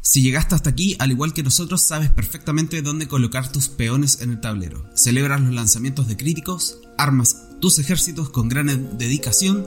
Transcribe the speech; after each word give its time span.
Si 0.00 0.22
llegaste 0.22 0.54
hasta 0.54 0.70
aquí, 0.70 0.96
al 1.00 1.10
igual 1.10 1.34
que 1.34 1.42
nosotros, 1.42 1.82
sabes 1.82 2.10
perfectamente 2.10 2.82
dónde 2.82 3.08
colocar 3.08 3.50
tus 3.50 3.68
peones 3.68 4.20
en 4.20 4.30
el 4.30 4.40
tablero. 4.40 4.88
Celebras 4.94 5.40
los 5.40 5.52
lanzamientos 5.52 6.06
de 6.06 6.16
críticos, 6.16 6.78
armas 6.96 7.44
tus 7.60 7.78
ejércitos 7.78 8.30
con 8.30 8.48
gran 8.48 8.96
dedicación, 8.96 9.66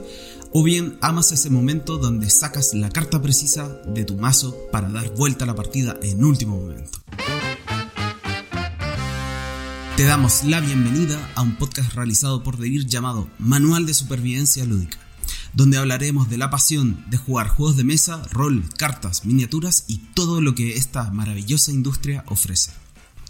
o 0.50 0.62
bien 0.62 0.96
amas 1.00 1.32
ese 1.32 1.50
momento 1.50 1.98
donde 1.98 2.30
sacas 2.30 2.74
la 2.74 2.90
carta 2.90 3.20
precisa 3.20 3.68
de 3.86 4.04
tu 4.04 4.16
mazo 4.16 4.56
para 4.72 4.88
dar 4.88 5.14
vuelta 5.14 5.44
a 5.44 5.46
la 5.46 5.54
partida 5.54 5.98
en 6.02 6.24
último 6.24 6.58
momento. 6.58 6.98
Te 9.96 10.04
damos 10.04 10.44
la 10.44 10.60
bienvenida 10.60 11.30
a 11.34 11.42
un 11.42 11.56
podcast 11.56 11.92
realizado 11.92 12.42
por 12.42 12.56
Devir 12.56 12.86
llamado 12.86 13.28
Manual 13.38 13.84
de 13.84 13.94
Supervivencia 13.94 14.64
Lúdica 14.64 15.01
donde 15.52 15.78
hablaremos 15.78 16.28
de 16.30 16.38
la 16.38 16.50
pasión 16.50 17.04
de 17.08 17.16
jugar 17.16 17.48
juegos 17.48 17.76
de 17.76 17.84
mesa, 17.84 18.22
rol, 18.30 18.64
cartas, 18.76 19.24
miniaturas 19.24 19.84
y 19.88 19.98
todo 20.14 20.40
lo 20.40 20.54
que 20.54 20.76
esta 20.76 21.10
maravillosa 21.10 21.72
industria 21.72 22.24
ofrece. 22.26 22.72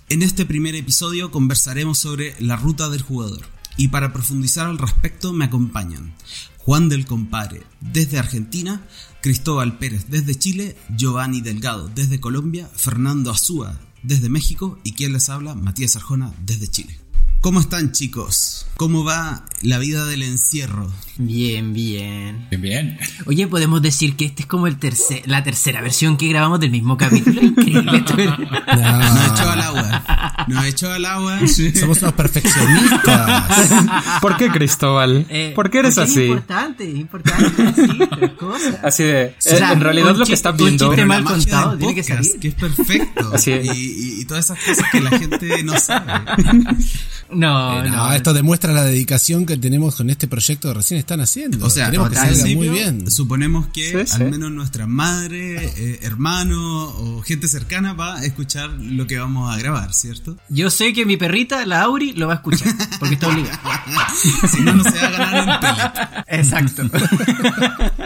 En 0.09 0.23
este 0.23 0.45
primer 0.45 0.75
episodio 0.75 1.31
conversaremos 1.31 1.99
sobre 1.99 2.35
la 2.39 2.57
ruta 2.57 2.91
del 2.91 3.03
jugador, 3.03 3.43
y 3.77 3.89
para 3.89 4.13
profundizar 4.13 4.67
al 4.67 4.79
respecto 4.79 5.33
me 5.33 5.47
acompañan 5.47 6.15
Juan 6.59 6.89
del 6.89 7.07
Compare 7.07 7.63
desde 7.81 8.19
Argentina, 8.19 8.87
Cristóbal 9.21 9.79
Pérez 9.79 10.07
desde 10.09 10.35
Chile, 10.35 10.77
Giovanni 10.97 11.41
Delgado 11.41 11.89
desde 11.89 12.21
Colombia, 12.21 12.69
Fernando 12.75 13.31
Azúa 13.31 13.81
desde 14.03 14.29
México 14.29 14.79
y 14.85 14.93
quien 14.93 15.13
les 15.13 15.29
habla, 15.29 15.55
Matías 15.55 15.97
Arjona 15.97 16.33
desde 16.45 16.69
Chile. 16.69 17.02
¿Cómo 17.43 17.59
están 17.59 17.91
chicos? 17.91 18.67
¿Cómo 18.77 19.03
va 19.05 19.45
la 19.63 19.79
vida 19.79 20.07
del 20.07 20.23
encierro? 20.23 20.91
Bien, 21.19 21.73
bien. 21.73 22.47
Bien, 22.51 22.63
bien. 22.63 22.99
Oye, 23.27 23.47
podemos 23.49 23.83
decir 23.83 24.15
que 24.17 24.25
este 24.25 24.43
es 24.43 24.49
como 24.49 24.67
el 24.69 24.79
tercer, 24.79 25.23
la 25.27 25.43
tercera 25.43 25.81
versión 25.83 26.17
que 26.17 26.29
grabamos 26.29 26.61
del 26.61 26.71
mismo 26.71 26.97
capítulo. 26.97 27.41
Increíble. 27.43 28.49
No. 28.77 28.99
Nos 28.99 29.33
echó 29.33 29.51
al 29.51 29.61
agua. 29.61 30.45
Nos 30.49 30.65
echó 30.67 30.93
al 30.93 31.05
agua. 31.05 31.41
Somos 31.79 32.01
unos 32.01 32.13
perfeccionistas. 32.15 33.45
¿Por 34.21 34.37
qué, 34.37 34.49
Cristóbal? 34.49 35.27
Eh, 35.29 35.53
¿Por 35.55 35.69
qué 35.71 35.79
eres 35.81 35.99
así? 35.99 36.23
Es 36.23 36.29
importante, 36.29 36.91
es 36.91 36.97
importante 36.97 37.63
decir 37.63 37.97
las 38.21 38.31
cosas. 38.33 38.79
Así 38.85 39.03
de. 39.03 39.27
O 39.39 39.43
sea, 39.43 39.73
en 39.73 39.81
realidad 39.81 40.13
lo 40.17 40.19
que 40.25 40.25
chi- 40.27 40.33
están 40.35 40.53
un 40.53 40.59
viendo. 40.59 40.87
chiste 40.89 41.05
mal 41.07 41.25
contado, 41.25 41.77
tiene 41.77 41.95
que 41.97 42.03
salir. 42.05 42.39
que 42.41 42.49
es 42.49 42.55
perfecto. 42.55 43.31
Así 43.35 43.51
es. 43.53 43.67
Y, 43.67 43.71
y- 43.71 44.21
y 44.21 44.25
todas 44.27 44.45
esas 44.47 44.59
cosas 44.61 44.87
que 44.93 45.01
la 45.01 45.11
gente 45.19 45.63
no 45.65 45.77
sabe. 45.79 46.13
No, 47.35 47.85
Eh, 47.85 47.89
no. 47.91 47.97
no, 47.97 48.13
esto 48.13 48.33
demuestra 48.33 48.73
la 48.73 48.85
dedicación 48.85 49.47
que 49.47 49.57
tenemos 49.57 49.97
con 49.97 50.11
este 50.11 50.29
proyecto 50.29 50.69
que 50.69 50.75
recién 50.75 50.99
están 51.01 51.21
haciendo. 51.21 51.67
O 51.67 51.71
sea, 51.71 51.91
que 51.91 51.97
salga 52.15 52.45
muy 52.55 52.69
bien. 52.69 53.11
Suponemos 53.11 53.67
que 53.69 54.07
Sí, 54.07 54.17
sí. 54.17 54.23
al 54.23 54.31
menos 54.31 54.51
nuestra 54.53 54.87
madre, 54.87 55.67
eh, 55.77 55.99
hermano 56.03 56.85
o 56.89 57.23
gente 57.23 57.49
cercana 57.49 57.93
va 57.95 58.17
a 58.19 58.25
escuchar 58.25 58.71
lo 58.71 59.07
que 59.07 59.19
vamos 59.19 59.53
a 59.55 59.59
grabar, 59.59 59.93
¿cierto? 59.95 60.37
Yo 60.49 60.71
sé 60.71 60.93
que 60.93 61.07
mi 61.07 61.17
perrita, 61.17 61.65
la 61.67 61.83
Auri, 61.83 62.13
lo 62.13 62.27
va 62.27 62.35
a 62.35 62.37
escuchar. 62.37 62.73
Porque 62.99 63.15
está 63.15 63.29
obligada. 63.29 63.61
Si 64.53 64.61
no, 64.61 64.75
no 64.75 64.85
se 64.85 64.91
va 64.99 65.07
a 65.07 65.11
ganar 65.11 65.49
un 65.49 65.61
pellet. 65.61 66.25
Exacto. 66.41 66.83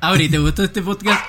Auri, 0.00 0.28
¿te 0.28 0.38
gustó 0.38 0.64
este 0.64 0.82
podcast? 0.82 1.20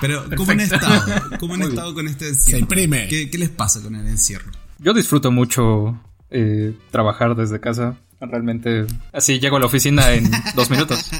Pero, 0.00 0.24
¿cómo 0.36 0.50
han 0.52 0.60
estado? 0.60 1.04
¿Cómo 1.40 1.54
han 1.54 1.62
estado 1.62 1.94
con 1.94 2.06
este 2.08 2.28
encierro? 2.28 2.56
Se 2.56 2.60
imprime. 2.60 3.08
¿Qué, 3.08 3.30
qué 3.30 3.38
les 3.38 3.50
pasa 3.50 3.80
con 3.80 3.94
el 3.94 4.06
encierro? 4.06 4.50
Yo 4.78 4.92
disfruto 4.92 5.30
mucho 5.30 5.98
eh, 6.32 6.74
trabajar 6.90 7.34
desde 7.36 7.60
casa. 7.60 7.94
Realmente. 8.20 8.86
Así 9.12 9.40
llego 9.40 9.56
a 9.56 9.60
la 9.60 9.66
oficina 9.66 10.12
en 10.12 10.30
dos 10.54 10.70
minutos. 10.70 11.10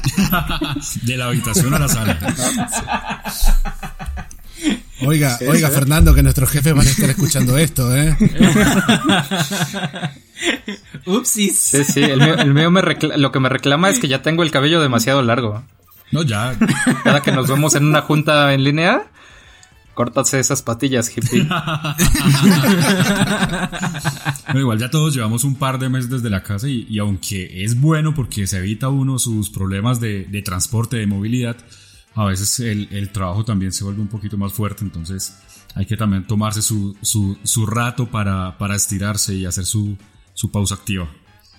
De 1.01 1.17
la 1.17 1.25
habitación 1.27 1.73
a 1.73 1.79
la 1.79 1.87
sala. 1.89 2.17
Oiga, 5.05 5.37
oiga, 5.49 5.69
Fernando, 5.69 6.15
que 6.15 6.23
nuestros 6.23 6.49
jefes 6.49 6.73
van 6.73 6.87
a 6.87 6.89
estar 6.89 7.09
escuchando 7.09 7.57
esto, 7.57 7.93
¿eh? 7.93 8.15
Upsis. 11.05 11.59
Sí, 11.59 11.83
sí. 11.83 12.01
El 12.03 12.19
mío, 12.21 12.35
el 12.37 12.53
mío 12.53 12.71
me 12.71 12.81
recla- 12.81 13.17
lo 13.17 13.31
que 13.31 13.39
me 13.41 13.49
reclama 13.49 13.89
es 13.89 13.99
que 13.99 14.07
ya 14.07 14.21
tengo 14.21 14.43
el 14.43 14.51
cabello 14.51 14.81
demasiado 14.81 15.21
largo. 15.21 15.63
No, 16.11 16.21
ya. 16.23 16.55
Cada 17.03 17.21
que 17.21 17.31
nos 17.33 17.49
vemos 17.49 17.75
en 17.75 17.85
una 17.85 18.01
junta 18.01 18.53
en 18.53 18.63
línea, 18.63 19.07
córtase 19.93 20.39
esas 20.39 20.61
patillas, 20.61 21.15
hippie. 21.15 21.43
Pero 24.47 24.59
igual 24.59 24.79
ya 24.79 24.89
todos 24.89 25.13
llevamos 25.13 25.43
un 25.43 25.55
par 25.55 25.79
de 25.79 25.89
meses 25.89 26.09
desde 26.09 26.29
la 26.29 26.43
casa 26.43 26.67
y, 26.67 26.85
y 26.89 26.99
aunque 26.99 27.63
es 27.63 27.79
bueno 27.79 28.13
porque 28.13 28.47
se 28.47 28.57
evita 28.57 28.89
uno 28.89 29.19
sus 29.19 29.49
problemas 29.49 29.99
de, 29.99 30.25
de 30.25 30.41
transporte, 30.41 30.97
de 30.97 31.07
movilidad, 31.07 31.57
a 32.15 32.25
veces 32.25 32.59
el, 32.59 32.87
el 32.91 33.11
trabajo 33.11 33.43
también 33.43 33.71
se 33.71 33.83
vuelve 33.83 34.01
un 34.01 34.07
poquito 34.07 34.37
más 34.37 34.53
fuerte, 34.53 34.83
entonces 34.83 35.35
hay 35.75 35.85
que 35.85 35.97
también 35.97 36.27
tomarse 36.27 36.61
su, 36.61 36.95
su, 37.01 37.37
su 37.43 37.65
rato 37.65 38.09
para, 38.09 38.57
para 38.57 38.75
estirarse 38.75 39.33
y 39.33 39.45
hacer 39.45 39.65
su, 39.65 39.97
su 40.33 40.51
pausa 40.51 40.75
activa. 40.75 41.09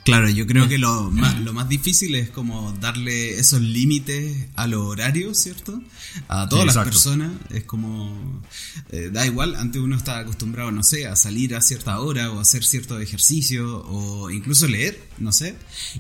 Claro, 0.04 0.28
yo 0.28 0.46
creo 0.46 0.68
que 0.68 0.76
lo 0.76 1.10
más, 1.10 1.40
lo 1.40 1.54
más 1.54 1.66
difícil 1.68 2.14
es 2.14 2.28
como 2.28 2.72
darle 2.72 3.38
esos 3.38 3.62
límites 3.62 4.48
a 4.54 4.66
los 4.66 4.82
horarios, 4.82 5.38
¿cierto? 5.38 5.82
A 6.28 6.46
todas 6.48 6.62
Sí, 6.62 6.66
las 6.66 6.76
exacto. 6.76 6.90
personas. 6.90 7.32
Es 7.50 7.64
como, 7.64 8.42
eh, 8.90 9.08
da 9.10 9.24
igual, 9.26 9.54
antes 9.56 9.80
uno 9.80 9.96
estaba 9.96 10.18
acostumbrado, 10.18 10.70
no 10.70 10.82
sé, 10.82 11.06
a 11.06 11.16
salir 11.16 11.54
a 11.56 11.62
cierta 11.62 11.98
hora 12.00 12.30
o 12.30 12.38
a 12.38 12.42
hacer 12.42 12.64
cierto 12.64 12.98
ejercicio 13.00 13.82
o 13.86 14.30
incluso 14.30 14.68
leer, 14.68 15.02
no 15.18 15.32
sé. 15.32 15.54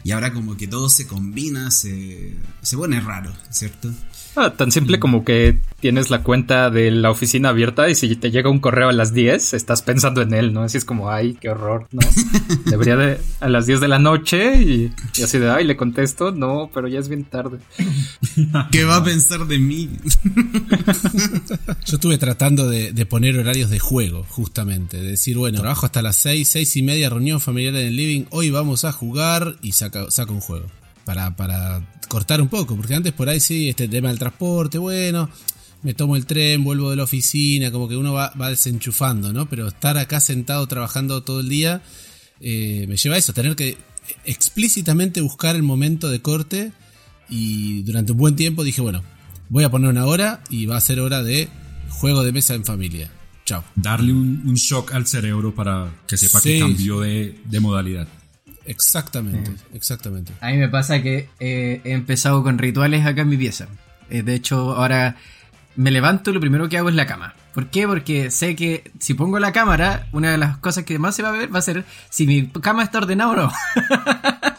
Y 0.04 0.10
ahora 0.10 0.34
como 0.34 0.56
que 0.58 0.66
todo 0.68 0.90
se 0.90 1.06
combina, 1.06 1.70
se, 1.70 2.34
se 2.60 2.76
pone 2.76 3.00
raro, 3.00 3.34
¿cierto? 3.50 3.90
Ah, 4.36 4.50
tan 4.50 4.72
simple 4.72 4.98
como 4.98 5.24
que 5.24 5.58
tienes 5.80 6.10
la 6.10 6.22
cuenta 6.22 6.70
de 6.70 6.90
la 6.90 7.10
oficina 7.10 7.50
abierta 7.50 7.88
y 7.88 7.94
si 7.94 8.16
te 8.16 8.30
llega 8.30 8.50
un 8.50 8.58
correo 8.58 8.88
a 8.88 8.92
las 8.92 9.14
10, 9.14 9.54
estás 9.54 9.82
pensando 9.82 10.22
en 10.22 10.34
él, 10.34 10.52
¿no? 10.52 10.62
Así 10.62 10.76
es 10.78 10.84
como, 10.84 11.10
ay, 11.10 11.36
qué 11.40 11.50
horror, 11.50 11.86
¿no? 11.92 12.00
Debería 12.66 12.96
de 12.96 13.20
a 13.40 13.48
las 13.48 13.66
10 13.66 13.80
de 13.80 13.88
la 13.88 13.98
noche 13.98 14.56
y, 14.60 14.92
y 15.16 15.22
así 15.22 15.38
de, 15.38 15.50
ay, 15.50 15.64
le 15.64 15.76
contesto, 15.76 16.32
no, 16.32 16.70
pero 16.74 16.88
ya 16.88 16.98
es 16.98 17.08
bien 17.08 17.24
tarde. 17.24 17.58
¿Qué 18.72 18.84
va 18.84 18.96
a 18.96 19.04
pensar 19.04 19.46
de 19.46 19.58
mí? 19.58 19.90
Yo 21.86 21.94
estuve 21.94 22.18
tratando 22.18 22.68
de, 22.68 22.92
de 22.92 23.06
poner 23.06 23.38
horarios 23.38 23.70
de 23.70 23.78
juego, 23.78 24.26
justamente. 24.28 24.96
De 24.96 25.10
decir, 25.10 25.36
bueno, 25.36 25.60
trabajo 25.60 25.86
hasta 25.86 26.02
las 26.02 26.16
seis, 26.16 26.48
seis 26.48 26.76
y 26.76 26.82
media, 26.82 27.08
reunión 27.08 27.40
familiar 27.40 27.74
en 27.74 27.86
el 27.86 27.96
living, 27.96 28.24
hoy 28.30 28.50
vamos 28.50 28.84
a 28.84 28.92
jugar 28.92 29.56
y 29.62 29.72
saca, 29.72 30.10
saca 30.10 30.32
un 30.32 30.40
juego. 30.40 30.66
Para, 31.04 31.36
para 31.36 31.86
cortar 32.08 32.40
un 32.40 32.48
poco, 32.48 32.76
porque 32.76 32.94
antes 32.94 33.12
por 33.12 33.28
ahí 33.28 33.40
sí, 33.40 33.68
este 33.68 33.88
tema 33.88 34.08
del 34.08 34.18
transporte, 34.18 34.78
bueno, 34.78 35.28
me 35.82 35.92
tomo 35.92 36.16
el 36.16 36.24
tren, 36.24 36.64
vuelvo 36.64 36.88
de 36.90 36.96
la 36.96 37.02
oficina, 37.04 37.70
como 37.70 37.88
que 37.88 37.96
uno 37.96 38.12
va, 38.14 38.32
va 38.40 38.48
desenchufando, 38.48 39.32
¿no? 39.32 39.46
Pero 39.48 39.68
estar 39.68 39.98
acá 39.98 40.18
sentado 40.20 40.66
trabajando 40.66 41.22
todo 41.22 41.40
el 41.40 41.48
día 41.50 41.82
eh, 42.40 42.86
me 42.88 42.96
lleva 42.96 43.16
a 43.16 43.18
eso, 43.18 43.32
tener 43.34 43.54
que 43.54 43.76
explícitamente 44.24 45.20
buscar 45.20 45.56
el 45.56 45.62
momento 45.62 46.08
de 46.08 46.20
corte 46.20 46.72
y 47.28 47.82
durante 47.82 48.12
un 48.12 48.18
buen 48.18 48.36
tiempo 48.36 48.64
dije, 48.64 48.80
bueno, 48.80 49.02
voy 49.48 49.64
a 49.64 49.70
poner 49.70 49.90
una 49.90 50.06
hora 50.06 50.42
y 50.50 50.66
va 50.66 50.76
a 50.76 50.80
ser 50.80 51.00
hora 51.00 51.22
de 51.22 51.48
juego 51.90 52.22
de 52.22 52.32
mesa 52.32 52.54
en 52.54 52.64
familia. 52.64 53.10
Chao. 53.44 53.62
Darle 53.76 54.12
un, 54.12 54.42
un 54.46 54.54
shock 54.54 54.92
al 54.94 55.06
cerebro 55.06 55.54
para 55.54 55.92
que 56.06 56.16
sepa 56.16 56.40
Sí. 56.40 56.54
que 56.54 56.60
cambió 56.60 57.00
de, 57.00 57.38
de 57.44 57.60
modalidad. 57.60 58.08
Exactamente, 58.66 59.52
exactamente. 59.72 60.32
A 60.40 60.50
mí 60.50 60.56
me 60.58 60.68
pasa 60.68 61.02
que 61.02 61.28
eh, 61.40 61.80
he 61.84 61.92
empezado 61.92 62.42
con 62.42 62.58
rituales 62.58 63.04
acá 63.06 63.22
en 63.22 63.28
mi 63.28 63.36
pieza. 63.36 63.66
Eh, 64.10 64.22
de 64.22 64.34
hecho, 64.34 64.74
ahora 64.74 65.16
me 65.76 65.90
levanto 65.90 66.30
y 66.30 66.34
lo 66.34 66.40
primero 66.40 66.68
que 66.68 66.78
hago 66.78 66.88
es 66.88 66.94
la 66.94 67.06
cama. 67.06 67.34
¿Por 67.52 67.68
qué? 67.68 67.86
Porque 67.86 68.30
sé 68.30 68.56
que 68.56 68.90
si 68.98 69.14
pongo 69.14 69.38
la 69.38 69.52
cámara, 69.52 70.08
una 70.12 70.32
de 70.32 70.38
las 70.38 70.56
cosas 70.58 70.84
que 70.84 70.98
más 70.98 71.14
se 71.14 71.22
va 71.22 71.28
a 71.28 71.32
ver 71.32 71.54
va 71.54 71.60
a 71.60 71.62
ser 71.62 71.84
si 72.10 72.26
mi 72.26 72.48
cama 72.48 72.82
está 72.82 72.98
ordenada 72.98 73.30
o 73.30 73.36
no. 73.36 73.52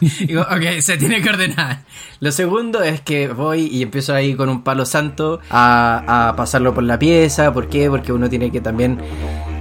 Digo, 0.26 0.42
ok, 0.42 0.80
se 0.80 0.96
tiene 0.96 1.20
que 1.20 1.28
ordenar. 1.28 1.84
Lo 2.20 2.32
segundo 2.32 2.82
es 2.82 3.00
que 3.02 3.28
voy 3.28 3.66
y 3.66 3.82
empiezo 3.82 4.14
ahí 4.14 4.34
con 4.34 4.48
un 4.48 4.62
palo 4.62 4.86
santo 4.86 5.40
a, 5.50 6.28
a 6.28 6.36
pasarlo 6.36 6.74
por 6.74 6.84
la 6.84 6.98
pieza. 6.98 7.52
¿Por 7.52 7.68
qué? 7.68 7.90
Porque 7.90 8.12
uno 8.12 8.30
tiene 8.30 8.50
que 8.50 8.60
también 8.60 8.98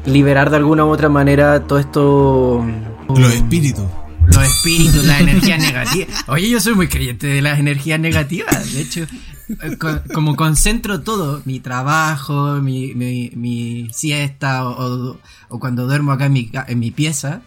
liberar 0.06 0.50
de 0.50 0.58
alguna 0.58 0.86
u 0.86 0.90
otra 0.90 1.10
manera 1.10 1.68
todo 1.68 1.80
esto... 1.80 2.66
Los 3.10 3.34
espíritus. 3.34 3.86
Los 4.28 4.44
espíritus, 4.44 5.04
las 5.06 5.22
energías 5.22 5.60
negativas. 5.60 6.24
Oye, 6.28 6.50
yo 6.50 6.60
soy 6.60 6.74
muy 6.76 6.88
creyente 6.88 7.28
de 7.28 7.42
las 7.42 7.60
energías 7.60 8.00
negativas. 8.00 8.74
De 8.74 8.82
hecho, 8.82 9.02
eh, 9.02 9.78
co- 9.78 10.02
como 10.14 10.36
concentro 10.36 11.02
todo, 11.02 11.42
mi 11.46 11.60
trabajo, 11.60 12.56
mi, 12.62 12.94
mi, 12.96 13.32
mi 13.36 13.88
siesta 13.94 14.66
o, 14.68 15.12
o- 15.12 15.20
o 15.50 15.60
cuando 15.60 15.86
duermo 15.86 16.12
acá 16.12 16.26
en 16.26 16.34
mi, 16.34 16.48
ca- 16.50 16.66
en 16.68 16.80
mi 16.80 16.92
pieza, 16.92 17.42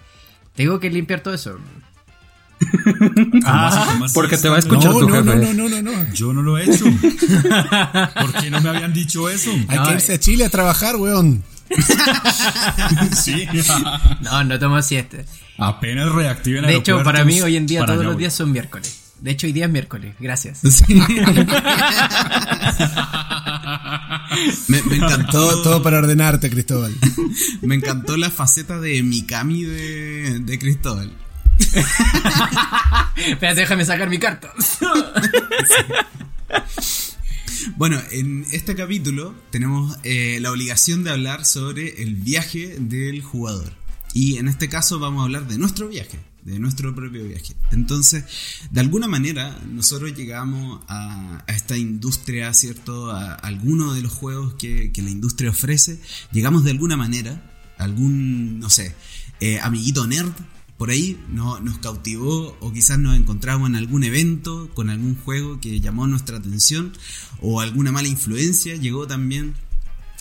tengo 0.55 0.79
que 0.81 0.91
limpiar 0.91 1.21
todo 1.21 1.35
eso. 1.35 1.59
¿Cómo 2.61 3.41
así? 3.45 3.79
¿Cómo 3.93 4.05
así? 4.07 4.15
Porque 4.15 4.37
te 4.37 4.49
va 4.49 4.57
a 4.57 4.59
escuchar 4.59 4.93
No, 4.93 4.99
tu 4.99 5.09
no, 5.09 5.15
jefe. 5.15 5.25
no, 5.25 5.53
no, 5.55 5.69
no, 5.69 5.83
no, 5.83 5.93
no. 5.93 6.13
Yo 6.13 6.33
no 6.33 6.43
lo 6.43 6.59
he 6.59 6.65
hecho. 6.65 6.85
¿Por 8.21 8.33
qué 8.41 8.51
no 8.51 8.61
me 8.61 8.69
habían 8.71 8.93
dicho 8.93 9.29
eso? 9.29 9.51
Hay 9.69 9.77
No, 9.79 9.85
que 9.85 9.93
irse 9.95 10.15
a 10.15 10.19
Chile 10.19 10.45
a 10.45 10.51
trabajar, 10.51 10.97
weón. 10.97 11.43
Sí. 13.17 13.47
No, 14.21 14.45
no 14.45 14.59
tomo 14.59 14.83
siesta. 14.83 15.19
Apenas 15.59 16.13
reactiven 16.13 16.67
De 16.67 16.77
hecho, 16.77 17.03
para 17.03 17.25
mí 17.25 17.41
hoy 17.41 17.57
en 17.57 17.67
día 17.67 17.85
todos 17.85 18.05
los 18.05 18.17
días 18.17 18.19
días 18.19 18.35
son 18.35 18.53
miércoles. 18.53 19.01
De 19.21 19.33
hecho, 19.33 19.49
hoy 19.49 19.53
día 19.53 19.67
es 19.67 19.71
miércoles. 19.71 20.15
Gracias. 20.21 20.61
Sí. 20.61 20.95
me, 24.69 24.83
me 24.83 24.97
encantó 24.97 25.63
Todo, 25.63 25.83
para 25.83 25.99
ordenarte, 25.99 26.51
Cristóbal. 26.51 26.95
Me 27.63 27.75
encantó 27.75 28.17
la 28.17 28.31
faceta 28.31 28.79
de 28.79 29.03
Mikami 29.03 29.65
de, 29.65 30.39
de 30.41 30.59
Cristóbal. 30.59 31.11
Espérate, 33.17 33.61
déjame 33.61 33.85
sacar 33.85 34.09
mi 34.09 34.19
carta. 34.19 34.53
Bueno, 37.77 38.01
en 38.11 38.47
este 38.53 38.75
capítulo 38.75 39.35
tenemos 39.51 39.97
eh, 40.03 40.39
la 40.41 40.51
obligación 40.51 41.05
de 41.05 41.11
hablar 41.11 41.45
sobre 41.45 42.03
el 42.03 42.15
viaje 42.15 42.77
del 42.79 43.23
jugador. 43.23 43.73
Y 44.15 44.39
en 44.39 44.49
este 44.49 44.69
caso 44.69 44.99
vamos 44.99 45.21
a 45.21 45.25
hablar 45.25 45.49
de 45.49 45.59
nuestro 45.59 45.89
viaje, 45.89 46.19
de 46.43 46.59
nuestro 46.59 46.95
propio 46.95 47.25
viaje. 47.25 47.55
Entonces, 47.73 48.25
de 48.71 48.81
alguna 48.81 49.07
manera, 49.09 49.59
nosotros 49.71 50.17
llegamos 50.17 50.81
a, 50.89 51.45
esta 51.49 51.77
industria, 51.77 52.53
¿cierto? 52.55 53.11
A, 53.11 53.35
alguno 53.35 53.95
de 53.95 54.03
los 54.03 54.13
juegos 54.13 54.55
que, 54.55 54.93
que 54.93 55.03
la 55.03 55.11
industria 55.11 55.51
ofrece. 55.51 56.01
Llegamos 56.33 56.65
de 56.65 56.71
alguna 56.71 56.97
manera, 56.97 57.43
algún, 57.77 58.61
no 58.61 58.71
sé, 58.71 58.95
eh, 59.41 59.59
amiguito 59.61 60.07
nerd 60.07 60.33
por 60.79 60.91
ahí 60.91 61.21
no, 61.29 61.61
nos 61.61 61.79
cautivó 61.79 62.57
o 62.61 62.73
quizás 62.73 62.99
nos 62.99 63.17
encontramos 63.17 63.69
en 63.69 63.75
algún 63.77 64.05
evento 64.05 64.71
con 64.75 64.89
algún 64.91 65.17
juego 65.17 65.61
que 65.61 65.81
llamó 65.81 66.07
nuestra 66.07 66.39
atención 66.39 66.93
o 67.43 67.61
alguna 67.61 67.93
mala 67.93 68.09
influencia 68.09 68.77
llegó 68.77 69.07
también 69.07 69.55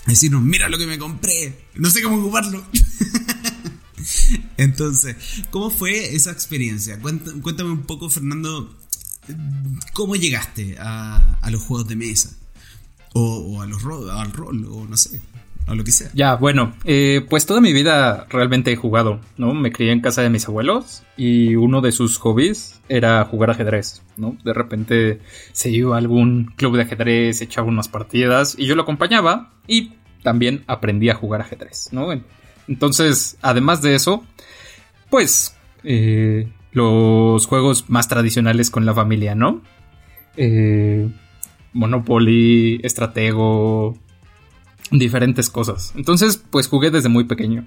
a 0.05 0.09
decirnos, 0.09 0.41
mira 0.41 0.67
lo 0.67 0.77
que 0.77 0.87
me 0.87 0.97
compré, 0.97 1.65
no 1.75 1.89
sé 1.91 2.01
cómo 2.01 2.17
ocuparlo. 2.17 2.65
Entonces, 4.57 5.15
¿cómo 5.51 5.69
fue 5.69 6.15
esa 6.15 6.31
experiencia? 6.31 6.99
Cuént- 7.01 7.41
Cuéntame 7.41 7.71
un 7.71 7.83
poco, 7.83 8.09
Fernando, 8.09 8.75
¿cómo 9.93 10.15
llegaste 10.15 10.77
a, 10.79 11.37
a 11.41 11.51
los 11.51 11.61
juegos 11.61 11.87
de 11.87 11.95
mesa? 11.95 12.31
O, 13.13 13.37
o 13.37 13.61
a 13.61 13.65
los 13.67 13.81
ro- 13.81 14.11
al 14.11 14.31
rol, 14.31 14.65
o 14.69 14.85
no 14.87 14.97
sé, 14.97 15.21
a 15.67 15.75
lo 15.75 15.83
que 15.83 15.91
sea. 15.91 16.09
Ya, 16.13 16.35
bueno, 16.35 16.73
eh, 16.85 17.25
pues 17.29 17.45
toda 17.45 17.61
mi 17.61 17.73
vida 17.73 18.25
realmente 18.29 18.71
he 18.71 18.75
jugado, 18.75 19.19
¿no? 19.37 19.53
Me 19.53 19.71
crié 19.71 19.91
en 19.91 19.99
casa 19.99 20.21
de 20.21 20.29
mis 20.29 20.47
abuelos 20.47 21.03
y 21.17 21.55
uno 21.55 21.81
de 21.81 21.91
sus 21.91 22.17
hobbies 22.17 22.81
era 22.89 23.23
jugar 23.25 23.49
ajedrez, 23.49 24.01
¿no? 24.15 24.37
De 24.43 24.53
repente 24.53 25.19
se 25.51 25.69
iba 25.69 25.95
a 25.95 25.99
algún 25.99 26.53
club 26.55 26.77
de 26.77 26.83
ajedrez, 26.83 27.41
echaba 27.41 27.67
unas 27.67 27.89
partidas 27.89 28.55
y 28.57 28.65
yo 28.65 28.75
lo 28.75 28.83
acompañaba 28.83 29.51
y 29.67 29.91
también 30.23 30.63
aprendí 30.67 31.09
a 31.09 31.15
jugar 31.15 31.41
ajedrez, 31.41 31.89
¿no? 31.91 32.07
Entonces, 32.67 33.37
además 33.41 33.81
de 33.81 33.95
eso, 33.95 34.23
pues 35.09 35.55
eh, 35.83 36.47
los 36.71 37.45
juegos 37.45 37.89
más 37.89 38.07
tradicionales 38.07 38.69
con 38.69 38.85
la 38.85 38.93
familia, 38.93 39.35
¿no? 39.35 39.61
Eh, 40.37 41.09
Monopoly, 41.73 42.79
Estratego, 42.83 43.97
diferentes 44.91 45.49
cosas. 45.49 45.93
Entonces, 45.95 46.37
pues 46.49 46.67
jugué 46.67 46.91
desde 46.91 47.09
muy 47.09 47.25
pequeño. 47.25 47.65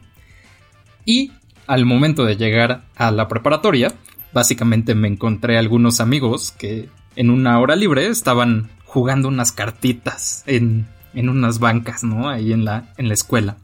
Y 1.04 1.32
al 1.66 1.84
momento 1.84 2.24
de 2.24 2.36
llegar 2.36 2.84
a 2.96 3.10
la 3.10 3.28
preparatoria, 3.28 3.94
básicamente 4.32 4.94
me 4.94 5.08
encontré 5.08 5.58
algunos 5.58 6.00
amigos 6.00 6.52
que 6.52 6.88
en 7.16 7.30
una 7.30 7.58
hora 7.58 7.76
libre 7.76 8.06
estaban 8.06 8.70
jugando 8.84 9.28
unas 9.28 9.52
cartitas 9.52 10.42
en, 10.46 10.86
en 11.14 11.28
unas 11.28 11.58
bancas, 11.58 12.04
¿no? 12.04 12.28
Ahí 12.28 12.52
en 12.52 12.64
la, 12.64 12.92
en 12.96 13.08
la 13.08 13.14
escuela. 13.14 13.56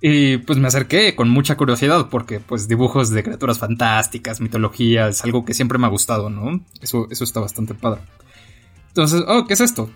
Y 0.00 0.38
pues 0.38 0.58
me 0.58 0.68
acerqué 0.68 1.14
con 1.16 1.28
mucha 1.28 1.56
curiosidad 1.56 2.08
porque 2.10 2.38
pues 2.38 2.68
dibujos 2.68 3.10
de 3.10 3.22
criaturas 3.22 3.58
fantásticas, 3.58 4.40
mitología, 4.40 5.08
es 5.08 5.24
algo 5.24 5.44
que 5.44 5.54
siempre 5.54 5.78
me 5.78 5.86
ha 5.86 5.90
gustado, 5.90 6.30
¿no? 6.30 6.60
Eso, 6.80 7.08
eso 7.10 7.24
está 7.24 7.40
bastante 7.40 7.74
padre. 7.74 8.02
Entonces, 8.88 9.22
oh, 9.26 9.46
¿qué 9.46 9.54
es 9.54 9.60
esto? 9.60 9.90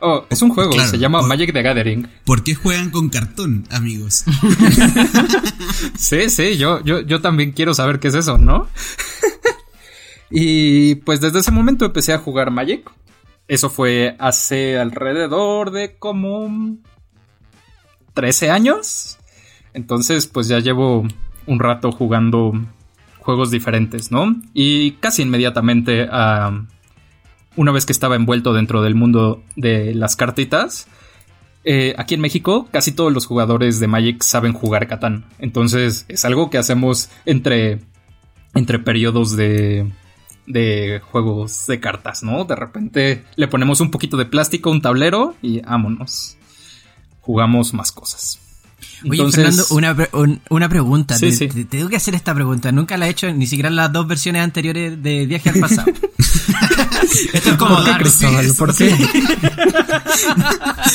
Oh, 0.00 0.26
es 0.28 0.42
un 0.42 0.50
juego, 0.50 0.72
Claro. 0.72 0.90
se 0.90 0.98
llama. 0.98 1.22
Magic 1.22 1.52
the 1.52 1.62
Gathering. 1.62 2.06
¿Por 2.24 2.44
qué 2.44 2.54
juegan 2.54 2.90
con 2.90 3.08
cartón, 3.08 3.66
amigos? 3.70 4.24
Sí, 5.98 6.30
sí, 6.30 6.56
yo, 6.56 6.82
yo, 6.84 7.00
yo 7.00 7.20
también 7.20 7.52
quiero 7.52 7.74
saber 7.74 7.98
qué 8.00 8.08
es 8.08 8.14
eso, 8.14 8.38
¿no? 8.38 8.68
y 10.30 10.96
pues 10.96 11.20
desde 11.20 11.40
ese 11.40 11.50
momento 11.50 11.84
empecé 11.84 12.12
a 12.12 12.18
jugar 12.18 12.50
Magic. 12.50 12.90
Eso 13.48 13.70
fue 13.70 14.16
hace 14.18 14.78
alrededor 14.78 15.70
de 15.70 15.96
como 15.98 16.76
13 18.14 18.50
años. 18.50 19.18
Entonces, 19.72 20.26
pues 20.26 20.48
ya 20.48 20.58
llevo 20.58 21.06
un 21.46 21.58
rato 21.60 21.92
jugando 21.92 22.52
juegos 23.20 23.50
diferentes, 23.50 24.10
¿no? 24.10 24.34
Y 24.54 24.92
casi 24.92 25.22
inmediatamente, 25.22 26.08
ah, 26.10 26.62
una 27.56 27.72
vez 27.72 27.86
que 27.86 27.92
estaba 27.92 28.16
envuelto 28.16 28.52
dentro 28.52 28.82
del 28.82 28.94
mundo 28.94 29.42
de 29.56 29.94
las 29.94 30.16
cartitas, 30.16 30.86
eh, 31.64 31.94
aquí 31.98 32.14
en 32.14 32.20
México 32.20 32.68
casi 32.70 32.92
todos 32.92 33.12
los 33.12 33.26
jugadores 33.26 33.80
de 33.80 33.88
Magic 33.88 34.22
saben 34.22 34.52
jugar 34.52 34.86
Catán. 34.86 35.24
Entonces 35.38 36.04
es 36.08 36.24
algo 36.24 36.48
que 36.48 36.58
hacemos 36.58 37.10
entre, 37.24 37.80
entre 38.54 38.78
periodos 38.78 39.36
de, 39.36 39.90
de 40.46 41.00
juegos 41.10 41.66
de 41.66 41.80
cartas, 41.80 42.22
¿no? 42.22 42.44
De 42.44 42.54
repente 42.54 43.24
le 43.34 43.48
ponemos 43.48 43.80
un 43.80 43.90
poquito 43.90 44.16
de 44.16 44.26
plástico 44.26 44.70
un 44.70 44.80
tablero 44.80 45.34
y 45.42 45.60
vámonos. 45.60 46.36
Jugamos 47.20 47.74
más 47.74 47.90
cosas. 47.90 48.45
Oye, 49.08 49.22
Entonces- 49.22 49.66
Fernando, 49.66 49.66
una, 49.70 50.08
un- 50.12 50.40
una 50.50 50.68
pregunta. 50.68 51.16
Sí, 51.16 51.26
te, 51.30 51.32
sí. 51.36 51.48
te- 51.48 51.64
tengo 51.64 51.88
que 51.88 51.96
hacer 51.96 52.14
esta 52.14 52.34
pregunta. 52.34 52.72
Nunca 52.72 52.96
la 52.96 53.06
he 53.06 53.10
hecho 53.10 53.32
ni 53.32 53.46
siquiera 53.46 53.68
en 53.68 53.76
las 53.76 53.92
dos 53.92 54.06
versiones 54.06 54.42
anteriores 54.42 55.02
de 55.02 55.26
Viaje 55.26 55.50
al 55.50 55.60
Pasado. 55.60 55.92
Esto 57.32 57.50
es 57.50 57.56
como 57.56 57.76
¿Por 57.76 57.84
qué, 57.84 57.90
Dark, 57.90 58.02
Cristóbal? 58.02 58.46
¿Por 58.58 58.74
qué? 58.76 58.88
Este 58.88 59.02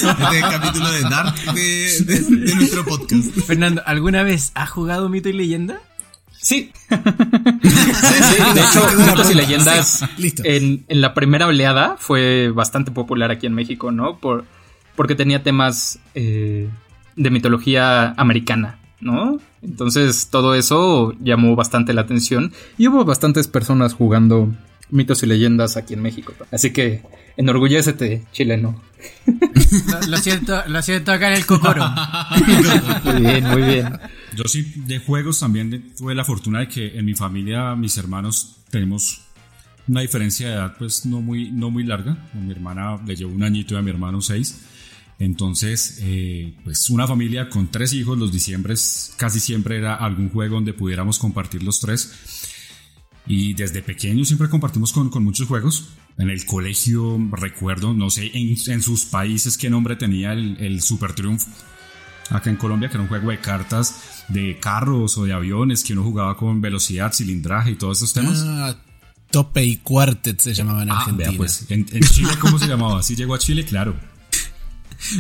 es 0.02 0.04
el 0.36 0.42
capítulo 0.42 0.92
de 0.92 1.02
Dark 1.02 1.36
de, 1.54 2.00
de- 2.06 2.20
de 2.22 2.56
nuestro 2.56 2.86
podcast. 2.86 3.32
Fernando, 3.46 3.82
¿alguna 3.86 4.24
vez 4.24 4.52
has 4.56 4.70
jugado 4.70 5.10
Mito 5.10 5.30
y 5.30 5.34
Leyenda? 5.34 5.80
Sí. 6.40 6.72
sí, 6.90 7.70
sí. 7.70 8.54
De 8.56 8.62
hecho, 8.62 8.88
Mitos 8.98 9.30
y. 9.32 9.34
Leyendas 9.36 9.88
Sí, 10.00 10.06
listo. 10.22 10.44
en, 10.46 10.84
en 10.88 11.02
la 11.02 11.14
primera 11.14 11.48
oleada 11.48 11.96
fue 12.00 12.50
bastante 12.54 12.92
popular 12.92 13.32
aquí 13.32 13.46
en 13.48 13.54
México, 13.54 13.92
¿no? 13.92 14.18
Por, 14.18 14.46
porque 14.96 15.16
tenía 15.16 15.44
temas 15.44 16.00
eh, 16.16 16.68
de 17.16 17.30
mitología 17.30 18.14
americana, 18.18 18.80
¿no? 19.00 19.40
Entonces 19.62 20.30
todo 20.32 20.56
eso 20.56 21.14
llamó 21.20 21.56
bastante 21.56 21.94
la 21.94 22.02
atención 22.02 22.52
y 22.78 22.88
hubo 22.88 23.06
bastantes 23.06 23.48
personas 23.48 23.94
jugando 23.94 24.50
mitos 24.90 25.24
y 25.24 25.28
leyendas 25.28 25.78
aquí 25.78 25.94
en 25.94 26.02
México. 26.02 26.34
Así 26.52 26.72
que 26.72 27.02
enorgullécete, 27.38 28.24
chileno. 28.32 28.82
Lo, 29.88 30.08
lo 30.08 30.18
siento, 30.18 30.62
lo 30.68 30.82
siento 30.82 31.12
acá 31.12 31.28
en 31.30 31.38
el 31.38 31.46
Cocoro. 31.46 31.84
Muy 33.06 33.22
bien, 33.22 33.44
muy 33.48 33.62
bien. 33.64 34.00
Yo 34.36 34.44
sí, 34.46 34.74
de 34.76 35.00
juegos 35.00 35.40
también 35.40 35.94
tuve 35.98 36.16
la 36.16 36.24
fortuna 36.24 36.60
de 36.60 36.68
que 36.68 36.98
en 36.98 37.06
mi 37.06 37.16
familia, 37.16 37.76
mis 37.76 37.98
hermanos, 37.98 38.58
tenemos 38.70 39.22
una 39.88 40.02
diferencia 40.02 40.48
de 40.48 40.54
edad 40.54 40.76
pues 40.78 41.06
no 41.06 41.22
muy, 41.22 41.52
no 41.52 41.70
muy 41.70 41.84
larga. 41.84 42.18
A 42.34 42.38
mi 42.38 42.52
hermana 42.52 43.00
le 43.06 43.16
llevo 43.16 43.34
un 43.34 43.44
añito 43.44 43.74
y 43.74 43.78
a 43.78 43.82
mi 43.82 43.90
hermano 43.90 44.22
seis. 44.22 44.62
Entonces, 45.22 46.00
eh, 46.02 46.56
pues 46.64 46.90
una 46.90 47.06
familia 47.06 47.48
con 47.48 47.70
tres 47.70 47.94
hijos, 47.94 48.18
los 48.18 48.32
diciembres 48.32 49.14
casi 49.18 49.40
siempre 49.40 49.78
era 49.78 49.94
algún 49.94 50.30
juego 50.32 50.56
donde 50.56 50.74
pudiéramos 50.74 51.20
compartir 51.20 51.62
los 51.62 51.80
tres. 51.80 52.12
Y 53.28 53.54
desde 53.54 53.84
pequeño 53.84 54.26
siempre 54.26 54.50
compartimos 54.50 54.92
con, 54.92 55.12
con 55.12 55.24
muchos 55.24 55.48
juegos. 55.48 55.90
En 56.18 56.32
el 56.32 56.44
colegio, 56.48 57.20
recuerdo, 57.34 57.94
no 57.94 58.10
sé, 58.10 58.32
en, 58.34 58.56
en 58.66 58.82
sus 58.82 59.06
países 59.06 59.60
qué 59.60 59.70
nombre 59.70 59.96
tenía 59.96 60.34
el, 60.34 60.58
el 60.60 60.82
Super 60.82 61.14
Triumph. 61.14 61.44
Acá 62.32 62.50
en 62.50 62.56
Colombia, 62.56 62.90
que 62.90 62.96
era 62.96 63.04
un 63.04 63.10
juego 63.10 63.30
de 63.30 63.40
cartas 63.40 64.24
de 64.28 64.58
carros 64.60 65.20
o 65.20 65.26
de 65.26 65.34
aviones, 65.34 65.84
que 65.84 65.94
uno 65.94 66.02
jugaba 66.02 66.36
con 66.36 66.62
velocidad, 66.62 67.14
cilindraje 67.14 67.72
y 67.72 67.76
todos 67.76 67.98
esos 68.00 68.14
temas. 68.14 68.42
Ah, 68.44 68.76
Tope 69.30 69.64
y 69.64 69.78
Quartet 69.78 70.40
se 70.42 70.56
llamaba 70.56 70.82
en 70.82 70.90
Ah, 70.90 70.98
Argentina. 71.00 71.30
vea, 71.30 71.38
pues, 71.38 71.68
en, 71.70 71.86
en 71.92 72.02
Chile, 72.04 72.32
¿cómo 72.40 72.58
se 72.58 72.68
llamaba? 72.68 73.04
Sí 73.04 73.16
llegó 73.16 73.36
a 73.36 73.40
Chile, 73.40 73.64
claro. 73.66 73.96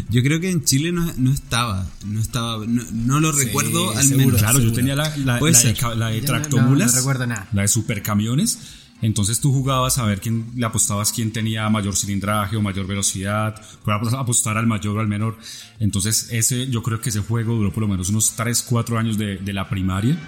Yo 0.09 0.21
creo 0.23 0.39
que 0.39 0.49
en 0.49 0.63
Chile 0.63 0.91
no, 0.91 1.11
no 1.17 1.31
estaba, 1.31 1.87
no 2.05 2.19
estaba, 2.19 2.65
no, 2.67 2.83
no 2.91 3.19
lo 3.19 3.33
Sí, 3.33 3.45
recuerdo 3.45 3.91
al 3.97 4.03
seguro. 4.03 4.25
menos. 4.27 4.41
Claro, 4.41 4.59
yo 4.59 4.71
tenía 4.73 4.95
la, 4.95 5.15
la, 5.17 5.39
la 5.39 5.95
la 5.95 6.07
de 6.09 6.21
tractomulas, 6.21 6.87
no- 6.87 6.93
no 6.93 6.97
recuerdo 6.99 7.27
nada. 7.27 7.47
la 7.53 7.61
de 7.63 7.67
supercamiones. 7.67 8.59
Entonces 9.03 9.39
tú 9.39 9.51
jugabas 9.51 9.97
a 9.97 10.05
ver 10.05 10.21
quién 10.21 10.51
le 10.55 10.63
apostabas 10.63 11.11
quién 11.11 11.31
tenía 11.33 11.67
mayor 11.69 11.95
cilindraje 11.95 12.55
o 12.55 12.61
mayor 12.61 12.85
velocidad, 12.85 13.59
podías 13.83 14.13
apostar 14.13 14.57
al 14.57 14.67
mayor 14.67 14.97
o 14.97 14.99
al 14.99 15.07
menor. 15.07 15.39
Entonces 15.79 16.27
ese, 16.29 16.67
yo 16.69 16.83
creo 16.83 17.01
que 17.01 17.09
ese 17.09 17.19
juego 17.21 17.55
duró 17.55 17.73
por 17.73 17.81
lo 17.81 17.87
menos 17.87 18.09
unos 18.09 18.33
3, 18.35 18.61
4 18.61 18.99
años 18.99 19.17
de, 19.17 19.37
de 19.37 19.53
la 19.53 19.67
primaria. 19.67 20.19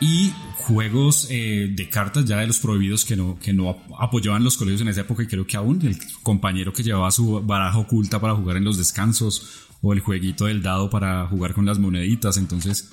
Y 0.00 0.32
juegos 0.56 1.26
eh, 1.30 1.68
de 1.74 1.88
cartas 1.90 2.24
ya 2.24 2.38
de 2.38 2.46
los 2.46 2.58
prohibidos 2.58 3.04
que 3.04 3.16
no, 3.16 3.38
que 3.38 3.52
no 3.52 3.68
ap- 3.70 3.92
apoyaban 3.98 4.42
los 4.42 4.56
colegios 4.56 4.80
en 4.80 4.88
esa 4.88 5.02
época 5.02 5.22
y 5.22 5.26
creo 5.26 5.46
que 5.46 5.56
aún 5.58 5.80
el 5.86 5.98
compañero 6.22 6.72
que 6.72 6.82
llevaba 6.82 7.10
su 7.10 7.40
baraja 7.42 7.78
oculta 7.78 8.18
para 8.20 8.34
jugar 8.34 8.56
en 8.56 8.64
los 8.64 8.78
descansos 8.78 9.66
o 9.82 9.92
el 9.92 10.00
jueguito 10.00 10.46
del 10.46 10.62
dado 10.62 10.88
para 10.88 11.26
jugar 11.26 11.52
con 11.52 11.66
las 11.66 11.78
moneditas. 11.78 12.38
Entonces 12.38 12.90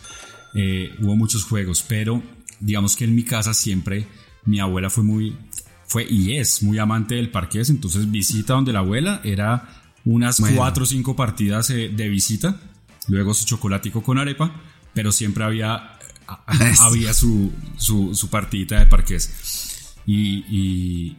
eh, 0.54 0.94
hubo 1.02 1.16
muchos 1.16 1.44
juegos, 1.46 1.84
pero 1.88 2.22
digamos 2.60 2.96
que 2.98 3.06
en 3.06 3.16
mi 3.16 3.24
casa 3.24 3.54
siempre 3.54 4.06
mi 4.46 4.60
abuela 4.60 4.90
fue 4.90 5.04
muy, 5.04 5.38
fue 5.86 6.06
y 6.10 6.36
es 6.38 6.62
muy 6.64 6.78
amante 6.78 7.16
del 7.16 7.30
parqués, 7.32 7.70
entonces 7.70 8.10
visita 8.12 8.54
donde 8.54 8.74
la 8.74 8.80
abuela 8.80 9.22
era 9.24 9.84
unas 10.06 10.40
Bueno. 10.40 10.58
cuatro 10.58 10.84
o 10.84 10.86
cinco 10.88 11.16
partidas 11.16 11.70
eh, 11.70 11.90
de 11.90 12.10
visita, 12.10 12.60
luego 13.08 13.34
su 13.34 13.46
chocolatico 13.46 14.02
con 14.04 14.18
arepa, 14.18 14.54
pero 14.94 15.12
siempre 15.12 15.44
había, 15.44 15.97
había 16.82 17.14
su, 17.14 17.52
su, 17.78 18.14
su 18.16 18.30
partidita 18.30 18.80
de 18.80 18.86
parqués. 18.86 19.96
Y, 20.06 20.44
y, 20.50 21.18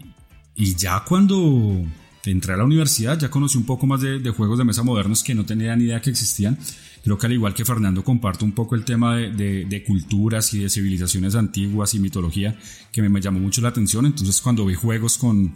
y 0.54 0.74
ya 0.74 1.04
cuando 1.04 1.84
entré 2.24 2.52
a 2.52 2.56
la 2.58 2.64
universidad 2.64 3.18
ya 3.18 3.30
conocí 3.30 3.56
un 3.56 3.64
poco 3.64 3.86
más 3.86 4.02
de, 4.02 4.18
de 4.18 4.30
juegos 4.30 4.58
de 4.58 4.64
mesa 4.64 4.82
modernos 4.82 5.22
que 5.22 5.34
no 5.34 5.46
tenía 5.46 5.74
ni 5.76 5.84
idea 5.84 6.00
que 6.00 6.10
existían. 6.10 6.58
Creo 7.02 7.16
que 7.16 7.26
al 7.26 7.32
igual 7.32 7.54
que 7.54 7.64
Fernando 7.64 8.04
comparto 8.04 8.44
un 8.44 8.52
poco 8.52 8.74
el 8.74 8.84
tema 8.84 9.16
de, 9.16 9.30
de- 9.30 9.64
de 9.64 9.84
culturas 9.84 10.52
y 10.52 10.58
de 10.60 10.68
civilizaciones 10.68 11.34
antiguas 11.36 11.94
y 11.94 12.00
mitología 12.00 12.58
que 12.92 13.00
me, 13.02 13.08
me 13.08 13.20
llamó 13.20 13.38
mucho 13.40 13.60
la 13.62 13.68
atención. 13.68 14.04
Entonces 14.04 14.40
cuando 14.42 14.66
vi 14.66 14.74
juegos 14.74 15.16
con, 15.16 15.54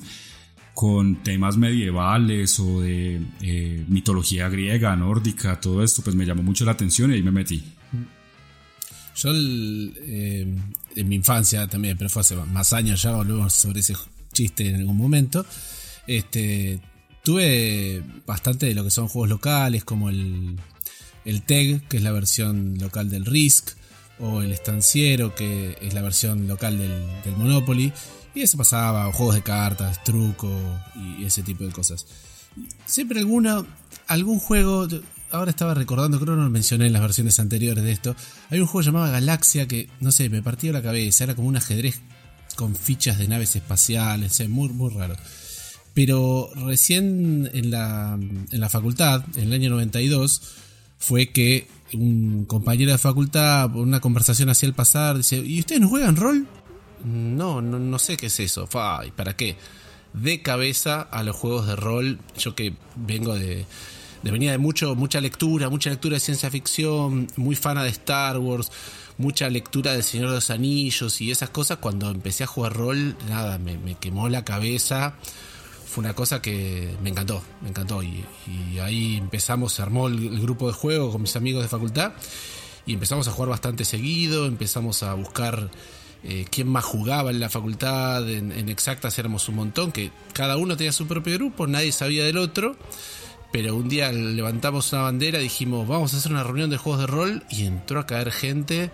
con 0.72 1.16
temas 1.16 1.56
medievales 1.58 2.58
o 2.60 2.80
de 2.80 3.20
eh, 3.42 3.84
mitología 3.88 4.48
griega, 4.48 4.96
nórdica, 4.96 5.60
todo 5.60 5.82
esto, 5.82 6.00
pues 6.02 6.16
me 6.16 6.24
llamó 6.24 6.42
mucho 6.42 6.64
la 6.64 6.72
atención 6.72 7.10
y 7.10 7.14
ahí 7.16 7.22
me 7.22 7.32
metí. 7.32 7.62
Yo 9.14 9.30
el, 9.30 9.94
eh, 10.00 10.46
en 10.96 11.08
mi 11.08 11.16
infancia 11.16 11.66
también, 11.66 11.96
pero 11.96 12.10
fue 12.10 12.20
hace 12.20 12.36
más 12.36 12.72
años 12.72 13.02
ya, 13.02 13.12
volvemos 13.12 13.52
sobre 13.52 13.80
ese 13.80 13.94
chiste 14.32 14.68
en 14.68 14.76
algún 14.76 14.96
momento. 14.96 15.44
Este, 16.06 16.80
tuve 17.22 18.02
bastante 18.26 18.66
de 18.66 18.74
lo 18.74 18.84
que 18.84 18.90
son 18.90 19.08
juegos 19.08 19.28
locales, 19.28 19.84
como 19.84 20.08
el, 20.08 20.56
el 21.24 21.42
TEG, 21.42 21.86
que 21.88 21.98
es 21.98 22.02
la 22.02 22.12
versión 22.12 22.78
local 22.78 23.10
del 23.10 23.26
Risk, 23.26 23.70
o 24.18 24.42
el 24.42 24.52
Estanciero, 24.52 25.34
que 25.34 25.76
es 25.80 25.94
la 25.94 26.02
versión 26.02 26.46
local 26.48 26.78
del, 26.78 27.06
del 27.24 27.36
Monopoly. 27.36 27.92
Y 28.34 28.40
eso 28.40 28.56
pasaba, 28.56 29.12
juegos 29.12 29.34
de 29.34 29.42
cartas, 29.42 30.02
truco 30.04 30.50
y 30.96 31.24
ese 31.24 31.42
tipo 31.42 31.64
de 31.64 31.70
cosas. 31.70 32.06
Siempre 32.86 33.20
alguna, 33.20 33.64
algún 34.06 34.38
juego, 34.38 34.88
ahora 35.32 35.50
estaba 35.50 35.74
recordando, 35.74 36.18
creo 36.18 36.34
que 36.34 36.38
no 36.38 36.44
lo 36.44 36.50
mencioné 36.50 36.86
en 36.86 36.92
las 36.92 37.02
versiones 37.02 37.40
anteriores 37.40 37.82
de 37.82 37.92
esto. 37.92 38.14
Hay 38.50 38.60
un 38.60 38.66
juego 38.66 38.84
llamado 38.84 39.10
Galaxia 39.10 39.66
que, 39.66 39.88
no 40.00 40.12
sé, 40.12 40.28
me 40.28 40.42
partió 40.42 40.72
la 40.72 40.82
cabeza, 40.82 41.24
era 41.24 41.34
como 41.34 41.48
un 41.48 41.56
ajedrez 41.56 42.00
con 42.56 42.76
fichas 42.76 43.18
de 43.18 43.28
naves 43.28 43.56
espaciales, 43.56 44.38
es 44.38 44.48
muy, 44.48 44.68
muy 44.68 44.90
raro. 44.90 45.16
Pero 45.94 46.50
recién 46.54 47.50
en 47.52 47.70
la, 47.70 48.14
en 48.14 48.60
la 48.60 48.68
facultad, 48.68 49.24
en 49.36 49.44
el 49.44 49.52
año 49.52 49.70
92, 49.70 50.42
fue 50.98 51.30
que 51.30 51.68
un 51.94 52.44
compañero 52.46 52.92
de 52.92 52.98
facultad, 52.98 53.70
por 53.70 53.82
una 53.82 54.00
conversación 54.00 54.48
hacia 54.48 54.66
el 54.66 54.74
pasar, 54.74 55.16
dice, 55.16 55.36
¿y 55.36 55.60
ustedes 55.60 55.80
no 55.80 55.88
juegan 55.88 56.16
rol? 56.16 56.46
No, 57.04 57.60
no, 57.60 57.78
no 57.78 57.98
sé 57.98 58.16
qué 58.16 58.26
es 58.26 58.40
eso. 58.40 58.68
¿y 59.06 59.10
para 59.10 59.36
qué? 59.36 59.56
De 60.12 60.42
cabeza 60.42 61.00
a 61.00 61.22
los 61.22 61.36
juegos 61.36 61.66
de 61.66 61.76
rol, 61.76 62.18
yo 62.38 62.54
que 62.54 62.74
vengo 62.96 63.34
de 63.34 63.66
venía 64.30 64.52
de 64.52 64.58
mucho, 64.58 64.94
mucha 64.94 65.20
lectura, 65.20 65.68
mucha 65.68 65.90
lectura 65.90 66.14
de 66.14 66.20
ciencia 66.20 66.50
ficción, 66.50 67.28
muy 67.36 67.56
fana 67.56 67.82
de 67.82 67.90
Star 67.90 68.38
Wars, 68.38 68.70
mucha 69.18 69.48
lectura 69.50 69.92
del 69.92 70.02
Señor 70.02 70.28
de 70.28 70.36
los 70.36 70.50
Anillos 70.50 71.20
y 71.20 71.30
esas 71.30 71.50
cosas, 71.50 71.78
cuando 71.78 72.10
empecé 72.10 72.44
a 72.44 72.46
jugar 72.46 72.74
rol, 72.74 73.16
nada, 73.28 73.58
me, 73.58 73.96
quemó 73.96 74.28
la 74.28 74.44
cabeza. 74.44 75.14
Fue 75.86 76.02
una 76.02 76.14
cosa 76.14 76.40
que 76.40 76.94
me 77.02 77.10
encantó, 77.10 77.42
me 77.60 77.68
encantó. 77.68 78.02
Y, 78.02 78.24
ahí 78.80 79.16
empezamos, 79.16 79.74
se 79.74 79.82
armó 79.82 80.08
el, 80.08 80.26
el 80.26 80.40
grupo 80.40 80.66
de 80.66 80.72
juego 80.72 81.12
con 81.12 81.22
mis 81.22 81.36
amigos 81.36 81.62
de 81.62 81.68
facultad 81.68 82.12
y 82.86 82.94
empezamos 82.94 83.28
a 83.28 83.30
jugar 83.30 83.50
bastante 83.50 83.84
seguido, 83.84 84.46
empezamos 84.46 85.02
a 85.02 85.14
buscar 85.14 85.70
eh, 86.24 86.44
quién 86.50 86.68
más 86.68 86.84
jugaba 86.84 87.30
en 87.30 87.40
la 87.40 87.48
facultad, 87.48 88.28
en, 88.28 88.52
en 88.52 88.68
exactas 88.68 89.18
éramos 89.18 89.48
un 89.48 89.56
montón, 89.56 89.92
que 89.92 90.10
cada 90.32 90.56
uno 90.56 90.76
tenía 90.76 90.92
su 90.92 91.06
propio 91.06 91.34
grupo, 91.34 91.66
nadie 91.66 91.92
sabía 91.92 92.24
del 92.24 92.38
otro, 92.38 92.76
pero 93.52 93.76
un 93.76 93.88
día 93.88 94.10
levantamos 94.10 94.92
una 94.92 95.02
bandera, 95.02 95.38
dijimos, 95.38 95.86
vamos 95.86 96.14
a 96.14 96.16
hacer 96.16 96.32
una 96.32 96.42
reunión 96.42 96.70
de 96.70 96.78
juegos 96.78 97.02
de 97.02 97.06
rol 97.06 97.44
y 97.50 97.66
entró 97.66 98.00
a 98.00 98.06
caer 98.06 98.32
gente 98.32 98.90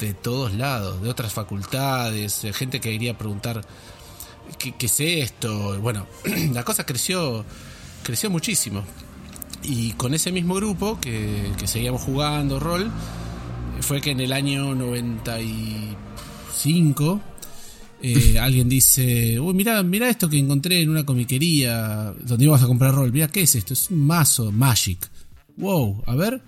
de 0.00 0.14
todos 0.14 0.52
lados, 0.52 1.00
de 1.00 1.08
otras 1.08 1.32
facultades, 1.32 2.42
de 2.42 2.52
gente 2.52 2.80
que 2.80 2.90
quería 2.90 3.16
preguntar 3.16 3.64
qué, 4.58 4.72
qué 4.72 4.86
es 4.86 5.00
esto, 5.00 5.80
bueno, 5.80 6.06
la 6.52 6.64
cosa 6.64 6.84
creció, 6.84 7.44
creció 8.02 8.30
muchísimo. 8.30 8.82
Y 9.62 9.92
con 9.92 10.14
ese 10.14 10.32
mismo 10.32 10.54
grupo 10.54 10.98
que, 11.00 11.52
que 11.58 11.68
seguíamos 11.68 12.02
jugando 12.02 12.58
rol, 12.58 12.90
fue 13.80 14.00
que 14.00 14.10
en 14.10 14.20
el 14.20 14.32
año 14.32 14.74
95 14.74 17.20
eh, 18.02 18.38
alguien 18.38 18.68
dice, 18.68 19.38
uy, 19.38 19.54
mira, 19.54 19.82
mira 19.82 20.08
esto 20.08 20.28
que 20.28 20.38
encontré 20.38 20.82
en 20.82 20.90
una 20.90 21.04
comiquería 21.04 22.14
donde 22.22 22.44
íbamos 22.44 22.62
a 22.62 22.66
comprar 22.66 22.94
rol. 22.94 23.12
Mira, 23.12 23.28
¿qué 23.28 23.42
es 23.42 23.54
esto? 23.54 23.74
Es 23.74 23.90
un 23.90 24.06
mazo 24.06 24.50
Magic. 24.52 25.10
Wow, 25.56 26.02
a 26.06 26.14
ver. 26.14 26.40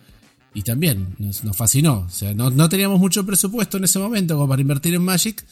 Y 0.55 0.63
también 0.63 1.15
nos, 1.19 1.45
nos 1.45 1.57
fascinó. 1.57 2.05
O 2.07 2.11
sea, 2.11 2.35
no, 2.35 2.51
no 2.51 2.69
teníamos 2.69 2.99
mucho 2.99 3.25
presupuesto 3.25 3.77
en 3.77 3.85
ese 3.85 3.99
momento 3.99 4.35
como 4.35 4.49
para 4.49 4.63
invertir 4.63 4.95
en 4.95 5.03
Magic, 5.03 5.45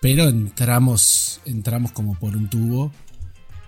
pero 0.00 0.28
entramos, 0.28 1.40
entramos 1.44 1.92
como 1.92 2.18
por 2.18 2.36
un 2.36 2.48
tubo 2.48 2.92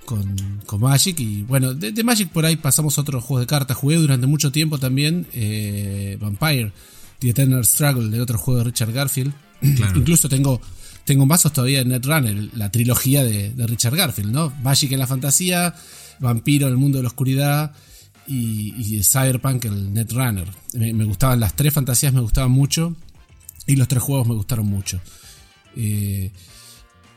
con, 0.06 0.60
con 0.64 0.80
Magic. 0.80 1.18
Y 1.20 1.42
bueno, 1.42 1.74
de, 1.74 1.92
de 1.92 2.04
Magic 2.04 2.30
por 2.30 2.46
ahí 2.46 2.56
pasamos 2.56 2.96
a 2.96 3.02
otros 3.02 3.22
juegos 3.22 3.42
de 3.42 3.46
cartas. 3.46 3.76
Jugué 3.76 3.96
durante 3.96 4.26
mucho 4.26 4.50
tiempo 4.50 4.78
también 4.78 5.26
eh, 5.32 6.16
Vampire, 6.20 6.72
The 7.18 7.30
Eternal 7.30 7.64
Struggle, 7.64 8.08
del 8.08 8.20
otro 8.20 8.38
juego 8.38 8.58
de 8.58 8.64
Richard 8.64 8.92
Garfield. 8.92 9.34
Incluso 9.94 10.28
tengo, 10.28 10.60
tengo 11.06 11.24
mazos 11.24 11.52
todavía 11.52 11.80
en 11.80 11.88
Netrunner, 11.88 12.50
la 12.54 12.70
trilogía 12.70 13.22
de, 13.24 13.50
de 13.50 13.66
Richard 13.66 13.96
Garfield, 13.96 14.32
¿no? 14.32 14.52
Magic 14.62 14.92
en 14.92 14.98
la 14.98 15.06
fantasía, 15.06 15.74
Vampiro 16.18 16.66
en 16.66 16.72
el 16.72 16.78
mundo 16.78 16.98
de 16.98 17.04
la 17.04 17.08
oscuridad 17.08 17.72
y, 18.26 18.74
y 18.76 19.02
Cyberpunk 19.04 19.64
el 19.66 19.94
Netrunner. 19.94 20.48
Me, 20.74 20.92
me 20.92 21.04
gustaban 21.04 21.38
las 21.38 21.54
tres 21.54 21.72
fantasías, 21.72 22.12
me 22.12 22.20
gustaban 22.20 22.50
mucho 22.50 22.96
y 23.66 23.76
los 23.76 23.86
tres 23.86 24.02
juegos 24.02 24.26
me 24.26 24.34
gustaron 24.34 24.66
mucho. 24.66 25.00
Eh, 25.76 26.32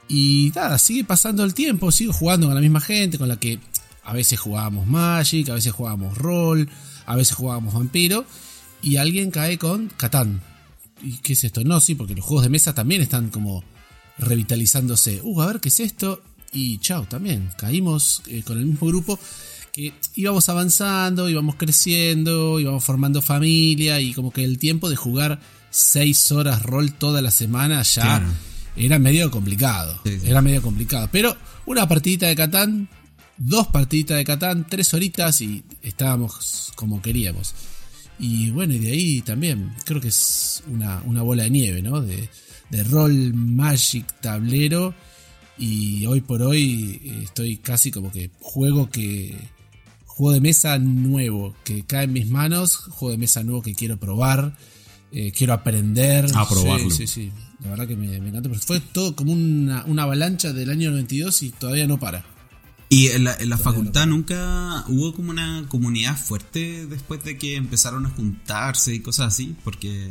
y 0.07 0.51
nada, 0.55 0.77
sigue 0.77 1.03
pasando 1.03 1.43
el 1.43 1.53
tiempo, 1.53 1.91
sigo 1.91 2.13
jugando 2.13 2.45
con 2.45 2.55
la 2.55 2.61
misma 2.61 2.81
gente, 2.81 3.17
con 3.17 3.27
la 3.27 3.39
que 3.39 3.59
a 4.03 4.13
veces 4.13 4.39
jugábamos 4.39 4.85
Magic, 4.85 5.49
a 5.49 5.55
veces 5.55 5.73
jugábamos 5.73 6.15
Roll, 6.15 6.69
a 7.07 7.15
veces 7.15 7.35
jugábamos 7.35 7.73
Vampiro, 7.73 8.25
y 8.83 8.97
alguien 8.97 9.31
cae 9.31 9.57
con 9.57 9.87
Catán. 9.97 10.41
¿Y 11.01 11.17
qué 11.17 11.33
es 11.33 11.43
esto? 11.43 11.63
No, 11.63 11.79
sí, 11.79 11.95
porque 11.95 12.15
los 12.15 12.25
juegos 12.25 12.43
de 12.43 12.49
mesa 12.49 12.73
también 12.75 13.01
están 13.01 13.29
como 13.29 13.63
revitalizándose. 14.19 15.19
Uh, 15.23 15.41
a 15.41 15.47
ver 15.47 15.59
qué 15.59 15.69
es 15.69 15.79
esto. 15.79 16.21
Y 16.51 16.79
chao, 16.79 17.05
también 17.05 17.49
caímos 17.57 18.21
eh, 18.27 18.41
con 18.43 18.57
el 18.57 18.65
mismo 18.65 18.87
grupo 18.87 19.19
que 19.71 19.93
íbamos 20.15 20.49
avanzando, 20.49 21.29
íbamos 21.29 21.55
creciendo, 21.55 22.59
íbamos 22.59 22.83
formando 22.83 23.21
familia 23.21 24.01
y 24.01 24.13
como 24.13 24.31
que 24.31 24.43
el 24.43 24.57
tiempo 24.57 24.89
de 24.89 24.95
jugar 24.95 25.39
6 25.69 26.31
horas 26.31 26.63
rol 26.63 26.93
toda 26.93 27.21
la 27.21 27.29
semana 27.29 27.83
ya 27.83 28.01
Claro. 28.01 28.27
era 28.75 28.97
medio 28.97 29.29
complicado. 29.29 29.99
Sí, 30.03 30.19
sí. 30.19 30.27
Era 30.29 30.41
medio 30.41 30.61
complicado. 30.63 31.07
Pero 31.11 31.37
una 31.67 31.87
partidita 31.87 32.25
de 32.25 32.35
Catán, 32.35 32.89
dos 33.37 33.67
partiditas 33.67 34.17
de 34.17 34.25
Catán, 34.25 34.65
tres 34.67 34.91
horitas 34.95 35.39
y 35.41 35.63
estábamos 35.83 36.71
como 36.75 36.99
queríamos. 36.99 37.53
Y 38.17 38.49
bueno, 38.49 38.73
y 38.73 38.79
de 38.79 38.91
ahí 38.91 39.21
también 39.21 39.71
creo 39.85 40.01
que 40.01 40.07
es 40.07 40.63
una, 40.67 41.01
una 41.05 41.21
bola 41.21 41.43
de 41.43 41.51
nieve, 41.51 41.81
¿no? 41.83 42.01
De, 42.01 42.27
de 42.69 42.83
rol, 42.83 43.33
magic, 43.33 44.05
tablero. 44.21 44.93
Y 45.57 46.05
hoy 46.05 46.21
por 46.21 46.41
hoy 46.41 47.01
eh, 47.03 47.21
estoy 47.23 47.57
casi 47.57 47.91
como 47.91 48.11
que 48.11 48.31
juego 48.39 48.89
que. 48.89 49.35
Juego 50.05 50.33
de 50.33 50.41
mesa 50.41 50.77
nuevo 50.79 51.55
que 51.63 51.83
cae 51.85 52.03
en 52.03 52.11
mis 52.11 52.27
manos, 52.29 52.75
juego 52.75 53.11
de 53.13 53.17
mesa 53.17 53.41
nuevo 53.41 53.61
que 53.61 53.73
quiero 53.73 53.97
probar, 53.97 54.57
eh, 55.13 55.31
quiero 55.31 55.53
aprender. 55.53 56.25
A 56.35 56.47
probarlo. 56.47 56.89
Sí, 56.89 57.07
sí, 57.07 57.07
sí. 57.07 57.31
La 57.63 57.69
verdad 57.69 57.87
que 57.87 57.95
me, 57.95 58.19
me 58.19 58.27
encantó. 58.27 58.49
Pero 58.49 58.61
fue 58.61 58.81
todo 58.81 59.15
como 59.15 59.31
una, 59.31 59.85
una 59.85 60.03
avalancha 60.03 60.51
del 60.51 60.71
año 60.71 60.91
92 60.91 61.43
y 61.43 61.51
todavía 61.51 61.87
no 61.87 61.99
para. 61.99 62.25
Y 62.91 63.07
en 63.09 63.23
la, 63.23 63.35
en 63.35 63.49
la 63.49 63.57
facultad 63.57 64.07
nunca 64.07 64.83
hubo 64.87 65.13
como 65.13 65.29
una 65.29 65.65
comunidad 65.69 66.17
fuerte 66.17 66.87
después 66.87 67.23
de 67.23 67.37
que 67.37 67.55
empezaron 67.55 68.07
a 68.07 68.09
juntarse 68.09 68.95
y 68.95 68.99
cosas 68.99 69.27
así, 69.27 69.55
porque 69.63 70.09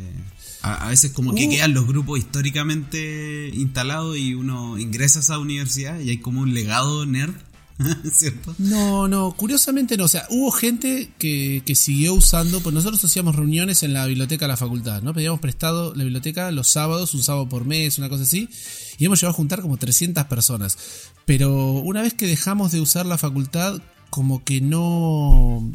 a, 0.61 0.85
a 0.85 0.89
veces 0.89 1.11
como 1.11 1.33
que 1.33 1.47
Uh. 1.47 1.49
quedan 1.49 1.73
los 1.73 1.87
grupos 1.87 2.19
históricamente 2.19 3.49
instalados 3.53 4.17
y 4.17 4.33
uno 4.33 4.77
ingresa 4.77 5.19
a 5.19 5.21
esa 5.21 5.39
universidad 5.39 5.99
y 5.99 6.09
hay 6.09 6.17
como 6.17 6.41
un 6.41 6.53
legado 6.53 7.05
nerd, 7.05 7.33
¿cierto? 8.11 8.53
No, 8.57 9.07
no, 9.07 9.31
curiosamente 9.37 9.95
no. 9.95 10.03
O 10.03 10.07
sea, 10.09 10.25
hubo 10.29 10.51
gente 10.51 11.11
que, 11.17 11.63
que 11.65 11.75
siguió 11.75 12.13
usando, 12.13 12.59
pues 12.59 12.73
nosotros 12.75 13.03
hacíamos 13.05 13.35
reuniones 13.37 13.83
en 13.83 13.93
la 13.93 14.05
biblioteca 14.05 14.45
de 14.45 14.49
la 14.49 14.57
facultad, 14.57 15.01
¿no? 15.01 15.13
Pedíamos 15.13 15.39
prestado 15.39 15.93
la 15.95 16.03
biblioteca 16.03 16.51
los 16.51 16.67
sábados, 16.67 17.13
un 17.13 17.23
sábado 17.23 17.47
por 17.47 17.63
mes, 17.65 17.97
una 17.97 18.09
cosa 18.09 18.23
así, 18.23 18.49
y 18.97 19.05
hemos 19.05 19.21
llegado 19.21 19.31
a 19.33 19.37
juntar 19.37 19.61
como 19.61 19.77
300 19.77 20.25
personas. 20.25 20.77
Pero 21.25 21.71
una 21.71 22.01
vez 22.01 22.13
que 22.13 22.27
dejamos 22.27 22.73
de 22.73 22.81
usar 22.81 23.05
la 23.05 23.17
facultad, 23.17 23.81
como 24.09 24.43
que 24.43 24.59
no, 24.59 25.71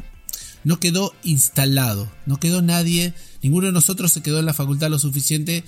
no 0.65 0.79
quedó 0.79 1.13
instalado, 1.23 2.11
no 2.25 2.37
quedó 2.37 2.61
nadie, 2.61 3.13
ninguno 3.41 3.67
de 3.67 3.73
nosotros 3.73 4.11
se 4.11 4.21
quedó 4.21 4.39
en 4.39 4.45
la 4.45 4.53
facultad 4.53 4.89
lo 4.89 4.99
suficiente 4.99 5.63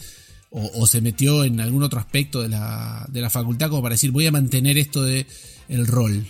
o, 0.49 0.87
se 0.87 1.01
metió 1.01 1.43
en 1.43 1.59
algún 1.59 1.83
otro 1.83 1.99
aspecto 1.99 2.41
de 2.41 2.49
la, 2.49 3.05
de 3.09 3.21
la 3.21 3.29
facultad 3.29 3.69
como 3.69 3.81
para 3.81 3.93
decir 3.93 4.11
voy 4.11 4.25
a 4.25 4.31
mantener 4.31 4.77
esto 4.77 5.03
de 5.03 5.27
el 5.69 5.87
rol. 5.87 6.25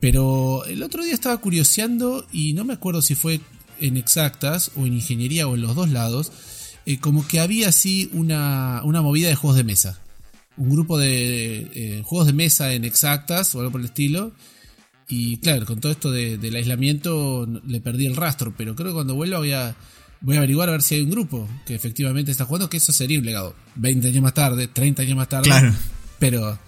Pero 0.00 0.64
el 0.64 0.82
otro 0.82 1.02
día 1.02 1.12
estaba 1.12 1.36
curioseando 1.38 2.26
y 2.32 2.52
no 2.54 2.64
me 2.64 2.74
acuerdo 2.74 3.02
si 3.02 3.14
fue 3.14 3.40
en 3.80 3.96
exactas 3.96 4.70
o 4.76 4.86
en 4.86 4.94
ingeniería 4.94 5.46
o 5.46 5.54
en 5.54 5.62
los 5.62 5.74
dos 5.74 5.90
lados, 5.90 6.32
eh, 6.86 6.98
como 6.98 7.26
que 7.26 7.40
había 7.40 7.68
así 7.68 8.08
una, 8.12 8.80
una, 8.84 9.02
movida 9.02 9.28
de 9.28 9.34
juegos 9.34 9.56
de 9.56 9.64
mesa. 9.64 10.00
Un 10.56 10.70
grupo 10.70 10.98
de 10.98 11.68
eh, 11.74 12.02
juegos 12.04 12.26
de 12.26 12.32
mesa 12.32 12.72
en 12.72 12.84
exactas 12.84 13.54
o 13.54 13.60
algo 13.60 13.72
por 13.72 13.80
el 13.80 13.86
estilo. 13.86 14.32
Y 15.08 15.38
claro, 15.38 15.64
con 15.64 15.80
todo 15.80 15.90
esto 15.90 16.10
del 16.10 16.54
aislamiento 16.54 17.48
le 17.66 17.80
perdí 17.80 18.06
el 18.06 18.16
rastro, 18.16 18.54
pero 18.56 18.76
creo 18.76 18.88
que 18.88 18.94
cuando 18.94 19.14
vuelva 19.14 19.38
voy 19.38 19.52
a, 19.52 19.74
voy 20.20 20.36
a 20.36 20.38
averiguar 20.38 20.68
a 20.68 20.72
ver 20.72 20.82
si 20.82 20.96
hay 20.96 21.02
un 21.02 21.10
grupo 21.10 21.48
que 21.66 21.74
efectivamente 21.74 22.30
está 22.30 22.44
jugando, 22.44 22.68
que 22.68 22.76
eso 22.76 22.92
sería 22.92 23.18
un 23.18 23.24
legado. 23.24 23.54
20 23.76 24.08
años 24.08 24.22
más 24.22 24.34
tarde, 24.34 24.68
30 24.68 25.02
años 25.02 25.16
más 25.16 25.28
tarde. 25.28 25.44
Claro. 25.44 25.74
Pero, 26.18 26.58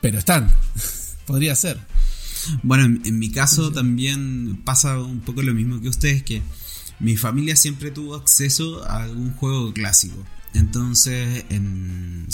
pero 0.00 0.18
están. 0.18 0.54
Podría 1.26 1.56
ser. 1.56 1.80
Bueno, 2.62 2.84
en, 2.84 3.18
mi 3.18 3.30
caso 3.30 3.72
también 3.72 4.60
pasa 4.64 5.00
un 5.00 5.20
poco 5.20 5.42
lo 5.42 5.54
mismo 5.54 5.80
que 5.80 5.88
ustedes, 5.88 6.22
que 6.22 6.42
mi 7.00 7.16
familia 7.16 7.56
siempre 7.56 7.90
tuvo 7.90 8.14
acceso 8.14 8.84
a 8.84 9.02
algún 9.02 9.32
juego 9.32 9.72
clásico. 9.72 10.24
Entonces, 10.52 11.44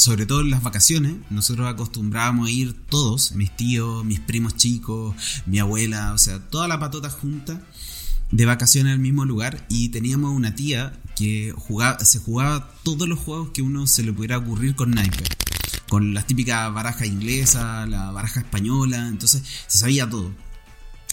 sobre 0.01 0.25
todo 0.25 0.41
en 0.41 0.49
las 0.49 0.63
vacaciones, 0.63 1.17
nosotros 1.29 1.69
acostumbrábamos 1.69 2.49
a 2.49 2.51
ir 2.51 2.73
todos, 2.89 3.33
mis 3.33 3.55
tíos, 3.55 4.03
mis 4.03 4.19
primos 4.19 4.57
chicos, 4.57 5.15
mi 5.45 5.59
abuela, 5.59 6.15
o 6.15 6.19
sea, 6.19 6.39
toda 6.39 6.67
la 6.69 6.81
patota 6.81 7.11
junta 7.11 7.61
de 8.31 8.47
vacaciones 8.47 8.95
al 8.95 8.99
mismo 8.99 9.27
lugar 9.27 9.67
y 9.69 9.91
teníamos 9.91 10.35
una 10.35 10.55
tía 10.55 10.99
que 11.17 11.53
jugaba, 11.55 12.03
se 12.03 12.19
jugaba 12.19 12.73
todos 12.83 13.07
los 13.07 13.19
juegos 13.19 13.51
que 13.51 13.61
uno 13.61 13.87
se 13.87 14.03
le 14.03 14.11
pudiera 14.11 14.39
ocurrir 14.39 14.75
con 14.75 14.93
naipes 14.93 15.29
con 15.91 16.15
las 16.15 16.27
típicas 16.27 16.73
barajas 16.73 17.07
inglesas, 17.07 17.87
la 17.87 18.11
baraja 18.11 18.41
española, 18.41 19.07
entonces 19.07 19.43
se 19.67 19.79
sabía 19.79 20.09
todo. 20.09 20.33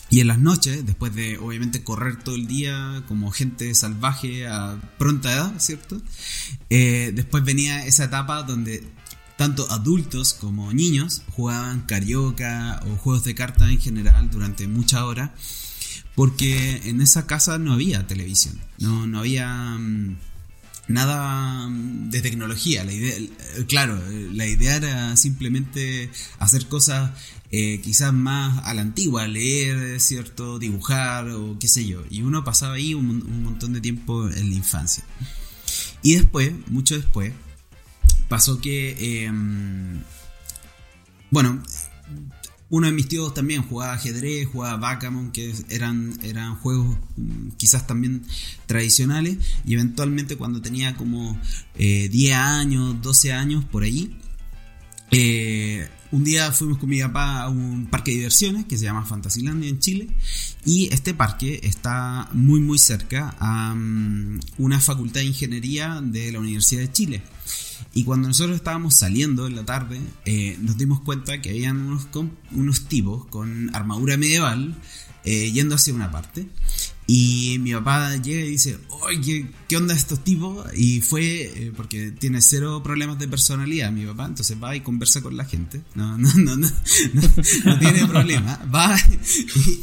Y 0.10 0.22
en 0.22 0.28
las 0.28 0.40
noches, 0.40 0.86
después 0.86 1.14
de 1.14 1.38
obviamente 1.38 1.84
correr 1.84 2.18
todo 2.24 2.36
el 2.36 2.48
día 2.48 3.04
como 3.08 3.32
gente 3.32 3.74
salvaje 3.76 4.48
a 4.48 4.80
pronta 4.98 5.34
edad, 5.34 5.54
¿cierto? 5.58 6.02
Eh, 6.70 7.12
después 7.14 7.44
venía 7.44 7.86
esa 7.86 8.06
etapa 8.06 8.44
donde 8.44 8.84
tanto 9.36 9.70
adultos 9.70 10.34
como 10.34 10.74
niños 10.74 11.24
jugaban 11.32 11.82
carioca 11.82 12.82
o 12.86 12.96
juegos 12.96 13.24
de 13.24 13.36
cartas 13.36 13.70
en 13.70 13.80
general 13.80 14.30
durante 14.32 14.68
muchas 14.68 15.02
horas, 15.02 15.32
porque 16.16 16.82
en 16.86 17.02
esa 17.02 17.28
casa 17.28 17.58
no 17.60 17.74
había 17.74 18.08
televisión, 18.08 18.60
no, 18.80 19.08
no 19.08 19.20
había... 19.20 19.48
Mm, 19.78 20.18
nada 20.88 21.68
mm, 21.68 22.10
de 22.10 22.22
tecnología. 22.22 22.84
La 22.84 22.94
idea, 22.94 23.16
claro, 23.68 24.02
la 24.34 24.46
idea 24.46 24.78
era 24.78 25.18
simplemente 25.18 26.10
hacer 26.40 26.68
cosas 26.68 27.12
eh, 27.52 27.80
quizás 27.82 28.14
más 28.14 28.66
a 28.66 28.74
la 28.74 28.82
antigua, 28.82 29.28
leer, 29.28 30.00
cierto, 30.02 30.60
dibujar 30.60 31.30
o 31.30 31.58
qué 31.60 31.68
sé 31.68 31.86
yo. 31.86 32.04
Y 32.10 32.22
uno 32.22 32.44
pasaba 32.44 32.76
ahí 32.76 32.94
un, 32.94 33.44
montón 33.44 33.74
de 33.74 33.82
tiempo 33.82 34.28
en 34.28 34.50
la 34.50 34.56
infancia. 34.56 35.04
Y 36.02 36.16
después, 36.16 36.54
mucho 36.68 36.96
después, 36.96 37.34
pasó 38.28 38.60
que, 38.60 39.26
em, 39.26 40.02
bueno, 41.32 41.62
uno 42.70 42.88
de 42.88 42.94
mis 42.94 43.08
tíos 43.08 43.34
también 43.34 43.64
jugaba 43.64 43.94
ajedrez, 43.94 44.48
jugaba 44.48 44.76
backgammon, 44.78 45.32
que 45.32 45.54
eran, 45.70 46.20
eran 46.24 46.56
juegos 46.58 46.98
mm, 47.16 47.52
quizás 47.58 47.88
también 47.88 48.24
tradicionales. 48.66 49.38
Y 49.66 49.74
eventualmente 49.76 50.36
cuando 50.36 50.62
tenía 50.62 50.96
como 50.98 51.40
10 51.78 52.14
eh, 52.14 52.34
años, 52.34 53.02
12 53.02 53.32
años, 53.32 53.64
por 53.64 53.84
ahí, 53.84 54.18
eh, 55.12 55.88
un 56.12 56.24
día 56.24 56.52
fuimos 56.52 56.78
con 56.78 56.90
mi 56.90 57.02
papá 57.02 57.42
a 57.42 57.50
un 57.50 57.88
parque 57.88 58.12
de 58.12 58.18
diversiones 58.18 58.66
que 58.66 58.78
se 58.78 58.86
llama 58.86 59.06
Fantasylandia 59.06 59.70
en 59.70 59.80
Chile 59.80 60.08
y 60.66 60.92
este 60.94 61.14
parque 61.14 61.60
está 61.64 62.30
muy 62.34 62.60
muy 62.60 62.80
cerca 62.80 63.36
a 63.40 63.74
mm, 63.76 64.40
una 64.58 64.80
facultad 64.80 65.22
de 65.22 65.28
ingeniería 65.28 66.00
de 66.02 66.32
la 66.32 66.40
Universidad 66.40 66.82
de 66.82 66.92
Chile. 66.92 67.24
Y 67.94 68.04
cuando 68.04 68.28
nosotros 68.28 68.56
estábamos 68.56 68.96
saliendo 68.96 69.48
en 69.48 69.56
la 69.56 69.66
tarde, 69.66 70.00
eh, 70.26 70.58
nos 70.62 70.78
dimos 70.78 71.02
cuenta 71.02 71.42
que 71.42 71.50
habían 71.50 71.78
unos, 71.78 72.08
unos 72.52 72.86
tipos 72.88 73.26
con 73.28 73.76
armadura 73.76 74.18
medieval 74.18 74.76
eh, 75.24 75.52
yendo 75.52 75.76
hacia 75.76 75.94
una 75.94 76.12
parte. 76.12 76.48
Y 77.10 77.58
mi 77.60 77.74
papá 77.74 78.18
llega 78.18 78.42
y 78.42 78.50
dice, 78.50 78.78
oye, 78.90 79.50
¿qué, 79.70 79.78
onda 79.78 79.94
estos 79.94 80.26
tipos? 80.26 80.68
Y 80.76 81.00
fue, 81.00 81.44
eh, 81.44 81.74
porque 81.74 82.12
tiene 82.12 82.42
cero 82.42 82.82
problemas 82.84 83.18
de 83.18 83.30
personalidad 83.30 83.92
mi 83.92 84.06
papá, 84.06 84.26
entonces 84.26 84.58
va 84.62 84.76
y 84.76 84.82
conversa 84.82 85.22
con 85.22 85.38
la 85.38 85.46
gente. 85.46 85.82
No, 85.96 86.18
no, 86.18 86.30
no, 86.36 86.58
no, 86.58 86.68
no, 87.64 87.80
tiene 87.80 88.06
problema. 88.08 88.60
Va 88.74 88.94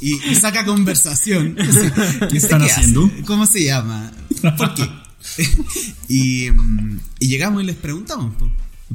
y, 0.02 0.18
saca 0.34 0.66
conversación. 0.66 1.56
¿Qué 2.30 2.36
están 2.36 2.60
haciendo? 2.60 3.10
¿Cómo 3.26 3.46
se 3.46 3.64
llama? 3.64 4.12
¿Por 4.58 4.74
qué? 4.74 4.86
y, 6.08 6.48
y, 7.20 7.28
llegamos 7.28 7.62
y 7.62 7.66
les 7.66 7.76
preguntamos, 7.76 8.34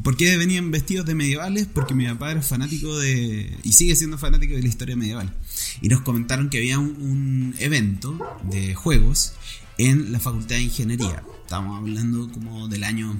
¿por 0.03 0.17
qué 0.17 0.37
venían 0.37 0.71
vestidos 0.71 1.05
de 1.05 1.15
medievales? 1.15 1.67
Porque 1.73 1.93
mi 1.93 2.05
papá 2.07 2.31
era 2.31 2.41
fanático 2.41 2.97
de, 2.97 3.57
y 3.63 3.73
sigue 3.73 3.95
siendo 3.95 4.17
fanático 4.17 4.55
de 4.55 4.61
la 4.61 4.67
historia 4.67 4.95
medieval. 4.95 5.33
Y 5.81 5.89
nos 5.89 6.01
comentaron 6.01 6.49
que 6.49 6.57
había 6.57 6.79
un, 6.79 7.55
evento 7.59 8.17
de 8.43 8.75
juegos 8.75 9.33
en 9.77 10.11
la 10.11 10.19
Facultad 10.19 10.55
de 10.55 10.63
Ingeniería. 10.63 11.23
Estamos 11.43 11.77
hablando 11.77 12.31
como 12.31 12.67
del 12.67 12.83
año 12.83 13.17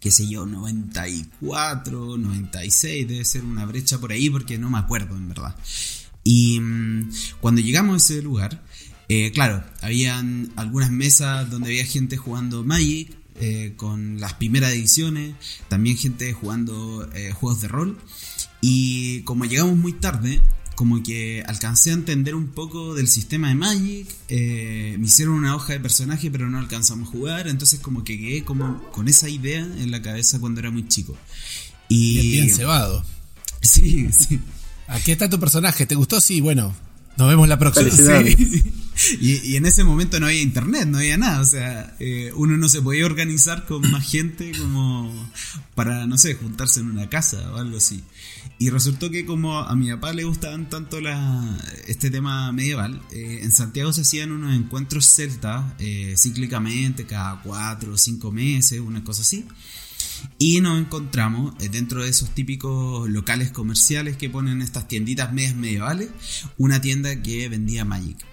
qué 0.00 0.10
sé 0.10 0.28
yo, 0.28 0.44
94, 0.44 2.18
96, 2.18 3.08
debe 3.08 3.24
ser 3.24 3.42
una 3.42 3.64
brecha 3.64 3.98
por 3.98 4.12
ahí 4.12 4.28
porque 4.28 4.58
no 4.58 4.68
me 4.68 4.76
acuerdo 4.76 5.16
en 5.16 5.28
verdad. 5.28 5.56
Y 6.22 6.60
mm, 6.60 7.10
cuando 7.40 7.62
llegamos 7.62 7.94
a 7.94 7.96
ese 8.04 8.22
lugar, 8.22 8.62
eh, 9.08 9.32
claro, 9.32 9.64
habían 9.80 10.52
algunas 10.56 10.90
mesas 10.90 11.50
donde 11.50 11.68
había 11.68 11.86
gente 11.86 12.18
jugando 12.18 12.64
Magic 12.64 13.16
eh, 13.40 13.74
con 13.76 14.20
las 14.20 14.34
primeras 14.34 14.72
ediciones, 14.72 15.34
también 15.68 15.96
gente 15.96 16.32
jugando 16.32 17.08
eh, 17.14 17.32
juegos 17.32 17.60
de 17.60 17.68
rol. 17.68 17.98
Y 18.60 19.20
como 19.22 19.44
llegamos 19.44 19.76
muy 19.76 19.92
tarde, 19.92 20.40
como 20.74 21.02
que 21.02 21.42
alcancé 21.46 21.90
a 21.90 21.94
entender 21.94 22.34
un 22.34 22.48
poco 22.48 22.94
del 22.94 23.08
sistema 23.08 23.48
de 23.48 23.54
Magic, 23.54 24.08
me 24.28 25.06
hicieron 25.06 25.34
una 25.34 25.54
hoja 25.54 25.74
de 25.74 25.80
personaje 25.80 26.30
pero 26.30 26.48
no 26.48 26.58
alcanzamos 26.58 27.08
a 27.08 27.12
jugar, 27.12 27.46
entonces 27.46 27.80
como 27.80 28.02
que 28.04 28.18
quedé 28.18 28.44
como 28.44 28.82
con 28.90 29.06
esa 29.08 29.28
idea 29.28 29.60
en 29.60 29.90
la 29.90 30.00
cabeza 30.00 30.40
cuando 30.40 30.60
era 30.60 30.70
muy 30.70 30.88
chico. 30.88 31.16
Y 31.88 32.30
bien 32.30 32.54
cebado. 32.54 33.04
Sí, 33.64 34.12
sí. 34.12 34.38
Aquí 34.88 35.12
está 35.12 35.30
tu 35.30 35.40
personaje, 35.40 35.86
¿te 35.86 35.94
gustó? 35.94 36.20
Sí, 36.20 36.42
bueno, 36.42 36.74
nos 37.16 37.28
vemos 37.28 37.48
la 37.48 37.58
próxima. 37.58 37.88
Y, 39.20 39.56
en 39.56 39.66
ese 39.66 39.84
momento 39.84 40.20
no 40.20 40.26
había 40.26 40.42
internet, 40.42 40.86
no 40.86 40.98
había 40.98 41.16
nada. 41.16 41.40
O 41.40 41.44
sea, 41.44 41.96
eh, 42.00 42.32
uno 42.34 42.56
no 42.56 42.68
se 42.68 42.82
podía 42.82 43.06
organizar 43.06 43.66
con 43.66 43.90
más 43.90 44.08
gente 44.08 44.52
como 44.58 45.30
para, 45.74 46.06
no 46.06 46.18
sé, 46.18 46.34
juntarse 46.34 46.80
en 46.80 46.90
una 46.90 47.08
casa 47.08 47.50
o 47.52 47.56
algo 47.56 47.76
así. 47.76 48.02
Y 48.58 48.70
resultó 48.70 49.10
que 49.10 49.26
como 49.26 49.58
a 49.58 49.74
mi 49.74 49.90
papá 49.90 50.12
le 50.12 50.24
gustaban 50.24 50.68
tanto 50.70 51.00
la, 51.00 51.58
este 51.88 52.10
tema 52.10 52.52
medieval, 52.52 53.02
eh, 53.10 53.40
en 53.42 53.50
Santiago 53.50 53.92
se 53.92 54.02
hacían 54.02 54.30
unos 54.30 54.54
encuentros 54.54 55.06
celtas 55.06 55.64
eh, 55.80 56.14
cíclicamente, 56.16 57.04
cada 57.04 57.42
cuatro 57.42 57.94
o 57.94 57.98
cinco 57.98 58.30
meses, 58.30 58.78
una 58.80 59.02
cosa 59.02 59.22
así. 59.22 59.44
Y 60.38 60.60
nos 60.60 60.80
encontramos 60.80 61.54
eh, 61.60 61.68
dentro 61.68 62.02
de 62.02 62.10
esos 62.10 62.30
típicos 62.30 63.08
locales 63.10 63.50
comerciales 63.50 64.16
que 64.16 64.30
ponen 64.30 64.62
estas 64.62 64.86
tienditas 64.86 65.32
medias 65.32 65.56
medievales, 65.56 66.10
una 66.56 66.80
tienda 66.80 67.22
que 67.22 67.48
vendía 67.48 67.84
Magic. 67.84 68.24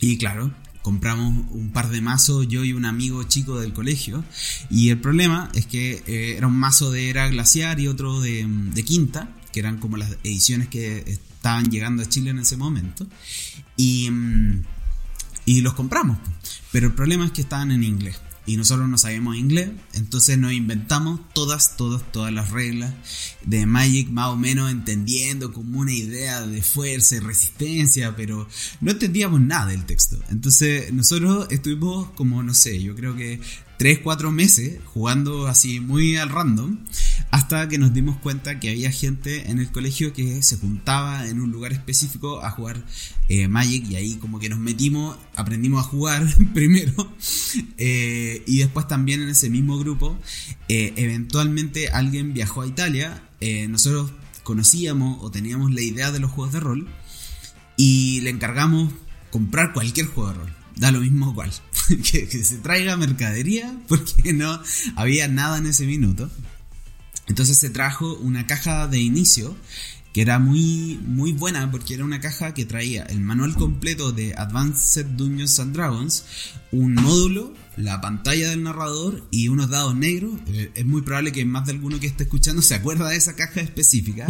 Y 0.00 0.16
claro, 0.18 0.52
compramos 0.82 1.44
un 1.50 1.70
par 1.70 1.90
de 1.90 2.00
mazos, 2.00 2.48
yo 2.48 2.64
y 2.64 2.72
un 2.72 2.84
amigo 2.84 3.22
chico 3.24 3.60
del 3.60 3.72
colegio. 3.72 4.24
Y 4.70 4.90
el 4.90 5.00
problema 5.00 5.50
es 5.54 5.66
que 5.66 6.02
eh, 6.06 6.36
era 6.36 6.46
un 6.46 6.56
mazo 6.56 6.90
de 6.90 7.10
era 7.10 7.28
glaciar 7.28 7.80
y 7.80 7.88
otro 7.88 8.20
de, 8.20 8.84
quinta, 8.86 9.28
que 9.52 9.60
eran 9.60 9.78
como 9.78 9.96
las 9.96 10.12
ediciones 10.24 10.68
que 10.68 10.98
estaban 11.06 11.70
llegando 11.70 12.02
a 12.02 12.08
Chile 12.08 12.30
en 12.30 12.38
ese 12.38 12.56
momento. 12.56 13.06
Y, 13.76 14.10
mm, 14.10 14.62
y 15.44 15.60
los 15.60 15.74
compramos. 15.74 16.18
Pero 16.72 16.88
el 16.88 16.94
problema 16.94 17.26
es 17.26 17.32
que 17.32 17.42
estaban 17.42 17.72
en 17.72 17.84
inglés 17.84 18.20
y 18.50 18.56
nosotros 18.56 18.88
no 18.88 18.98
sabemos 18.98 19.36
inglés, 19.36 19.70
entonces 19.94 20.36
nos 20.36 20.52
inventamos 20.52 21.20
todas, 21.32 21.76
todas, 21.76 22.02
todas 22.10 22.32
las 22.32 22.50
reglas 22.50 22.92
de 23.44 23.64
Magic, 23.64 24.08
más 24.10 24.30
o 24.30 24.36
menos 24.36 24.72
entendiendo 24.72 25.52
como 25.52 25.78
una 25.78 25.92
idea 25.92 26.44
de 26.44 26.60
fuerza 26.60 27.14
y 27.14 27.20
resistencia, 27.20 28.16
pero 28.16 28.48
no 28.80 28.90
entendíamos 28.90 29.40
nada 29.40 29.66
del 29.66 29.84
texto. 29.84 30.18
Entonces 30.30 30.92
nosotros 30.92 31.46
estuvimos 31.50 32.10
como, 32.16 32.42
no 32.42 32.52
sé, 32.52 32.82
yo 32.82 32.96
creo 32.96 33.14
que 33.14 33.40
3, 33.80 34.00
4 34.00 34.30
meses 34.30 34.78
jugando 34.92 35.46
así 35.46 35.80
muy 35.80 36.18
al 36.18 36.28
random, 36.28 36.76
hasta 37.30 37.66
que 37.66 37.78
nos 37.78 37.94
dimos 37.94 38.18
cuenta 38.18 38.60
que 38.60 38.68
había 38.68 38.92
gente 38.92 39.50
en 39.50 39.58
el 39.58 39.72
colegio 39.72 40.12
que 40.12 40.42
se 40.42 40.58
juntaba 40.58 41.26
en 41.26 41.40
un 41.40 41.50
lugar 41.50 41.72
específico 41.72 42.44
a 42.44 42.50
jugar 42.50 42.84
eh, 43.30 43.48
Magic 43.48 43.88
y 43.88 43.96
ahí 43.96 44.16
como 44.16 44.38
que 44.38 44.50
nos 44.50 44.58
metimos, 44.58 45.16
aprendimos 45.34 45.80
a 45.80 45.88
jugar 45.88 46.28
primero 46.54 47.10
eh, 47.78 48.44
y 48.46 48.58
después 48.58 48.86
también 48.86 49.22
en 49.22 49.30
ese 49.30 49.48
mismo 49.48 49.78
grupo, 49.78 50.18
eh, 50.68 50.92
eventualmente 50.96 51.88
alguien 51.88 52.34
viajó 52.34 52.60
a 52.60 52.66
Italia, 52.66 53.22
nosotros 53.70 54.12
conocíamos 54.42 55.24
o 55.24 55.30
teníamos 55.30 55.72
la 55.72 55.80
idea 55.80 56.12
de 56.12 56.20
los 56.20 56.30
juegos 56.30 56.52
de 56.52 56.60
rol 56.60 56.86
y 57.78 58.20
le 58.20 58.28
encargamos 58.28 58.92
comprar 59.30 59.72
cualquier 59.72 60.04
juego 60.04 60.32
de 60.32 60.34
rol 60.34 60.60
da 60.80 60.90
lo 60.90 61.00
mismo 61.00 61.34
cual. 61.34 61.50
que, 62.10 62.26
se 62.44 62.56
traiga 62.58 62.96
mercadería 62.96 63.74
porque 63.88 64.32
no 64.32 64.60
había 64.96 65.28
nada 65.28 65.58
en 65.58 65.66
ese 65.66 65.86
minuto. 65.86 66.30
Entonces 67.26 67.58
se 67.58 67.70
trajo 67.70 68.14
una 68.16 68.46
caja 68.46 68.88
de 68.88 68.98
inicio 68.98 69.56
que 70.12 70.22
era 70.22 70.40
muy, 70.40 70.98
muy 71.06 71.32
buena 71.32 71.70
porque 71.70 71.94
era 71.94 72.04
una 72.04 72.20
caja 72.20 72.52
que 72.52 72.64
traía 72.64 73.04
el 73.04 73.20
manual 73.20 73.54
completo 73.54 74.10
de 74.10 74.34
Advanced 74.34 75.06
Dungeons 75.06 75.60
and 75.60 75.72
Dragons, 75.72 76.24
un 76.72 76.94
módulo, 76.94 77.54
la 77.76 78.00
pantalla 78.00 78.50
del 78.50 78.64
narrador 78.64 79.24
y 79.30 79.48
unos 79.48 79.70
dados 79.70 79.94
negros. 79.94 80.32
Eh, 80.48 80.72
es 80.74 80.84
muy 80.84 81.02
probable 81.02 81.30
que 81.30 81.44
más 81.44 81.66
de 81.66 81.72
alguno 81.72 82.00
que 82.00 82.08
esté 82.08 82.24
escuchando 82.24 82.60
se 82.62 82.74
acuerda 82.74 83.08
de 83.08 83.16
esa 83.16 83.36
caja 83.36 83.60
específica, 83.60 84.26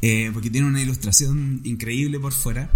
eh, 0.00 0.30
porque 0.32 0.48
tiene 0.48 0.66
una 0.66 0.80
ilustración 0.80 1.60
increíble 1.64 2.18
por 2.18 2.32
fuera. 2.32 2.70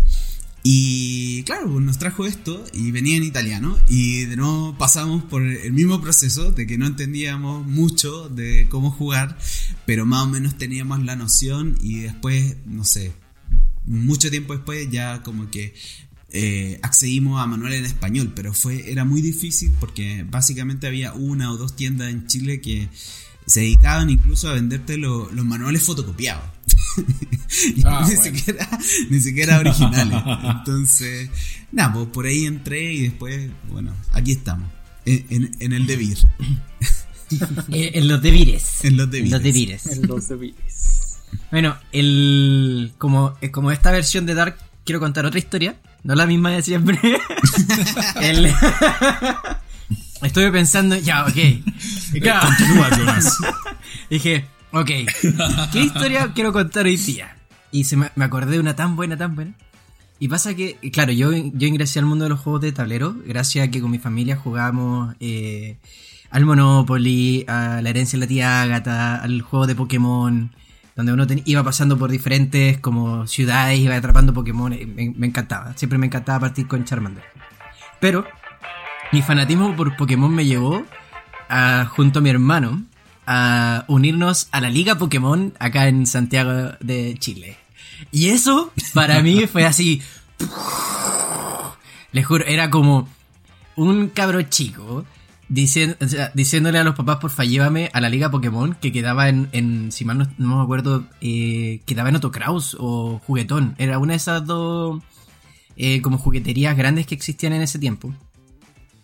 Y 0.62 1.44
claro, 1.44 1.71
pues, 1.71 1.85
nos 1.85 1.99
trajo 1.99 2.27
esto 2.27 2.64
y 2.73 2.90
venía 2.90 3.16
en 3.16 3.23
italiano 3.23 3.79
y 3.88 4.25
de 4.25 4.37
nuevo 4.37 4.77
pasamos 4.77 5.23
por 5.25 5.42
el 5.42 5.73
mismo 5.73 6.01
proceso 6.01 6.51
de 6.51 6.66
que 6.66 6.79
no 6.79 6.87
entendíamos 6.87 7.64
mucho 7.66 8.29
de 8.29 8.66
cómo 8.68 8.90
jugar, 8.90 9.38
pero 9.87 10.05
más 10.05 10.25
o 10.25 10.29
menos 10.29 10.59
teníamos 10.59 11.03
la 11.05 11.16
noción 11.16 11.79
y 11.81 12.01
después, 12.01 12.57
no 12.66 12.85
sé, 12.85 13.12
mucho 13.85 14.31
tiempo 14.31 14.53
después 14.53 14.90
ya 14.90 15.23
como 15.23 15.51
que 15.51 15.75
eh, 16.31 16.79
accedimos 16.83 17.40
a 17.40 17.47
manual 17.47 17.73
en 17.73 17.87
español, 17.87 18.33
pero 18.35 18.53
fue 18.53 18.90
era 18.90 19.05
muy 19.05 19.23
difícil 19.23 19.73
porque 19.81 20.27
básicamente 20.29 20.87
había 20.87 21.14
una 21.14 21.51
o 21.53 21.57
dos 21.57 21.75
tiendas 21.75 22.11
en 22.11 22.27
Chile 22.27 22.61
que 22.61 22.88
se 23.49 23.61
dedicaban 23.61 24.11
incluso 24.11 24.49
a 24.49 24.53
venderte 24.53 24.99
los 24.99 25.33
manuales 25.33 25.83
fotocopiados. 25.83 26.45
Ah, 27.85 28.07
ni, 28.07 28.17
siquiera, 28.17 28.69
ni 29.09 29.21
siquiera 29.21 29.59
originales. 29.59 30.23
Entonces, 30.45 31.31
nada, 31.73 31.95
pues 31.95 32.07
por 32.09 32.27
ahí 32.27 32.45
entré 32.45 32.93
y 32.93 33.03
después, 33.03 33.51
bueno, 33.71 33.95
aquí 34.13 34.33
estamos. 34.33 34.69
En, 35.07 35.73
el 35.73 35.87
Devir. 35.87 36.19
en 37.71 38.09
los 38.09 38.21
Devires. 38.21 38.85
En 38.85 38.97
los 38.99 39.11
Devires. 39.11 39.87
En 39.87 40.07
los 40.07 40.29
Devires. 40.29 41.19
Bueno, 41.51 41.77
el, 41.93 42.93
como, 42.99 43.35
como 43.51 43.73
esta 43.73 43.91
versión 43.91 44.27
de 44.27 44.35
Dark, 44.35 44.59
quiero 44.85 45.01
contar 45.01 45.25
otra 45.25 45.39
historia. 45.39 45.81
No 46.05 46.15
la 46.15 46.27
misma 46.27 46.51
de 46.51 46.63
siempre. 46.63 46.99
Estuve 50.23 50.51
pensando, 50.53 50.97
ya, 50.97 51.25
ok. 51.25 51.33
Continúa, 52.13 52.91
Jonas. 52.97 53.39
Dije, 54.11 54.47
Ok. 54.73 54.91
¿Qué 55.73 55.81
historia 55.81 56.33
quiero 56.35 56.53
contar 56.53 56.87
hoy 56.87 56.97
día? 56.97 57.37
Y 57.71 57.85
se 57.85 57.97
me, 57.97 58.11
acordé 58.17 58.53
de 58.53 58.61
una 58.61 58.77
tan 58.77 58.97
buena, 58.97 59.17
tan 59.17 59.35
buena. 59.35 59.55
Y 60.19 60.29
pasa 60.29 60.55
que, 60.55 60.77
claro, 60.93 61.13
yo, 61.13 61.31
yo 61.33 61.67
ingresé 61.67 62.01
al 62.01 62.07
mundo 62.07 62.25
de 62.25 62.31
los 62.31 62.41
juegos 62.41 62.61
de 62.63 62.73
tablero 62.73 63.15
gracias 63.25 63.69
a 63.69 63.71
que 63.71 63.81
con 63.81 63.91
mi 63.91 63.99
familia 63.99 64.37
jugábamos 64.37 65.15
eh, 65.21 65.79
al 66.31 66.45
Monopoly, 66.45 67.45
a 67.47 67.81
la 67.83 67.91
herencia 67.91 68.19
de 68.19 68.27
la 68.27 68.29
tía 68.29 68.63
Agatha, 68.63 69.17
al 69.17 69.41
juego 69.43 69.67
de 69.67 69.75
Pokémon, 69.75 70.51
donde 70.97 71.13
uno 71.13 71.27
iba 71.45 71.63
pasando 71.63 71.97
por 71.97 72.11
diferentes 72.11 72.79
como 72.79 73.27
ciudades, 73.27 73.79
iba 73.79 73.97
atrapando 73.97 74.35
Pokémon. 74.35 74.73
Eh, 74.73 74.87
me, 74.87 75.15
me, 75.17 75.27
encantaba, 75.29 75.73
siempre 75.77 75.99
me 75.99 76.07
encantaba 76.07 76.41
partir 76.41 76.67
con 76.67 76.85
Charmander. 76.85 77.25
Pero 78.01 78.27
mi 79.12 79.23
fanatismo 79.23 79.75
por 79.75 79.97
Pokémon 79.97 80.35
me 80.35 80.44
llevó 80.44 80.85
a, 81.49 81.87
junto 81.87 82.18
a 82.18 82.23
mi 82.23 82.31
hermano 82.31 82.83
a 83.27 83.85
unirnos 83.88 84.49
a 84.53 84.61
la 84.61 84.71
Liga 84.71 84.97
Pokémon 84.97 85.53
acá 85.59 85.88
en 85.88 86.07
Santiago 86.07 86.73
de 86.81 87.16
Chile. 87.18 87.57
Y 88.11 88.29
eso 88.29 88.73
para 88.94 89.23
mí 89.23 89.47
fue 89.53 89.64
así. 89.64 90.03
Les 92.12 92.27
juro, 92.27 92.44
era 92.47 92.71
como 92.71 93.09
un 93.77 94.09
cabro 94.09 94.42
chico 94.42 95.05
diciéndole 95.49 96.79
a 96.79 96.85
los 96.85 96.94
papás, 96.94 97.16
porfa, 97.16 97.44
llévame 97.44 97.90
a 97.92 98.01
la 98.01 98.11
Liga 98.11 98.31
Pokémon 98.31 98.75
que 98.75 98.92
quedaba 98.92 99.29
en, 99.29 99.90
si 99.92 100.05
mal 100.05 100.35
no, 100.37 100.57
me 100.57 100.62
acuerdo, 100.62 101.05
eh, 101.21 101.81
quedaba 101.87 102.11
en 102.11 102.16
Otocraus 102.16 102.77
o 102.79 103.21
Juguetón. 103.27 103.75
Era 103.79 103.99
una 103.99 104.12
de 104.12 104.18
esas 104.18 104.44
dos 104.44 105.03
eh, 105.77 106.03
como 106.03 106.18
jugueterías 106.18 106.77
grandes 106.77 107.07
que 107.07 107.14
existían 107.14 107.53
en 107.55 107.62
ese 107.62 107.79
tiempo. 107.79 108.12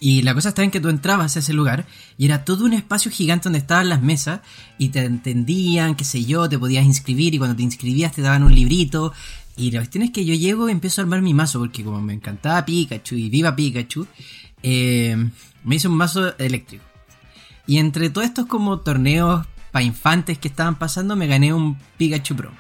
Y 0.05 0.21
la 0.21 0.35
cosa 0.35 0.51
está 0.51 0.63
en 0.63 0.71
que 0.71 0.81
tú 0.81 0.91
entrabas 0.91 1.35
a 1.35 1.39
ese 1.39 1.55
lugar 1.55 1.87
y 2.19 2.27
era 2.27 2.45
todo 2.45 2.67
un 2.67 2.75
espacio 2.75 3.11
gigante 3.11 3.45
donde 3.45 3.61
estaban 3.61 3.89
las 3.89 4.03
mesas 4.03 4.41
y 4.77 4.91
te 4.91 5.03
entendían, 5.03 5.95
qué 5.95 6.05
sé 6.05 6.27
yo, 6.27 6.47
te 6.47 6.59
podías 6.59 6.85
inscribir 6.85 7.35
y 7.35 7.39
cuando 7.39 7.57
te 7.57 7.63
inscribías 7.63 8.13
te 8.13 8.21
daban 8.21 8.43
un 8.43 8.55
librito. 8.55 9.15
Y 9.57 9.71
la 9.71 9.81
cuestión 9.81 10.05
es 10.05 10.11
que 10.11 10.27
yo 10.27 10.35
llego 10.35 10.69
y 10.69 10.73
empiezo 10.73 11.01
a 11.01 11.05
armar 11.05 11.23
mi 11.23 11.33
mazo 11.33 11.59
porque 11.59 11.83
como 11.83 12.03
me 12.03 12.13
encantaba 12.13 12.67
Pikachu 12.67 13.15
y 13.15 13.31
viva 13.31 13.57
Pikachu, 13.57 14.07
eh, 14.63 15.17
me 15.65 15.77
hice 15.77 15.89
un 15.89 15.97
mazo 15.97 16.37
eléctrico. 16.37 16.85
Y 17.67 17.79
entre 17.79 18.11
todos 18.11 18.27
estos 18.27 18.45
como 18.45 18.81
torneos 18.81 19.47
para 19.73 19.87
infantes 19.87 20.37
que 20.37 20.49
estaban 20.49 20.79
pasando 20.79 21.17
me 21.17 21.29
gané 21.29 21.55
un 21.55 21.79
Pikachu 21.97 22.37
Pro. 22.37 22.53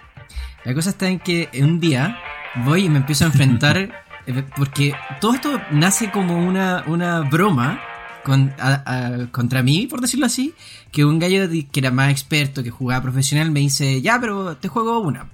La 0.64 0.72
cosa 0.72 0.88
está 0.88 1.10
en 1.10 1.18
que 1.18 1.50
un 1.60 1.78
día 1.78 2.18
voy 2.64 2.86
y 2.86 2.88
me 2.88 3.00
empiezo 3.00 3.24
a 3.24 3.26
enfrentar 3.26 3.92
porque 4.56 4.94
todo 5.20 5.34
esto 5.34 5.60
nace 5.70 6.10
como 6.10 6.46
una, 6.46 6.84
una 6.86 7.20
broma 7.20 7.80
contra 9.30 9.62
mí, 9.62 9.86
por 9.86 10.00
decirlo 10.00 10.26
así, 10.26 10.54
que 10.90 11.04
un 11.04 11.18
gallo 11.18 11.48
que 11.70 11.80
era 11.80 11.90
más 11.90 12.10
experto, 12.10 12.62
que 12.62 12.70
jugaba 12.70 13.02
profesional, 13.02 13.50
me 13.50 13.60
dice, 13.60 14.00
ya, 14.00 14.18
pero 14.18 14.56
te 14.56 14.68
juego 14.68 15.00
una. 15.00 15.28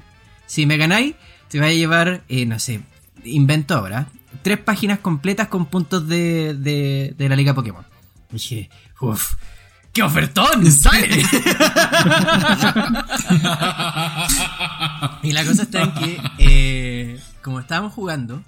Si 0.47 0.67
me 0.67 0.77
ganáis, 0.77 1.15
te 1.49 1.59
voy 1.59 1.69
a 1.69 1.73
llevar, 1.73 2.25
eh, 2.29 2.47
no 2.47 2.59
sé, 2.59 2.83
invento 3.25 3.77
ahora, 3.77 4.09
tres 4.43 4.59
páginas 4.59 4.99
completas 4.99 5.49
con 5.49 5.67
puntos 5.67 6.09
de, 6.09 6.55
de, 6.55 7.29
la 7.29 7.37
Liga 7.37 7.55
Pokémon. 7.55 7.85
Y 8.31 8.35
dije, 8.35 8.71
uff, 9.01 9.35
¡Qué 9.93 10.03
ofertón! 10.05 10.71
¡Sale! 10.71 11.09
y 15.25 15.33
la 15.33 15.45
cosa 15.45 15.63
está 15.65 15.83
en 15.83 15.95
que, 15.95 16.21
eh, 16.39 17.21
como 17.43 17.59
estábamos 17.59 17.93
jugando, 17.93 18.41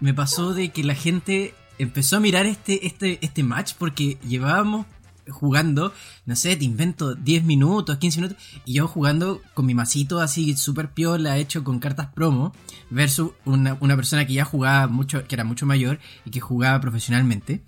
me 0.00 0.14
pasó 0.14 0.54
de 0.54 0.70
que 0.70 0.82
la 0.82 0.94
gente 0.94 1.54
empezó 1.78 2.16
a 2.16 2.20
mirar 2.20 2.46
este, 2.46 2.86
este, 2.86 3.18
este 3.22 3.42
match 3.42 3.74
porque 3.78 4.18
llevábamos 4.26 4.86
jugando, 5.28 5.92
no 6.26 6.36
sé, 6.36 6.56
te 6.56 6.64
invento 6.64 7.14
10 7.14 7.44
minutos, 7.44 7.98
15 7.98 8.20
minutos, 8.20 8.42
y 8.64 8.74
yo 8.74 8.88
jugando 8.88 9.40
con 9.54 9.66
mi 9.66 9.74
masito 9.74 10.20
así 10.20 10.56
súper 10.56 10.90
piola, 10.90 11.38
hecho 11.38 11.64
con 11.64 11.78
cartas 11.78 12.08
promo, 12.12 12.52
versus 12.90 13.32
una, 13.44 13.78
persona 13.78 14.26
que 14.26 14.34
ya 14.34 14.44
jugaba 14.44 14.88
mucho, 14.88 15.26
que 15.26 15.34
era 15.34 15.44
mucho 15.44 15.66
mayor 15.66 16.00
y 16.24 16.30
que 16.30 16.40
jugaba 16.40 16.80
profesionalmente. 16.80 17.62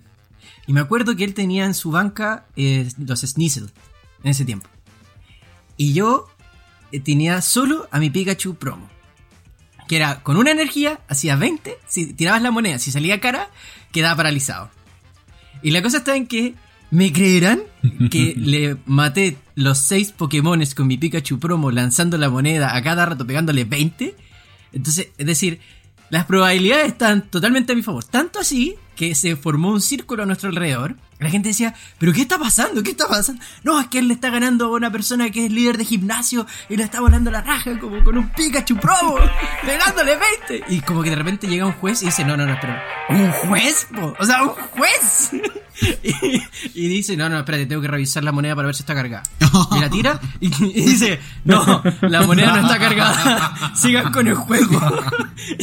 Y 0.67 0.73
me 0.73 0.81
acuerdo 0.81 1.15
que 1.15 1.23
él 1.23 1.33
tenía 1.33 1.65
en 1.65 1.73
su 1.73 1.91
banca 1.91 2.45
eh, 2.55 2.89
los 2.97 3.21
Sneasel 3.21 3.71
en 4.23 4.31
ese 4.31 4.45
tiempo. 4.45 4.67
Y 5.77 5.93
yo 5.93 6.27
eh, 6.91 6.99
tenía 6.99 7.41
solo 7.41 7.87
a 7.91 7.99
mi 7.99 8.09
Pikachu 8.09 8.55
promo 8.55 8.92
que 9.87 9.95
era 9.95 10.21
con 10.21 10.37
una 10.37 10.51
energía, 10.51 10.99
hacía 11.07 11.35
20, 11.35 11.77
si 11.87 12.13
tirabas 12.13 12.41
la 12.41 12.51
moneda, 12.51 12.79
si 12.79 12.91
salía 12.91 13.19
cara, 13.19 13.49
quedaba 13.91 14.17
paralizado. 14.17 14.69
Y 15.61 15.71
la 15.71 15.81
cosa 15.81 15.97
está 15.97 16.15
en 16.15 16.27
que, 16.27 16.55
¿me 16.91 17.11
creerán 17.11 17.61
que 18.11 18.33
le 18.37 18.77
maté 18.85 19.37
los 19.55 19.79
6 19.79 20.13
Pokémones 20.13 20.75
con 20.75 20.87
mi 20.87 20.97
Pikachu 20.97 21.39
promo 21.39 21.71
lanzando 21.71 22.17
la 22.17 22.29
moneda 22.29 22.75
a 22.75 22.83
cada 22.83 23.05
rato 23.05 23.25
pegándole 23.25 23.63
20? 23.63 24.15
Entonces, 24.73 25.09
es 25.17 25.25
decir, 25.25 25.59
las 26.09 26.25
probabilidades 26.25 26.87
están 26.87 27.29
totalmente 27.29 27.73
a 27.73 27.75
mi 27.75 27.83
favor. 27.83 28.03
Tanto 28.03 28.39
así 28.39 28.75
que 28.95 29.15
se 29.15 29.35
formó 29.35 29.71
un 29.71 29.81
círculo 29.81 30.23
a 30.23 30.25
nuestro 30.25 30.49
alrededor 30.49 30.95
la 31.19 31.29
gente 31.29 31.49
decía, 31.49 31.73
¿pero 31.99 32.13
qué 32.13 32.21
está 32.21 32.37
pasando? 32.37 32.83
¿Qué 32.83 32.91
está 32.91 33.07
pasando? 33.07 33.41
No, 33.63 33.79
es 33.79 33.87
que 33.87 33.99
él 33.99 34.07
le 34.07 34.13
está 34.13 34.29
ganando 34.29 34.65
a 34.65 34.69
una 34.71 34.91
persona 34.91 35.29
que 35.29 35.45
es 35.45 35.51
líder 35.51 35.77
de 35.77 35.85
gimnasio 35.85 36.45
y 36.69 36.77
le 36.77 36.83
está 36.83 36.99
volando 36.99 37.31
la 37.31 37.41
raja 37.41 37.79
como 37.79 38.03
con 38.03 38.17
un 38.17 38.29
Pikachu 38.29 38.77
Pro, 38.77 38.93
pegándole 39.65 40.17
20. 40.49 40.73
Y 40.73 40.81
como 40.81 41.01
que 41.03 41.09
de 41.09 41.15
repente 41.15 41.47
llega 41.47 41.65
un 41.65 41.73
juez 41.73 42.01
y 42.01 42.07
dice, 42.07 42.25
no, 42.25 42.35
no, 42.35 42.45
no, 42.45 42.53
espera, 42.53 42.83
¿un 43.09 43.31
juez? 43.31 43.87
O 44.19 44.25
sea, 44.25 44.43
un 44.43 44.49
juez. 44.49 45.31
y, 46.73 46.87
dice, 46.87 47.17
no, 47.17 47.29
no, 47.29 47.39
espérate, 47.39 47.65
tengo 47.65 47.81
que 47.81 47.87
revisar 47.87 48.23
la 48.23 48.31
moneda 48.31 48.55
para 48.55 48.67
ver 48.67 48.75
si 48.75 48.83
está 48.83 48.93
cargada. 48.93 49.23
Y 49.71 49.79
la 49.79 49.89
tira 49.89 50.19
y, 50.39 50.49
dice, 50.49 51.19
no, 51.45 51.83
la 52.01 52.21
moneda 52.23 52.55
no 52.55 52.67
está 52.67 52.79
cargada. 52.79 53.73
Sigan 53.75 54.11
con 54.11 54.27
el 54.27 54.35
juego. 54.35 54.79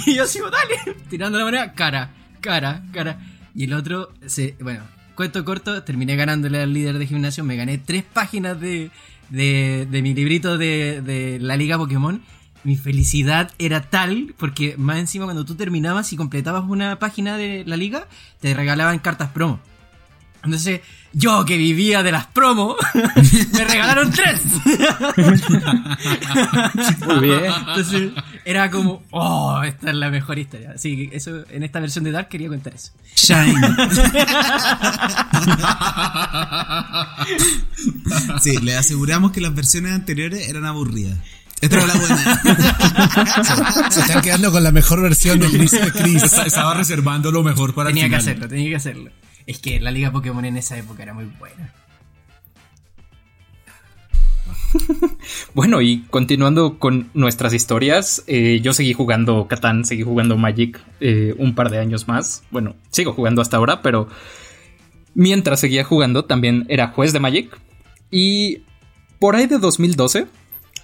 y 0.07 0.15
yo 0.15 0.27
sigo, 0.27 0.51
dale, 0.51 0.97
tirando 1.09 1.39
la 1.39 1.45
moneda, 1.45 1.73
cara, 1.73 2.11
cara, 2.41 2.83
cara. 2.93 3.19
Y 3.55 3.65
el 3.65 3.75
otro 3.75 4.13
se, 4.27 4.57
bueno, 4.61 4.85
cuento 5.15 5.45
corto, 5.45 5.83
terminé 5.83 6.17
ganándole 6.17 6.63
al 6.63 6.73
líder 6.73 6.99
de 6.99 7.07
gimnasio, 7.07 7.45
me 7.45 7.57
gané 7.57 7.79
tres 7.79 8.03
páginas 8.03 8.61
de, 8.61 8.91
de, 9.29 9.87
de 9.91 10.03
mi 10.03 10.15
librito 10.15 10.59
de, 10.59 11.03
de 11.03 11.39
la 11.41 11.57
liga 11.57 11.79
Pokémon. 11.79 12.23
Mi 12.63 12.77
felicidad 12.77 13.51
era 13.59 13.81
tal, 13.81 14.35
porque 14.37 14.75
más 14.77 14.99
encima 14.99 15.25
cuando 15.25 15.47
tú 15.47 15.55
terminabas 15.55 16.13
y 16.13 16.17
completabas 16.17 16.65
una 16.69 16.99
página 16.99 17.39
de 17.39 17.65
la 17.67 17.77
liga, 17.77 18.07
te 18.41 18.53
regalaban 18.53 18.99
cartas 18.99 19.31
promo. 19.31 19.61
Entonces, 20.43 20.81
yo 21.13 21.45
que 21.45 21.57
vivía 21.57 22.03
de 22.03 22.13
las 22.13 22.27
promos, 22.27 22.77
me 23.53 23.65
regalaron 23.65 24.11
tres. 24.11 24.41
Muy 27.07 27.21
bien. 27.29 27.45
Entonces, 27.69 28.13
era 28.45 28.71
como, 28.71 29.03
oh, 29.11 29.61
esta 29.65 29.91
es 29.91 29.97
la 29.97 30.11
mejor 30.11 30.39
historia. 30.39 30.73
Así 30.75 31.09
que 31.11 31.17
eso, 31.17 31.45
en 31.51 31.63
esta 31.63 31.81
versión 31.81 32.05
de 32.05 32.13
Dark 32.13 32.29
quería 32.29 32.49
contar 32.49 32.75
eso. 32.75 32.93
Shine. 33.17 33.55
sí, 38.41 38.57
le 38.59 38.77
aseguramos 38.77 39.33
que 39.33 39.41
las 39.41 39.55
versiones 39.55 39.93
anteriores 39.93 40.49
eran 40.49 40.65
aburridas. 40.67 41.19
Esta 41.61 41.77
era 41.77 41.87
la 41.89 41.95
buena. 41.95 42.41
Se 43.91 44.01
están 44.01 44.23
quedando 44.23 44.51
con 44.51 44.63
la 44.63 44.73
mejor 44.73 45.03
versión 45.03 45.39
de 45.41 45.49
Chris. 45.93 46.23
Estaba 46.23 46.73
reservando 46.75 47.31
lo 47.31 47.43
mejor 47.43 47.75
para 47.75 47.91
el 47.91 47.95
Tenía 47.95 48.09
que 48.09 48.17
final. 48.17 48.21
hacerlo, 48.21 48.49
tenía 48.49 48.71
que 48.71 48.77
hacerlo. 48.77 49.11
Es 49.51 49.59
que 49.59 49.81
la 49.81 49.91
liga 49.91 50.13
Pokémon 50.13 50.45
en 50.45 50.57
esa 50.57 50.79
época 50.79 51.03
era 51.03 51.13
muy 51.13 51.25
buena. 51.25 51.75
Bueno, 55.55 55.81
y 55.81 56.03
continuando 56.03 56.79
con 56.79 57.11
nuestras 57.15 57.53
historias, 57.53 58.23
eh, 58.29 58.61
yo 58.63 58.73
seguí 58.73 58.93
jugando 58.93 59.49
Catán, 59.49 59.85
seguí 59.85 60.05
jugando 60.05 60.37
Magic 60.37 60.81
eh, 61.01 61.35
un 61.37 61.57
par 61.57 61.69
de 61.71 61.81
años 61.81 62.07
más. 62.07 62.45
Bueno, 62.53 62.77
sigo 62.91 63.13
jugando 63.13 63.43
hasta 63.43 63.57
ahora, 63.57 63.83
pero 63.83 64.07
mientras 65.15 65.59
seguía 65.59 65.83
jugando 65.83 66.27
también 66.27 66.65
era 66.69 66.93
juez 66.93 67.13
de 67.13 67.19
Magic. 67.19 67.59
Y 68.09 68.63
por 69.19 69.35
ahí 69.35 69.49
de 69.49 69.59
2012 69.59 70.29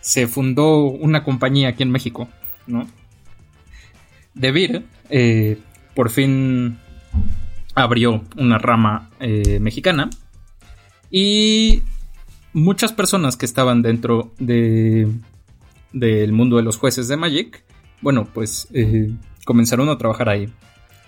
se 0.01 0.27
fundó 0.27 0.87
una 0.87 1.23
compañía 1.23 1.69
aquí 1.69 1.85
en 1.85 1.93
México, 1.93 2.29
¿no? 2.67 2.89
Devir 4.35 4.85
eh, 5.09 5.57
por 5.95 6.11
fin 6.11 6.81
abrió 7.77 8.25
una 8.37 8.59
rama 8.59 9.11
eh, 9.21 9.61
mexicana 9.61 10.11
y 11.11 11.83
muchas 12.53 12.93
personas 12.93 13.37
que 13.37 13.47
estaban 13.47 13.83
dentro 13.83 14.33
de 14.39 15.09
del 15.93 16.33
mundo 16.33 16.57
de 16.57 16.63
los 16.63 16.77
jueces 16.77 17.09
de 17.09 17.17
Magic, 17.17 17.65
bueno, 18.03 18.29
pues 18.33 18.69
eh, 18.73 19.15
comenzaron 19.45 19.89
a 19.89 19.97
trabajar 19.97 20.29
ahí. 20.29 20.53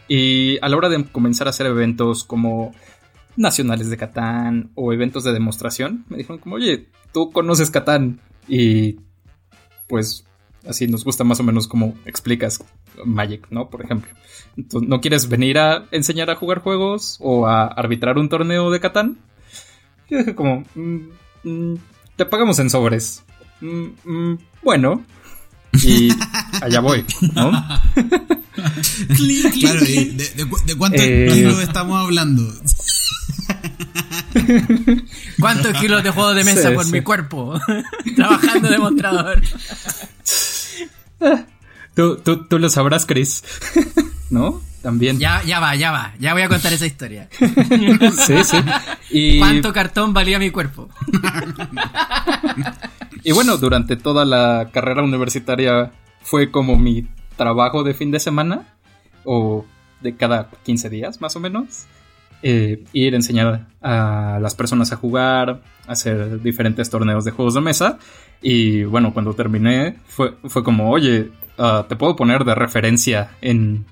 Y 0.09 0.59
a 0.63 0.69
la 0.69 0.77
hora 0.77 0.89
de 0.89 1.05
comenzar 1.05 1.47
a 1.47 1.51
hacer 1.51 1.67
eventos 1.67 2.25
como 2.25 2.75
nacionales 3.37 3.91
de 3.91 3.99
Catán 3.99 4.71
o 4.75 4.93
eventos 4.93 5.25
de 5.25 5.33
demostración, 5.33 6.07
me 6.09 6.17
dijeron 6.17 6.39
como, 6.39 6.57
oye, 6.57 6.87
tú 7.13 7.31
conoces 7.31 7.71
Catán 7.71 8.21
y 8.47 8.97
pues 9.89 10.25
así 10.69 10.87
nos 10.87 11.05
gusta 11.05 11.25
más 11.25 11.41
o 11.41 11.43
menos 11.43 11.67
como 11.67 11.95
explicas 12.07 12.63
Magic, 13.05 13.47
¿no? 13.51 13.69
Por 13.71 13.83
ejemplo. 13.85 14.11
Entonces, 14.57 14.89
¿No 14.89 15.01
quieres 15.01 15.29
venir 15.29 15.59
a 15.59 15.87
enseñar 15.93 16.31
a 16.31 16.37
jugar 16.37 16.61
juegos 16.61 17.17
o 17.21 17.47
a 17.47 17.67
arbitrar 17.67 18.19
un 18.19 18.29
torneo 18.29 18.71
de 18.71 18.81
Catán? 18.81 19.19
Yo 20.11 20.19
dije 20.19 20.35
como, 20.35 20.65
"Mm, 20.75 20.99
mm, 21.45 21.75
te 22.17 22.25
pagamos 22.27 22.59
en 22.59 22.71
sobres. 22.71 23.23
Mm, 23.61 23.87
mm, 24.05 24.39
bueno. 24.63 25.05
Y 25.85 26.11
allá 26.63 26.81
voy, 26.81 27.05
¿no? 27.35 27.51
claro, 29.61 29.85
y 29.87 30.05
de, 30.07 30.29
de 30.31 30.49
cu- 30.49 30.59
de 30.67 30.75
cuántos 30.77 31.01
Eh. 31.03 31.29
kilos 31.33 31.61
estamos 31.63 32.01
hablando? 32.03 32.43
¿Cuántos 35.41 35.73
kilos 35.79 36.03
de 36.03 36.11
juego 36.11 36.35
de 36.35 36.45
mesa 36.45 36.69
Sí, 36.71 36.75
por 36.75 36.85
sí. 36.85 36.93
mi 36.93 37.01
cuerpo? 37.03 37.59
Trabajando 38.17 38.69
de 38.69 38.79
mostrador. 38.79 39.43
Tú, 41.95 42.17
tú, 42.17 42.47
tú 42.47 42.59
lo 42.59 42.69
sabrás, 42.69 43.07
Chris. 43.07 43.43
¿No? 44.31 44.61
También. 44.83 45.19
Ya, 45.19 45.43
ya 45.43 45.59
va, 45.59 45.75
ya 45.75 45.91
va. 45.91 46.15
Ya 46.21 46.33
voy 46.33 46.43
a 46.43 46.49
contar 46.49 46.73
esa 46.73 46.87
historia. 46.87 47.29
Sí, 48.19 48.45
sí. 48.45 48.57
Y, 49.11 49.39
¿Cuánto 49.39 49.73
cartón 49.73 50.13
valía 50.13 50.39
mi 50.39 50.51
cuerpo? 50.51 50.89
y 53.25 53.33
bueno, 53.33 53.57
durante 53.57 53.97
toda 53.97 54.25
la 54.25 54.71
carrera 54.73 55.03
universitaria 55.03 55.93
fue 56.23 56.51
como 56.51 56.77
mi 56.77 57.09
trabajo 57.37 57.83
de 57.83 57.95
fin 57.95 58.11
de 58.11 58.21
semana. 58.21 58.67
O 59.25 59.65
de 60.01 60.17
cada 60.17 60.51
15 60.65 60.91
días, 60.91 61.21
más 61.21 61.35
o 61.37 61.41
menos. 61.41 61.87
Eh, 62.43 62.85
ir 62.93 63.13
a 63.15 63.17
enseñar 63.17 63.67
a 63.83 64.39
las 64.41 64.55
personas 64.55 64.93
a 64.93 64.97
jugar, 64.97 65.63
hacer 65.87 66.41
diferentes 66.43 66.91
torneos 66.91 67.25
de 67.25 67.31
juegos 67.31 67.55
de 67.55 67.61
mesa. 67.61 67.99
Y 68.43 68.85
bueno, 68.85 69.13
cuando 69.13 69.35
terminé 69.35 69.97
fue, 70.07 70.35
fue 70.45 70.63
como, 70.63 70.91
oye, 70.91 71.31
ah, 71.59 71.87
te 71.89 71.97
puedo 71.97 72.15
poner 72.17 72.45
de 72.45 72.55
referencia 72.55 73.31
en, 73.41 73.85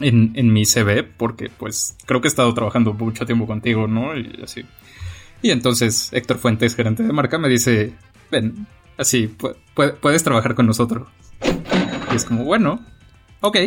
en, 0.00 0.32
en 0.34 0.52
mi 0.52 0.64
CV 0.64 1.02
porque 1.02 1.50
pues 1.56 1.96
creo 2.06 2.20
que 2.20 2.28
he 2.28 2.30
estado 2.30 2.52
trabajando 2.54 2.92
mucho 2.92 3.26
tiempo 3.26 3.46
contigo, 3.46 3.86
¿no? 3.88 4.16
Y 4.16 4.40
así. 4.44 4.64
Y 5.42 5.50
entonces 5.50 6.12
Héctor 6.12 6.38
Fuentes, 6.38 6.74
gerente 6.76 7.02
de 7.02 7.12
marca, 7.12 7.38
me 7.38 7.48
dice, 7.48 7.92
ven, 8.30 8.66
así, 8.96 9.28
pu- 9.36 9.56
pu- 9.74 9.94
puedes 9.96 10.22
trabajar 10.22 10.54
con 10.54 10.66
nosotros. 10.66 11.08
Y 12.12 12.16
es 12.16 12.24
como, 12.24 12.44
bueno, 12.44 12.80
ok. 13.40 13.58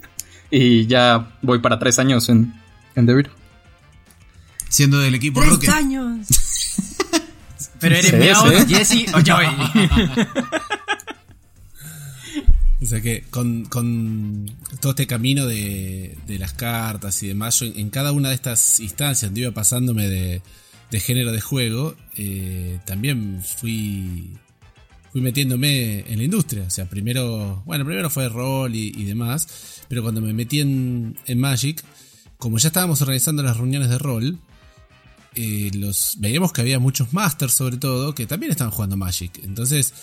y 0.50 0.86
ya 0.86 1.36
voy 1.42 1.58
para 1.58 1.78
tres 1.78 1.98
años 1.98 2.28
en, 2.28 2.54
en 2.94 3.06
Devir. 3.06 3.30
Siendo 4.68 4.98
del 4.98 5.14
equipo 5.14 5.40
¡Tres 5.40 5.52
Rocket. 5.54 5.70
años! 5.70 6.26
Pero 7.80 7.96
eres 7.96 8.10
sí. 8.10 8.74
Jesse 8.74 9.14
o 9.14 9.20
Joey. 9.24 9.48
O 12.80 12.86
sea 12.86 13.00
que 13.00 13.24
con, 13.28 13.64
con 13.64 14.46
todo 14.80 14.90
este 14.90 15.06
camino 15.08 15.46
de, 15.46 16.16
de 16.28 16.38
las 16.38 16.52
cartas 16.52 17.20
y 17.24 17.26
demás, 17.26 17.58
yo 17.58 17.66
en, 17.66 17.76
en 17.78 17.90
cada 17.90 18.12
una 18.12 18.28
de 18.28 18.36
estas 18.36 18.78
instancias 18.78 19.30
donde 19.30 19.40
iba 19.42 19.50
pasándome 19.50 20.06
de, 20.06 20.42
de 20.90 21.00
género 21.00 21.32
de 21.32 21.40
juego, 21.40 21.96
eh, 22.16 22.78
también 22.86 23.42
fui, 23.42 24.30
fui 25.10 25.20
metiéndome 25.20 26.04
en 26.10 26.18
la 26.18 26.24
industria. 26.24 26.64
O 26.68 26.70
sea, 26.70 26.86
primero, 26.88 27.62
bueno, 27.66 27.84
primero 27.84 28.10
fue 28.10 28.28
rol 28.28 28.74
y, 28.76 28.92
y 28.96 29.04
demás, 29.04 29.82
pero 29.88 30.02
cuando 30.02 30.20
me 30.20 30.32
metí 30.32 30.60
en, 30.60 31.18
en 31.26 31.40
Magic, 31.40 31.82
como 32.36 32.58
ya 32.58 32.68
estábamos 32.68 33.02
organizando 33.02 33.42
las 33.42 33.56
reuniones 33.56 33.90
de 33.90 33.98
rol, 33.98 34.38
eh, 35.40 35.70
los 35.72 36.16
veíamos 36.18 36.52
que 36.52 36.62
había 36.62 36.80
muchos 36.80 37.12
masters 37.12 37.52
sobre 37.52 37.76
todo 37.76 38.12
que 38.12 38.26
también 38.26 38.50
estaban 38.50 38.72
jugando 38.72 38.96
Magic. 38.96 39.38
Entonces, 39.44 39.94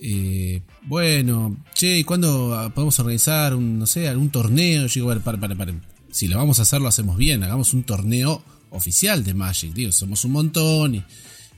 eh, 0.00 0.62
bueno, 0.82 1.56
che, 1.74 1.98
¿y 1.98 2.04
cuándo 2.04 2.54
ah, 2.54 2.72
podemos 2.72 2.96
organizar 3.00 3.56
un, 3.56 3.80
no 3.80 3.86
sé, 3.86 4.06
algún 4.06 4.30
torneo? 4.30 4.82
Yo 4.82 4.94
digo, 4.94 5.06
bueno, 5.06 5.20
para, 5.20 5.40
para, 5.40 5.56
para. 5.56 5.74
Si 6.12 6.28
lo 6.28 6.38
vamos 6.38 6.60
a 6.60 6.62
hacer, 6.62 6.80
lo 6.80 6.86
hacemos 6.86 7.16
bien. 7.16 7.42
Hagamos 7.42 7.74
un 7.74 7.82
torneo 7.82 8.40
oficial 8.70 9.24
de 9.24 9.34
Magic. 9.34 9.72
Digo, 9.72 9.90
somos 9.90 10.24
un 10.24 10.30
montón 10.30 10.94
y, 10.94 11.04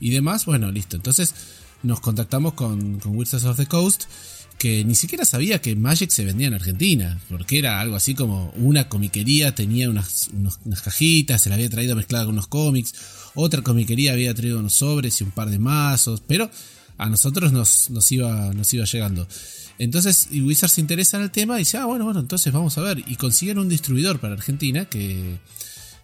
y 0.00 0.08
demás. 0.08 0.46
Bueno, 0.46 0.70
listo. 0.70 0.96
Entonces 0.96 1.34
nos 1.82 2.00
contactamos 2.00 2.54
con, 2.54 3.00
con 3.00 3.18
Wizards 3.18 3.44
of 3.44 3.58
the 3.58 3.66
Coast, 3.66 4.04
que 4.60 4.84
ni 4.84 4.94
siquiera 4.94 5.24
sabía 5.24 5.62
que 5.62 5.74
Magic 5.74 6.10
se 6.10 6.22
vendía 6.22 6.48
en 6.48 6.52
Argentina, 6.52 7.18
porque 7.30 7.58
era 7.58 7.80
algo 7.80 7.96
así 7.96 8.14
como 8.14 8.52
una 8.56 8.90
comiquería 8.90 9.54
tenía 9.54 9.88
unas, 9.88 10.28
unas 10.34 10.82
cajitas, 10.82 11.40
se 11.40 11.48
la 11.48 11.54
había 11.54 11.70
traído 11.70 11.96
mezclada 11.96 12.26
con 12.26 12.34
unos 12.34 12.46
cómics, 12.46 12.92
otra 13.34 13.62
comiquería 13.62 14.12
había 14.12 14.34
traído 14.34 14.58
unos 14.58 14.74
sobres 14.74 15.18
y 15.18 15.24
un 15.24 15.30
par 15.30 15.48
de 15.48 15.58
mazos, 15.58 16.22
pero 16.26 16.50
a 16.98 17.08
nosotros 17.08 17.52
nos, 17.52 17.88
nos, 17.88 18.12
iba, 18.12 18.52
nos 18.52 18.70
iba 18.74 18.84
llegando. 18.84 19.26
Entonces 19.78 20.28
y 20.30 20.42
Wizards 20.42 20.74
se 20.74 20.82
interesa 20.82 21.16
en 21.16 21.22
el 21.22 21.30
tema 21.30 21.56
y 21.56 21.60
dice, 21.60 21.78
ah, 21.78 21.86
bueno, 21.86 22.04
bueno, 22.04 22.20
entonces 22.20 22.52
vamos 22.52 22.76
a 22.76 22.82
ver. 22.82 23.02
Y 23.06 23.16
consiguen 23.16 23.58
un 23.58 23.70
distribuidor 23.70 24.20
para 24.20 24.34
Argentina 24.34 24.84
que, 24.84 25.38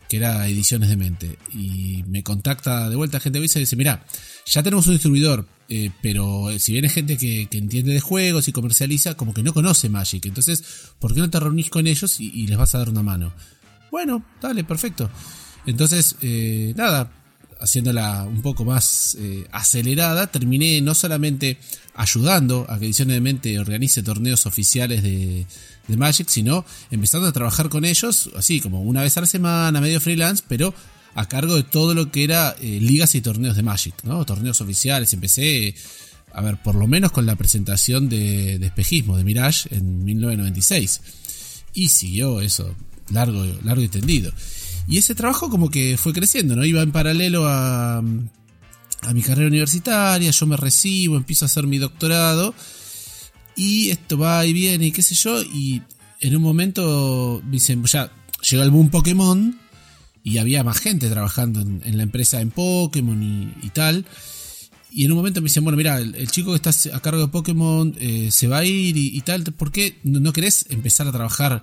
que 0.09 0.19
era 0.19 0.47
Ediciones 0.49 0.89
de 0.89 0.97
Mente. 0.97 1.39
Y 1.53 2.05
me 2.09 2.23
contacta 2.23 2.89
de 2.89 2.97
vuelta 2.97 3.21
gente 3.21 3.41
Wizards 3.41 3.57
y 3.57 3.61
dice, 3.61 3.77
mira, 3.77 4.05
ya 4.47 4.63
tenemos 4.63 4.87
un 4.87 4.95
distribuidor, 4.95 5.47
eh, 5.69 5.91
pero 6.03 6.49
si 6.59 6.73
viene 6.73 6.89
gente 6.89 7.17
que, 7.17 7.47
que 7.47 7.59
entiende 7.59 7.93
de 7.93 8.01
juegos 8.01 8.49
y 8.49 8.53
comercializa, 8.53 9.17
como 9.17 9.35
que 9.35 9.43
no 9.43 9.53
conoce 9.53 9.89
Magic. 9.89 10.27
Entonces, 10.27 10.63
¿por 10.99 11.15
qué 11.15 11.21
no 11.21 11.31
te 11.31 11.41
reunís 11.41 11.71
con 11.71 11.87
ellos 11.87 12.21
y, 12.21 12.31
y 12.31 12.47
les 12.47 12.59
vas 12.59 12.75
a 12.75 12.79
dar 12.79 12.89
una 12.89 13.03
mano? 13.03 13.33
Bueno, 13.91 14.25
dale, 14.41 14.65
perfecto. 14.65 15.11
Entonces, 15.67 16.17
eh, 16.23 16.73
nada, 16.77 17.11
haciéndola 17.61 18.25
un 18.25 18.43
poco 18.43 18.65
más 18.65 19.17
eh, 19.19 19.47
acelerada, 19.51 20.27
terminé 20.27 20.81
no 20.81 20.95
solamente 20.95 21.59
ayudando 21.95 22.67
a 22.69 22.79
que 22.79 22.85
Ediciones 22.87 23.17
de 23.17 23.21
Mente 23.21 23.59
organice 23.59 24.03
torneos 24.03 24.47
oficiales 24.47 25.03
de, 25.03 25.47
de 25.89 25.97
Magic, 25.97 26.29
sino 26.29 26.65
empezando 26.91 27.27
a 27.27 27.33
trabajar 27.33 27.69
con 27.69 27.85
ellos, 27.85 28.31
así 28.37 28.61
como 28.61 28.83
una 28.83 29.03
vez 29.03 29.17
a 29.17 29.23
la 29.23 29.27
semana, 29.27 29.81
medio 29.81 30.01
freelance, 30.01 30.45
pero 30.47 30.75
a 31.15 31.29
cargo 31.29 31.57
de 31.57 31.63
todo 31.63 31.95
lo 31.95 32.11
que 32.11 32.25
era 32.25 32.55
eh, 32.61 32.79
ligas 32.81 33.15
y 33.15 33.23
torneos 33.23 33.57
de 33.57 33.63
Magic, 33.63 33.95
¿no? 34.05 34.25
Torneos 34.27 34.61
oficiales. 34.61 35.15
Empecé, 35.15 35.75
a 36.33 36.43
ver, 36.43 36.63
por 36.63 36.75
lo 36.75 36.87
menos 36.87 37.11
con 37.11 37.25
la 37.25 37.37
presentación 37.37 38.11
de, 38.11 38.59
de 38.59 38.67
espejismo 38.67 39.17
de 39.17 39.25
Mirage 39.25 39.75
en 39.75 40.05
1996. 40.05 41.01
Y 41.73 41.89
siguió 41.89 42.43
eso, 42.43 42.75
largo, 43.11 43.45
largo 43.65 43.83
y 43.83 43.89
tendido. 43.89 44.31
Y 44.89 44.99
ese 44.99 45.15
trabajo 45.15 45.51
como 45.51 45.71
que 45.71 45.97
fue 45.97 46.13
creciendo, 46.13 46.55
¿no? 46.55 46.65
Iba 46.65 46.83
en 46.83 46.93
paralelo 46.93 47.47
a, 47.47 47.99
a 47.99 49.13
mi 49.13 49.23
carrera 49.23 49.49
universitaria, 49.49 50.31
yo 50.31 50.47
me 50.47 50.57
recibo, 50.57 51.17
empiezo 51.17 51.45
a 51.45 51.47
hacer 51.47 51.67
mi 51.67 51.79
doctorado 51.79 52.55
y 53.57 53.89
esto 53.89 54.19
va 54.19 54.45
y 54.45 54.53
viene 54.53 54.87
y 54.87 54.93
qué 54.93 55.03
sé 55.03 55.15
yo, 55.15 55.43
y 55.43 55.83
en 56.21 56.37
un 56.37 56.43
momento 56.43 57.43
dicen, 57.51 57.83
ya 57.85 58.13
llegó 58.49 58.63
el 58.63 58.71
boom 58.71 58.91
Pokémon 58.91 59.59
y 60.23 60.39
había 60.39 60.63
más 60.63 60.79
gente 60.79 61.09
trabajando 61.09 61.61
en, 61.61 61.97
la 61.97 62.03
empresa 62.03 62.41
en 62.41 62.51
Pokémon 62.51 63.55
y, 63.63 63.69
tal. 63.71 64.05
Y 64.91 65.05
en 65.05 65.13
un 65.13 65.19
momento 65.19 65.41
me 65.41 65.47
dicen, 65.47 65.63
bueno, 65.63 65.77
mira, 65.77 65.99
el, 65.99 66.15
el 66.15 66.31
chico 66.31 66.51
que 66.51 66.69
está 66.69 66.97
a 66.97 67.01
cargo 67.01 67.21
de 67.21 67.29
Pokémon 67.29 67.95
eh, 67.99 68.31
se 68.31 68.49
va 68.49 68.59
a 68.59 68.65
ir 68.65 68.97
y, 68.97 69.17
y, 69.17 69.21
tal, 69.21 69.45
¿por 69.45 69.71
qué 69.71 69.99
no, 70.03 70.21
no 70.21 70.33
querés 70.33 70.67
empezar 70.69 71.07
a 71.07 71.13
trabajar 71.13 71.63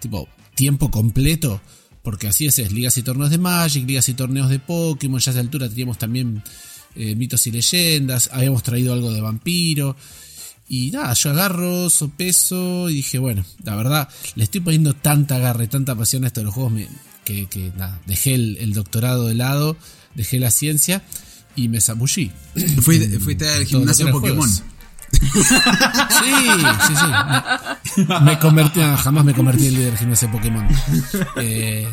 tipo 0.00 0.28
tiempo 0.54 0.90
completo? 0.90 1.60
Porque 2.04 2.28
así 2.28 2.44
es, 2.46 2.58
es 2.58 2.70
ligas 2.70 2.98
y 2.98 3.02
torneos 3.02 3.30
de 3.30 3.38
Magic, 3.38 3.86
ligas 3.86 4.10
y 4.10 4.14
torneos 4.14 4.50
de 4.50 4.58
Pokémon, 4.58 5.18
ya 5.18 5.30
a 5.30 5.32
esa 5.32 5.40
altura 5.40 5.70
teníamos 5.70 5.96
también 5.96 6.42
eh, 6.94 7.16
mitos 7.16 7.46
y 7.46 7.50
leyendas, 7.50 8.28
habíamos 8.30 8.62
traído 8.62 8.92
algo 8.92 9.10
de 9.10 9.22
vampiro. 9.22 9.96
Y 10.68 10.90
nada, 10.90 11.14
yo 11.14 11.30
agarro, 11.30 11.88
sopeso 11.88 12.90
y 12.90 12.96
dije, 12.96 13.18
bueno, 13.18 13.44
la 13.64 13.74
verdad, 13.74 14.08
le 14.34 14.44
estoy 14.44 14.60
poniendo 14.60 14.92
tanta 14.94 15.38
garra 15.38 15.64
y 15.64 15.68
tanta 15.68 15.94
pasión 15.94 16.24
a 16.24 16.26
esto 16.26 16.40
de 16.40 16.44
los 16.44 16.54
juegos 16.54 16.72
me, 16.72 16.88
que, 17.24 17.46
que, 17.46 17.72
nada, 17.76 17.98
dejé 18.06 18.34
el, 18.34 18.58
el, 18.58 18.74
doctorado 18.74 19.26
de 19.26 19.34
lado, 19.34 19.76
dejé 20.14 20.38
la 20.38 20.50
ciencia 20.50 21.02
y 21.56 21.68
me 21.68 21.80
zambullí. 21.80 22.30
Fuiste, 22.82 23.18
fuiste 23.18 23.48
al 23.48 23.64
gimnasio 23.64 24.10
Pokémon. 24.10 24.48
Juegos. 24.48 24.62
Sí, 25.14 26.32
sí, 26.86 26.94
sí. 27.96 28.02
Me, 28.22 28.38
convertí, 28.38 28.80
no, 28.80 28.96
jamás 28.96 29.24
me 29.24 29.34
convertí 29.34 29.66
en 29.66 29.74
líder 29.74 29.90
del 29.90 29.98
gimnasio 29.98 30.30
Pokémon. 30.30 30.66
Eh, 31.36 31.86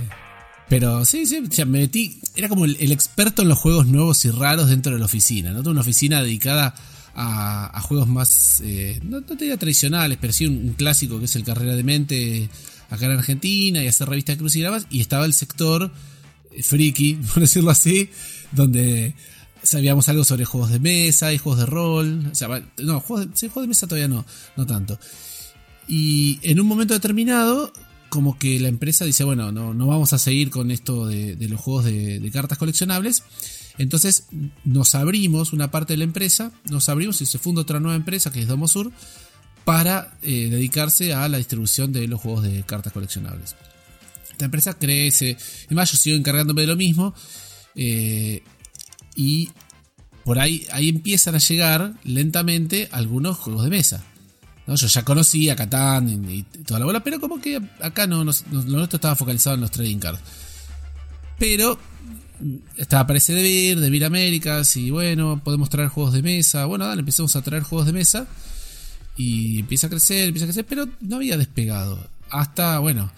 pero 0.69 1.03
sí, 1.05 1.25
sí, 1.25 1.43
o 1.47 1.51
sea, 1.51 1.65
me 1.65 1.79
metí, 1.79 2.21
era 2.35 2.47
como 2.47 2.65
el, 2.65 2.91
experto 2.91 3.41
en 3.41 3.49
los 3.49 3.57
juegos 3.57 3.87
nuevos 3.87 4.23
y 4.25 4.31
raros 4.31 4.69
dentro 4.69 4.93
de 4.93 4.99
la 4.99 5.05
oficina, 5.05 5.51
¿no? 5.51 5.59
Toda 5.59 5.71
una 5.71 5.81
oficina 5.81 6.21
dedicada 6.21 6.73
a, 7.13 7.81
juegos 7.81 8.07
más, 8.07 8.61
eh, 8.63 8.99
no, 9.03 9.19
no, 9.19 9.25
te 9.25 9.35
diría 9.35 9.57
tradicionales, 9.57 10.17
pero 10.21 10.31
sí 10.31 10.45
un, 10.45 10.73
clásico 10.77 11.19
que 11.19 11.25
es 11.25 11.35
el 11.35 11.43
Carrera 11.43 11.75
de 11.75 11.83
Mente 11.83 12.49
acá 12.89 13.05
en 13.05 13.11
Argentina 13.11 13.83
y 13.83 13.87
hacer 13.87 14.07
revistas 14.07 14.37
crucigramas 14.37 14.87
y 14.89 15.01
estaba 15.01 15.25
el 15.25 15.33
sector 15.33 15.91
friki, 16.61 17.15
por 17.33 17.41
decirlo 17.41 17.71
así, 17.71 18.09
donde 18.51 19.13
sabíamos 19.63 20.07
algo 20.09 20.23
sobre 20.23 20.45
juegos 20.45 20.71
de 20.71 20.79
mesa 20.79 21.33
y 21.33 21.37
juegos 21.37 21.59
de 21.59 21.65
rol, 21.65 22.29
o 22.31 22.35
sea, 22.35 22.47
no, 22.77 22.99
juegos 22.99 23.27
de, 23.39 23.67
mesa 23.67 23.87
todavía 23.87 24.07
no, 24.07 24.25
no 24.57 24.65
tanto. 24.65 24.99
Y 25.87 26.39
en 26.43 26.59
un 26.59 26.67
momento 26.67 26.93
determinado, 26.93 27.73
como 28.09 28.37
que 28.37 28.59
la 28.59 28.67
empresa 28.67 29.05
dice, 29.05 29.23
bueno, 29.23 29.51
no, 29.51 29.73
no 29.73 29.87
vamos 29.87 30.13
a 30.13 30.17
seguir 30.17 30.49
con 30.49 30.71
esto 30.71 31.07
de, 31.07 31.35
los 31.49 31.59
juegos 31.59 31.85
de, 31.85 32.29
cartas 32.33 32.57
coleccionables, 32.57 33.23
entonces 33.77 34.27
nos 34.63 34.95
abrimos, 34.95 35.53
una 35.53 35.71
parte 35.71 35.93
de 35.93 35.97
la 35.97 36.03
empresa, 36.03 36.51
nos 36.69 36.89
abrimos 36.89 37.21
y 37.21 37.25
se 37.25 37.39
funda 37.39 37.61
otra 37.61 37.79
nueva 37.79 37.95
empresa 37.95 38.31
que 38.31 38.41
es 38.41 38.47
Domosur 38.47 38.91
para 39.63 40.17
eh, 40.23 40.49
dedicarse 40.49 41.13
a 41.13 41.27
la 41.29 41.37
distribución 41.37 41.91
de 41.91 42.07
los 42.07 42.19
juegos 42.19 42.43
de 42.43 42.63
cartas 42.63 42.93
coleccionables. 42.93 43.55
Esta 44.31 44.45
empresa 44.45 44.73
crece, 44.73 45.37
además 45.67 45.91
yo 45.91 45.97
sigo 45.97 46.17
encargándome 46.17 46.61
de 46.61 46.67
lo 46.67 46.75
mismo 46.75 47.13
eh, 47.75 48.43
y 49.15 49.49
por 50.23 50.39
ahí, 50.39 50.67
ahí 50.71 50.89
empiezan 50.89 51.35
a 51.35 51.39
llegar 51.39 51.93
lentamente 52.03 52.89
algunos 52.91 53.37
juegos 53.37 53.63
de 53.63 53.69
mesa. 53.69 54.03
¿no? 54.67 54.75
Yo 54.75 54.87
ya 54.87 55.03
conocía 55.03 55.55
Catán 55.55 56.09
y, 56.29 56.43
toda 56.63 56.79
la 56.79 56.85
bola, 56.85 57.03
pero 57.03 57.19
como 57.19 57.41
que 57.41 57.59
acá 57.81 58.07
no, 58.07 58.23
no, 58.23 58.31
lo 58.51 58.61
nuestro 58.63 58.97
estaba 58.97 59.15
focalizado 59.15 59.55
en 59.55 59.61
los 59.61 59.71
trading 59.71 59.97
cards. 59.97 60.19
Pero 61.39 61.79
estaba 62.77 63.01
aparece 63.01 63.33
Devir, 63.33 63.79
Devir 63.79 64.05
Américas, 64.05 64.75
y 64.75 64.91
bueno, 64.91 65.41
podemos 65.43 65.69
traer 65.69 65.89
juegos 65.89 66.13
de 66.13 66.21
mesa. 66.21 66.65
Bueno, 66.65 66.85
dale, 66.85 66.99
empezamos 66.99 67.35
a 67.35 67.41
traer 67.41 67.63
juegos 67.63 67.87
de 67.87 67.93
mesa. 67.93 68.27
Y 69.17 69.59
empieza 69.59 69.87
a 69.87 69.89
crecer, 69.89 70.25
empieza 70.25 70.45
a 70.45 70.47
crecer, 70.47 70.65
pero 70.65 70.87
no 71.01 71.17
había 71.17 71.37
despegado. 71.37 71.99
Hasta, 72.29 72.79
bueno, 72.79 73.11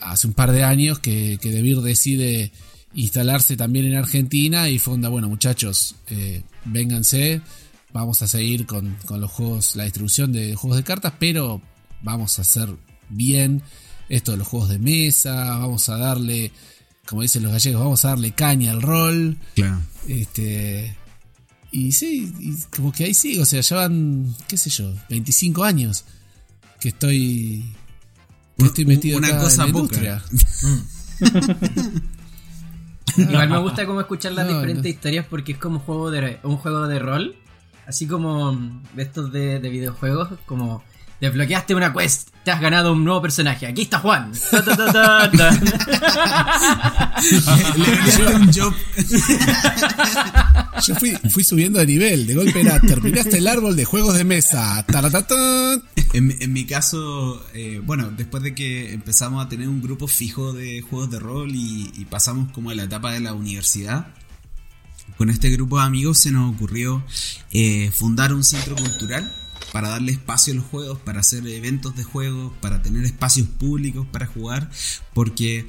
hace 0.00 0.26
un 0.26 0.32
par 0.32 0.52
de 0.52 0.64
años 0.64 0.98
que, 0.98 1.38
que 1.40 1.50
decide 1.50 2.52
instalarse 2.96 3.56
también 3.56 3.86
en 3.86 3.94
Argentina 3.94 4.68
y 4.68 4.78
fonda, 4.78 5.08
bueno, 5.08 5.28
muchachos, 5.28 5.94
eh, 6.08 6.42
vénganse, 6.64 7.40
vamos 7.92 8.20
a 8.22 8.26
seguir 8.26 8.66
con, 8.66 8.96
con 9.06 9.20
los 9.20 9.30
juegos, 9.30 9.76
la 9.76 9.84
distribución 9.84 10.32
de 10.32 10.56
juegos 10.56 10.78
de 10.78 10.84
cartas, 10.84 11.12
pero 11.18 11.62
vamos 12.02 12.38
a 12.38 12.42
hacer 12.42 12.68
bien 13.08 13.62
esto 14.08 14.32
de 14.32 14.38
los 14.38 14.48
juegos 14.48 14.68
de 14.68 14.78
mesa, 14.78 15.58
vamos 15.58 15.88
a 15.88 15.96
darle 15.96 16.50
como 17.06 17.22
dicen 17.22 17.42
los 17.44 17.52
gallegos, 17.52 17.80
vamos 17.80 18.04
a 18.04 18.08
darle 18.08 18.32
caña 18.32 18.72
al 18.72 18.82
rol. 18.82 19.38
Claro. 19.54 19.80
Este. 20.08 20.96
Y 21.70 21.92
sí, 21.92 22.32
y 22.38 22.54
como 22.74 22.92
que 22.92 23.04
ahí 23.04 23.14
sí, 23.14 23.38
o 23.38 23.44
sea, 23.44 23.60
llevan, 23.60 24.34
qué 24.48 24.56
sé 24.56 24.70
yo, 24.70 24.92
25 25.08 25.64
años 25.64 26.04
que 26.80 26.88
estoy. 26.88 27.64
Que 28.58 28.66
estoy 28.66 28.86
metido 28.86 29.18
Una 29.18 29.28
acá 29.28 29.42
cosa 29.42 29.64
en 29.64 29.72
la 29.72 29.78
industria. 29.78 30.24
Igual 33.30 33.48
me 33.48 33.58
gusta 33.58 33.86
como 33.86 34.00
escuchar 34.00 34.32
las 34.32 34.46
No, 34.46 34.52
diferentes 34.54 34.84
no. 34.84 34.88
historias 34.90 35.26
porque 35.28 35.52
es 35.52 35.58
como 35.58 35.78
juego 35.80 36.10
de, 36.10 36.38
un 36.42 36.56
juego 36.56 36.86
de 36.86 36.98
rol. 36.98 37.36
Así 37.86 38.06
como 38.08 38.52
de 38.94 39.02
estos 39.02 39.30
de, 39.32 39.60
de 39.60 39.68
videojuegos, 39.68 40.30
como 40.44 40.82
desbloqueaste 41.20 41.74
una 41.74 41.92
quest, 41.92 42.30
te 42.46 42.52
has 42.52 42.60
ganado 42.60 42.92
un 42.92 43.02
nuevo 43.02 43.20
personaje. 43.20 43.66
Aquí 43.66 43.82
está 43.82 43.98
Juan. 43.98 44.30
Le 47.76 47.92
enviaste 47.92 48.36
un 48.36 48.52
job. 48.52 48.72
Yo 50.86 50.94
fui, 50.94 51.10
fui 51.28 51.42
subiendo 51.42 51.80
de 51.80 51.86
nivel, 51.86 52.24
de 52.24 52.36
golpe 52.36 52.60
era, 52.60 52.78
terminaste 52.78 53.38
el 53.38 53.48
árbol 53.48 53.74
de 53.74 53.84
juegos 53.84 54.14
de 54.14 54.22
mesa. 54.22 54.86
En, 56.12 56.36
en, 56.40 56.52
mi 56.52 56.66
caso, 56.66 57.44
eh, 57.52 57.80
bueno, 57.84 58.12
después 58.16 58.44
de 58.44 58.54
que 58.54 58.94
empezamos 58.94 59.44
a 59.44 59.48
tener 59.48 59.68
un 59.68 59.82
grupo 59.82 60.06
fijo 60.06 60.52
de 60.52 60.82
juegos 60.82 61.10
de 61.10 61.18
rol 61.18 61.50
y, 61.52 61.90
y, 61.96 62.04
pasamos 62.04 62.52
como 62.52 62.70
a 62.70 62.76
la 62.76 62.84
etapa 62.84 63.10
de 63.10 63.18
la 63.18 63.34
universidad, 63.34 64.06
con 65.18 65.30
este 65.30 65.50
grupo 65.50 65.78
de 65.78 65.84
amigos 65.84 66.20
se 66.20 66.30
nos 66.30 66.54
ocurrió 66.54 67.04
eh, 67.50 67.90
fundar 67.92 68.32
un 68.32 68.44
centro 68.44 68.76
cultural 68.76 69.32
para 69.72 69.88
darle 69.88 70.12
espacio 70.12 70.52
a 70.52 70.56
los 70.56 70.64
juegos, 70.64 70.98
para 70.98 71.20
hacer 71.20 71.46
eventos 71.46 71.96
de 71.96 72.04
juegos, 72.04 72.52
para 72.60 72.82
tener 72.82 73.04
espacios 73.04 73.48
públicos 73.48 74.06
para 74.10 74.26
jugar, 74.26 74.70
porque 75.14 75.66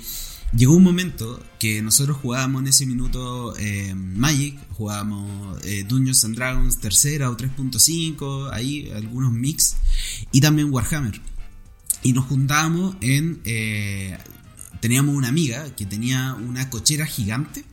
llegó 0.53 0.75
un 0.75 0.83
momento 0.83 1.43
que 1.59 1.81
nosotros 1.81 2.17
jugábamos 2.17 2.61
en 2.61 2.67
ese 2.67 2.85
minuto 2.85 3.55
eh, 3.57 3.93
Magic, 3.95 4.57
jugábamos 4.73 5.59
eh, 5.65 5.85
and 5.89 6.35
Dragons 6.35 6.79
tercera 6.79 7.29
o 7.29 7.37
3.5, 7.37 8.51
ahí 8.53 8.91
algunos 8.95 9.31
mix, 9.31 9.77
y 10.31 10.41
también 10.41 10.71
Warhammer. 10.71 11.21
Y 12.03 12.13
nos 12.13 12.25
juntábamos 12.25 12.95
en... 13.01 13.41
Eh, 13.43 14.17
teníamos 14.79 15.15
una 15.15 15.27
amiga 15.27 15.75
que 15.75 15.85
tenía 15.85 16.35
una 16.35 16.69
cochera 16.69 17.05
gigante 17.05 17.65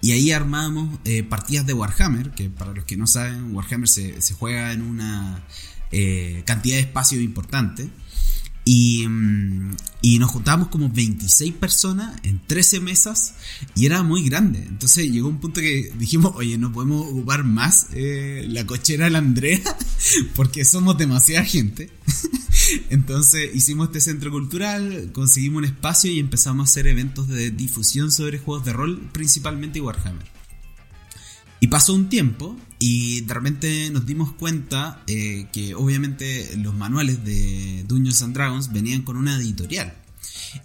y 0.00 0.12
ahí 0.12 0.32
armábamos 0.32 0.98
eh, 1.04 1.22
partidas 1.22 1.66
de 1.66 1.74
Warhammer, 1.74 2.30
que 2.30 2.50
para 2.50 2.72
los 2.72 2.84
que 2.84 2.96
no 2.96 3.06
saben, 3.06 3.54
Warhammer 3.54 3.88
se, 3.88 4.20
se 4.20 4.34
juega 4.34 4.72
en 4.72 4.82
una 4.82 5.44
eh, 5.92 6.42
cantidad 6.46 6.76
de 6.76 6.82
espacio 6.82 7.20
importante. 7.20 7.88
Y, 8.64 9.08
mm, 9.08 9.76
y, 10.02 10.18
nos 10.20 10.30
juntábamos 10.30 10.68
como 10.68 10.88
26 10.88 11.54
personas 11.54 12.16
en 12.22 12.40
13 12.46 12.80
mesas 12.80 13.34
y 13.74 13.86
era 13.86 14.02
muy 14.04 14.22
grande. 14.22 14.62
Entonces 14.62 15.10
llegó 15.10 15.28
un 15.28 15.40
punto 15.40 15.60
que 15.60 15.92
dijimos, 15.98 16.32
oye, 16.36 16.56
no 16.58 16.72
podemos 16.72 17.06
ocupar 17.08 17.42
más 17.42 17.88
eh, 17.92 18.44
la 18.48 18.64
cochera 18.64 19.06
de 19.06 19.10
la 19.10 19.18
Andrea 19.18 19.60
porque 20.36 20.64
somos 20.64 20.96
demasiada 20.96 21.44
gente. 21.44 21.90
Entonces 22.90 23.50
hicimos 23.54 23.88
este 23.88 24.00
centro 24.00 24.30
cultural, 24.30 25.10
conseguimos 25.12 25.58
un 25.58 25.64
espacio 25.64 26.12
y 26.12 26.20
empezamos 26.20 26.68
a 26.68 26.70
hacer 26.70 26.86
eventos 26.86 27.26
de 27.26 27.50
difusión 27.50 28.12
sobre 28.12 28.38
juegos 28.38 28.64
de 28.64 28.72
rol, 28.72 29.08
principalmente 29.12 29.80
Warhammer. 29.80 30.26
Y 31.58 31.68
pasó 31.68 31.94
un 31.94 32.08
tiempo 32.08 32.56
y 32.84 33.20
de 33.20 33.32
repente 33.32 33.90
nos 33.90 34.06
dimos 34.06 34.32
cuenta 34.32 35.04
eh, 35.06 35.46
que 35.52 35.76
obviamente 35.76 36.56
los 36.56 36.74
manuales 36.74 37.24
de 37.24 37.84
Dungeons 37.86 38.22
and 38.22 38.34
Dragons 38.34 38.72
venían 38.72 39.02
con 39.02 39.16
una 39.16 39.36
editorial. 39.36 39.94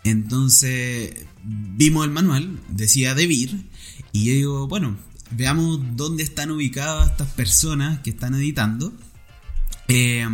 Entonces 0.03 1.13
vimos 1.43 2.05
el 2.05 2.11
manual, 2.11 2.59
decía 2.69 3.13
Devir, 3.13 3.69
y 4.13 4.23
yo 4.23 4.33
digo, 4.33 4.67
bueno, 4.67 4.97
veamos 5.29 5.79
dónde 5.95 6.23
están 6.23 6.49
ubicadas 6.49 7.11
estas 7.11 7.27
personas 7.33 7.99
que 7.99 8.09
están 8.09 8.33
editando. 8.33 8.91
Eh, 9.87 10.27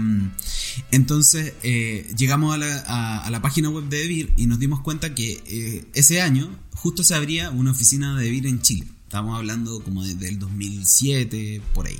entonces 0.91 1.51
eh, 1.63 2.09
llegamos 2.17 2.55
a 2.55 2.59
la, 2.59 2.77
a, 2.87 3.25
a 3.25 3.29
la, 3.29 3.41
página 3.41 3.69
web 3.69 3.89
de 3.89 3.97
Devir 3.97 4.33
y 4.37 4.47
nos 4.47 4.57
dimos 4.57 4.79
cuenta 4.79 5.13
que 5.13 5.43
eh, 5.45 5.85
ese 5.93 6.21
año 6.21 6.49
justo 6.75 7.03
se 7.03 7.13
abría 7.13 7.51
una 7.51 7.71
oficina 7.71 8.17
de 8.17 8.23
Devir 8.23 8.47
en 8.47 8.61
Chile. 8.61 8.87
Estamos 9.13 9.37
hablando 9.37 9.79
como 9.83 10.03
de, 10.03 10.15
del 10.15 10.39
2007, 10.39 11.61
por 11.75 11.85
ahí. 11.85 11.99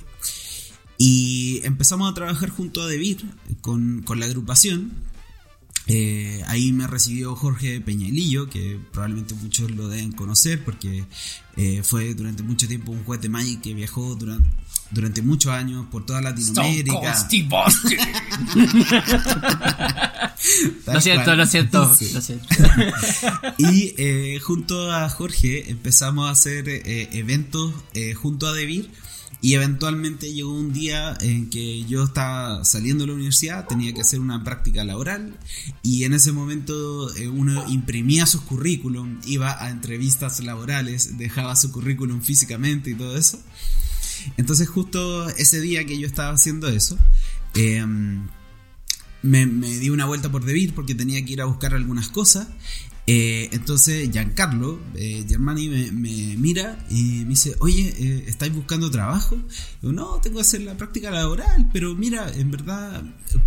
Y 0.97 1.61
empezamos 1.63 2.09
a 2.09 2.15
trabajar 2.15 2.49
junto 2.49 2.81
a 2.81 2.87
Devir 2.87 3.23
con, 3.61 4.01
con 4.01 4.19
la 4.19 4.25
agrupación. 4.25 4.91
Eh, 5.85 6.41
ahí 6.47 6.71
me 6.71 6.87
recibió 6.87 7.35
Jorge 7.35 7.81
Peñalillo, 7.81 8.49
que 8.49 8.79
probablemente 8.91 9.35
muchos 9.35 9.69
lo 9.69 9.89
deben 9.89 10.11
conocer 10.11 10.65
porque 10.65 11.05
eh, 11.55 11.83
fue 11.83 12.15
durante 12.15 12.41
mucho 12.41 12.67
tiempo 12.67 12.91
un 12.91 13.03
juez 13.03 13.21
de 13.21 13.29
Magic 13.29 13.61
que 13.61 13.75
viajó 13.75 14.15
durante, 14.15 14.49
durante 14.93 15.21
muchos 15.21 15.51
años 15.51 15.85
por 15.91 16.05
toda 16.05 16.21
Latinoamérica. 16.21 16.93
Tal 20.85 20.95
Lo 20.95 21.01
siento, 21.01 21.23
cual. 21.25 21.37
lo 21.37 21.45
siento, 21.45 21.95
Sí. 21.99 22.11
lo 22.13 22.21
siento. 22.21 22.47
Y 23.57 23.93
eh, 23.97 24.39
junto 24.41 24.91
a 24.91 25.09
Jorge 25.09 25.69
empezamos 25.71 26.27
a 26.27 26.31
hacer 26.31 26.67
eh, 26.67 27.09
eventos 27.13 27.73
eh, 27.93 28.13
junto 28.13 28.47
a 28.47 28.53
Debir. 28.53 28.89
Y 29.41 29.55
eventualmente 29.55 30.31
llegó 30.31 30.53
un 30.57 30.71
día 30.71 31.17
en 31.19 31.49
que 31.49 31.83
yo 31.83 32.05
estaba 32.05 32.63
saliendo 32.63 33.03
de 33.03 33.07
la 33.09 33.15
universidad, 33.15 33.67
tenía 33.67 33.93
que 33.93 33.99
hacer 33.99 34.21
una 34.21 34.41
práctica 34.41 34.85
laboral 34.85 35.37
y 35.81 36.05
en 36.05 36.13
ese 36.13 36.31
momento 36.31 37.13
eh, 37.17 37.27
uno 37.27 37.61
imprimía 37.69 38.25
sus 38.25 38.39
currículum, 38.39 39.19
iba 39.25 39.61
a 39.61 39.69
entrevistas 39.69 40.39
laborales, 40.39 41.17
dejaba 41.17 41.57
su 41.57 41.73
currículum 41.73 42.21
físicamente 42.21 42.91
y 42.91 42.93
todo 42.95 43.17
eso. 43.17 43.37
Entonces 44.37 44.67
justo 44.69 45.29
ese 45.29 45.61
día 45.61 45.85
que 45.85 45.97
yo 45.97 46.07
estaba 46.07 46.33
haciendo 46.33 46.67
eso, 46.67 46.97
eh, 47.55 47.85
me, 49.23 49.45
di 49.45 49.89
una 49.89 50.05
vuelta 50.05 50.29
por 50.29 50.45
Debir 50.45 50.75
porque 50.75 50.93
tenía 50.93 51.23
que 51.25 51.33
ir 51.33 51.41
a 51.41 51.45
buscar 51.45 51.73
algunas 51.73 52.09
cosas. 52.09 52.47
Eh, 53.05 53.49
entonces 53.51 54.09
Giancarlo 54.11 54.79
eh, 54.95 55.25
Germani 55.27 55.67
me, 55.67 55.91
mira 56.37 56.85
y 56.89 57.23
me 57.23 57.31
dice, 57.31 57.55
oye, 57.59 57.93
eh, 57.97 58.23
¿estáis 58.27 58.53
buscando 58.53 58.89
trabajo? 58.91 59.37
No, 59.81 60.19
tengo 60.21 60.37
que 60.37 60.41
hacer 60.41 60.61
la 60.61 60.77
práctica 60.77 61.11
laboral, 61.11 61.69
pero 61.73 61.95
mira, 61.95 62.31
en 62.33 62.51
verdad 62.51 63.03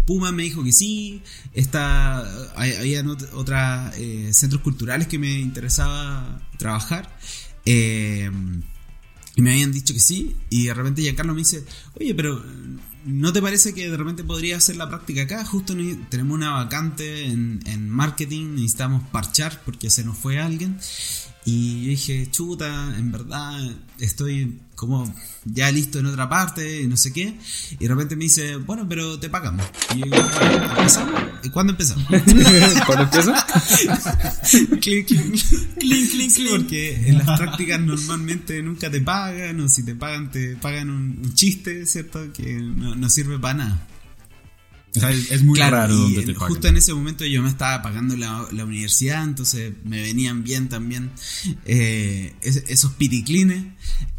Puma 0.06 0.30
me 0.32 0.42
dijo 0.42 0.62
que 0.62 0.72
sí, 0.72 1.22
está, 1.54 2.18
había 2.54 3.04
otros 3.32 3.60
centros 4.32 4.60
culturales 4.62 5.08
que 5.08 5.18
me 5.18 5.40
interesaba 5.40 6.42
trabajar. 6.58 7.16
Eh, 7.64 8.30
y 9.36 9.42
me 9.42 9.52
habían 9.52 9.70
dicho 9.70 9.94
que 9.94 10.00
sí, 10.00 10.34
y 10.50 10.64
de 10.66 10.74
repente 10.74 11.02
Giancarlo 11.02 11.32
me 11.34 11.40
dice, 11.40 11.64
oye, 12.00 12.14
pero 12.14 12.42
¿no 13.04 13.32
te 13.32 13.40
parece 13.40 13.72
que 13.74 13.88
de 13.88 13.96
repente 13.96 14.24
podría 14.24 14.56
hacer 14.56 14.76
la 14.76 14.88
práctica 14.88 15.22
acá? 15.22 15.44
Justo 15.44 15.74
ne- 15.76 15.94
tenemos 16.08 16.34
una 16.34 16.50
vacante 16.50 17.26
en, 17.26 17.60
en 17.66 17.88
marketing, 17.88 18.54
necesitamos 18.54 19.02
parchar 19.10 19.62
porque 19.64 19.90
se 19.90 20.02
nos 20.04 20.16
fue 20.18 20.40
alguien. 20.40 20.78
Y 21.46 21.84
yo 21.84 21.90
dije, 21.90 22.28
chuta, 22.28 22.92
en 22.98 23.12
verdad 23.12 23.56
estoy 24.00 24.60
como 24.74 25.10
ya 25.44 25.70
listo 25.70 26.00
en 26.00 26.06
otra 26.06 26.28
parte 26.28 26.82
y 26.82 26.88
no 26.88 26.96
sé 26.96 27.12
qué. 27.12 27.38
Y 27.70 27.76
de 27.76 27.88
repente 27.88 28.16
me 28.16 28.24
dice, 28.24 28.56
bueno, 28.56 28.84
pero 28.88 29.20
te 29.20 29.30
pagamos. 29.30 29.64
Y 29.94 30.00
yo 30.00 30.04
digo, 30.06 30.16
¿empezamos? 30.76 31.22
¿Y 31.44 31.50
cuándo 31.50 31.72
empezamos? 31.72 32.04
¿Cuándo 32.86 33.04
empieza? 33.04 33.46
clink, 34.80 35.06
clink. 35.06 36.50
Porque 36.50 37.08
en 37.08 37.18
las 37.18 37.38
prácticas 37.38 37.80
normalmente 37.80 38.60
nunca 38.60 38.90
te 38.90 39.00
pagan, 39.00 39.60
o 39.60 39.68
si 39.68 39.84
te 39.84 39.94
pagan, 39.94 40.32
te 40.32 40.56
pagan 40.56 40.90
un, 40.90 41.20
un 41.24 41.34
chiste, 41.34 41.86
¿cierto? 41.86 42.32
Que 42.32 42.54
no, 42.54 42.96
no 42.96 43.08
sirve 43.08 43.38
para 43.38 43.54
nada. 43.54 43.86
O 44.96 45.00
sea, 45.00 45.10
es, 45.10 45.30
es 45.30 45.42
muy 45.42 45.56
Claro, 45.56 45.76
raro 45.76 45.94
donde 45.96 46.20
en- 46.20 46.26
te 46.26 46.32
pagan. 46.34 46.48
justo 46.48 46.68
en 46.68 46.76
ese 46.76 46.94
momento 46.94 47.24
yo 47.24 47.42
me 47.42 47.48
estaba 47.48 47.82
pagando 47.82 48.16
la, 48.16 48.46
la 48.52 48.64
universidad, 48.64 49.22
entonces 49.24 49.72
me 49.84 50.00
venían 50.02 50.42
bien 50.42 50.68
también 50.68 51.10
eh, 51.64 52.34
es- 52.42 52.64
esos 52.68 52.92
piticlines. 52.92 53.64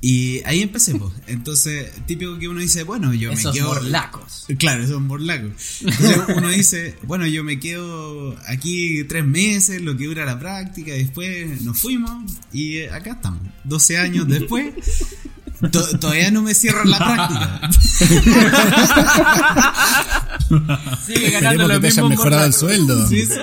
Y 0.02 0.42
ahí 0.46 0.62
empecé, 0.62 0.96
pues. 0.96 1.12
Entonces, 1.28 1.92
típico 2.06 2.38
que 2.40 2.48
uno 2.48 2.60
dice, 2.60 2.84
bueno, 2.84 3.14
yo 3.14 3.30
me 3.30 3.36
Esos 3.36 3.54
quedo. 3.54 3.68
morlacos. 3.74 4.46
Claro, 4.58 4.84
esos 4.84 5.02
morlacos. 5.02 5.52
Entonces 5.82 6.18
uno 6.36 6.50
dice, 6.50 6.96
bueno, 7.04 7.26
yo 7.28 7.44
me 7.44 7.60
quedo 7.60 8.38
aquí 8.48 9.04
tres 9.06 9.26
meses, 9.26 9.82
lo 9.82 9.98
que 9.98 10.06
dura 10.06 10.26
la 10.26 10.40
práctica, 10.40 10.96
y 10.96 11.00
después 11.00 11.62
nos 11.64 11.80
fuimos 11.80 12.32
y 12.54 12.84
acá 12.84 13.12
estamos. 13.14 13.42
12 13.66 13.98
años 13.98 14.28
después, 14.28 14.74
to- 15.72 16.00
todavía 16.00 16.32
no 16.32 16.42
me 16.42 16.54
cierran 16.54 16.90
la 16.90 16.98
práctica. 17.00 17.70
Sigue 21.06 21.26
Esperemos 21.28 21.42
ganando 21.42 21.68
que 21.68 21.74
lo 21.74 21.80
te 21.82 21.88
hayan 21.88 22.06
mismo. 22.06 22.10
mejorado 22.10 22.46
el 22.46 22.54
sueldo. 22.54 23.08
Sí, 23.08 23.26
sí. 23.26 23.34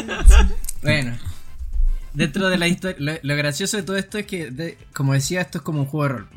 Bueno, 0.83 1.17
dentro 2.13 2.49
de 2.49 2.59
la 2.59 2.69
historia, 2.69 2.97
lo, 2.99 3.13
lo 3.23 3.37
gracioso 3.37 3.77
de 3.77 3.83
todo 3.83 3.97
esto 3.97 4.19
es 4.19 4.27
que, 4.27 4.51
de- 4.51 4.79
como 4.93 5.13
decía, 5.15 5.41
esto 5.43 5.59
es 5.59 5.65
como 5.65 5.81
un 5.81 5.87
juego 5.87 6.05
de 6.05 6.21
rol. 6.21 6.29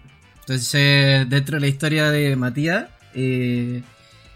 Entonces, 0.42 1.30
dentro 1.30 1.56
de 1.56 1.62
la 1.62 1.68
historia 1.68 2.10
de 2.10 2.36
Matías, 2.36 2.86
eh, 3.14 3.84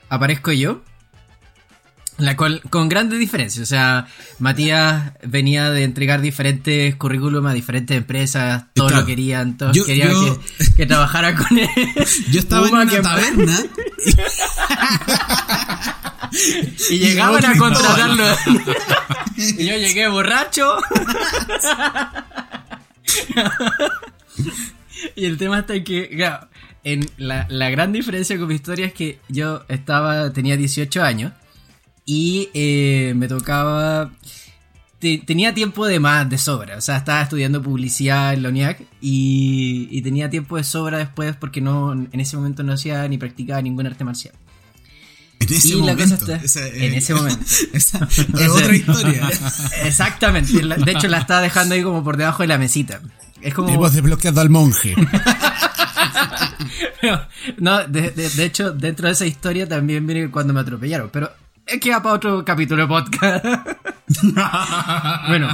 aparezco 0.09 0.51
yo, 0.51 0.83
la 2.21 2.37
cual, 2.37 2.61
con 2.69 2.87
grandes 2.89 3.19
diferencias. 3.19 3.63
O 3.63 3.65
sea, 3.65 4.07
Matías 4.39 5.13
venía 5.23 5.69
de 5.71 5.83
entregar 5.83 6.21
diferentes 6.21 6.95
currículum 6.95 7.45
a 7.47 7.53
diferentes 7.53 7.95
empresas, 7.97 8.65
todos 8.73 8.89
Claro. 8.91 9.01
lo 9.01 9.07
querían, 9.07 9.57
todos 9.57 9.75
Yo- 9.75 9.85
querían 9.85 10.11
yo- 10.11 10.39
que, 10.57 10.73
que 10.77 10.85
trabajara 10.85 11.35
con 11.35 11.57
él. 11.57 11.67
Yo 12.31 12.39
estaba 12.39 12.67
en 12.67 12.73
una 12.73 12.85
que- 12.89 12.99
taberna 13.01 13.57
Y 16.89 16.97
llegaban 16.99 17.43
a 17.43 17.57
contratarlo. 17.57 18.23
y 19.37 19.65
yo 19.65 19.75
llegué 19.77 20.07
borracho. 20.07 20.77
y 25.15 25.25
el 25.25 25.37
tema 25.37 25.59
está 25.59 25.75
en 25.75 25.83
que, 25.83 26.09
claro, 26.09 26.47
en 26.83 27.07
la, 27.17 27.45
la 27.49 27.69
gran 27.69 27.91
diferencia 27.91 28.37
con 28.37 28.47
mi 28.47 28.55
historia 28.55 28.85
es 28.87 28.93
que 28.93 29.19
yo 29.29 29.63
estaba, 29.67 30.31
tenía 30.33 30.55
18 30.57 31.03
años 31.03 31.33
y 32.05 32.49
eh, 32.53 33.13
me 33.15 33.27
tocaba... 33.27 34.11
te- 34.99 35.19
tenía 35.25 35.53
tiempo 35.53 35.85
de 35.85 35.99
más, 35.99 36.29
de 36.29 36.37
sobra. 36.37 36.77
O 36.77 36.81
sea, 36.81 36.97
estaba 36.97 37.21
estudiando 37.21 37.61
publicidad 37.61 38.33
en 38.33 38.43
la 38.43 38.49
UNIAC 38.49 38.81
y, 39.01 39.87
y 39.91 40.01
tenía 40.01 40.29
tiempo 40.29 40.57
de 40.57 40.63
sobra 40.63 40.97
después 40.97 41.35
porque 41.35 41.61
no 41.61 41.93
en 41.93 42.19
ese 42.19 42.37
momento 42.37 42.63
no 42.63 42.73
hacía 42.73 43.07
ni 43.07 43.17
practicaba 43.17 43.61
ningún 43.61 43.87
arte 43.87 44.03
marcial. 44.03 44.33
En 45.39 45.53
ese 45.53 45.69
Y 45.69 45.81
la 45.81 45.95
cosa 45.95 46.15
está- 46.15 46.35
Esa, 46.35 46.67
eh, 46.67 46.85
en 46.87 46.93
ese 46.93 47.13
momento. 47.15 47.43
Esa 47.73 48.07
es 48.39 48.49
otra 48.49 48.75
historia. 48.75 49.29
Exactamente. 49.85 50.53
De 50.53 50.91
hecho, 50.91 51.07
la 51.07 51.17
estaba 51.19 51.41
dejando 51.41 51.73
ahí 51.75 51.81
como 51.83 52.03
por 52.03 52.15
debajo 52.17 52.43
de 52.43 52.47
la 52.47 52.57
mesita. 52.59 53.01
Es 53.41 53.53
como. 53.55 53.69
Hemos 53.69 53.91
desbloqueado 53.93 54.39
al 54.39 54.51
monje. 54.51 54.93
No, 57.57 57.87
de, 57.87 58.11
de- 58.11 58.29
de 58.29 58.45
hecho, 58.45 58.71
dentro 58.71 59.07
de 59.07 59.13
esa 59.13 59.25
historia 59.25 59.67
también 59.67 60.05
viene 60.05 60.29
cuando 60.29 60.53
me 60.53 60.59
atropellaron. 60.59 61.09
Pero 61.11 61.31
es 61.71 61.79
que 61.79 61.91
va 61.91 62.01
para 62.01 62.15
otro 62.15 62.43
capítulo 62.43 62.83
de 62.83 62.87
podcast. 62.87 63.45
bueno, 65.27 65.47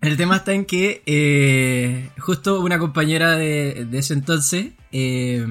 el 0.00 0.16
tema 0.16 0.36
está 0.36 0.52
en 0.52 0.64
que 0.64 1.02
eh, 1.06 2.10
justo 2.18 2.60
una 2.60 2.78
compañera 2.78 3.36
de, 3.36 3.86
de 3.88 3.98
ese 3.98 4.14
entonces 4.14 4.68
eh, 4.92 5.46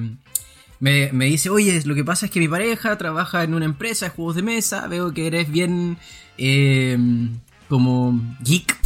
me, 0.80 1.10
me 1.12 1.26
dice, 1.26 1.50
oye, 1.50 1.80
lo 1.84 1.94
que 1.94 2.04
pasa 2.04 2.26
es 2.26 2.32
que 2.32 2.40
mi 2.40 2.48
pareja 2.48 2.96
trabaja 2.98 3.44
en 3.44 3.54
una 3.54 3.64
empresa 3.64 4.06
de 4.06 4.10
juegos 4.10 4.36
de 4.36 4.42
mesa, 4.42 4.86
veo 4.88 5.12
que 5.12 5.26
eres 5.26 5.50
bien 5.50 5.98
eh, 6.36 6.98
como 7.68 8.20
geek 8.40 8.76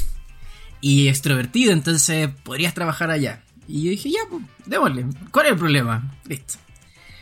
y 0.81 1.09
extrovertido, 1.09 1.73
entonces 1.73 2.29
podrías 2.43 2.75
trabajar 2.75 3.11
allá. 3.11 3.43
Y 3.67 3.85
yo 3.85 3.91
dije, 3.91 4.11
ya, 4.11 4.21
pues, 4.29 4.43
démosle, 4.67 5.07
¿cuál 5.31 5.47
es 5.47 5.53
el 5.53 5.59
problema? 5.59 6.15
Listo. 6.27 6.55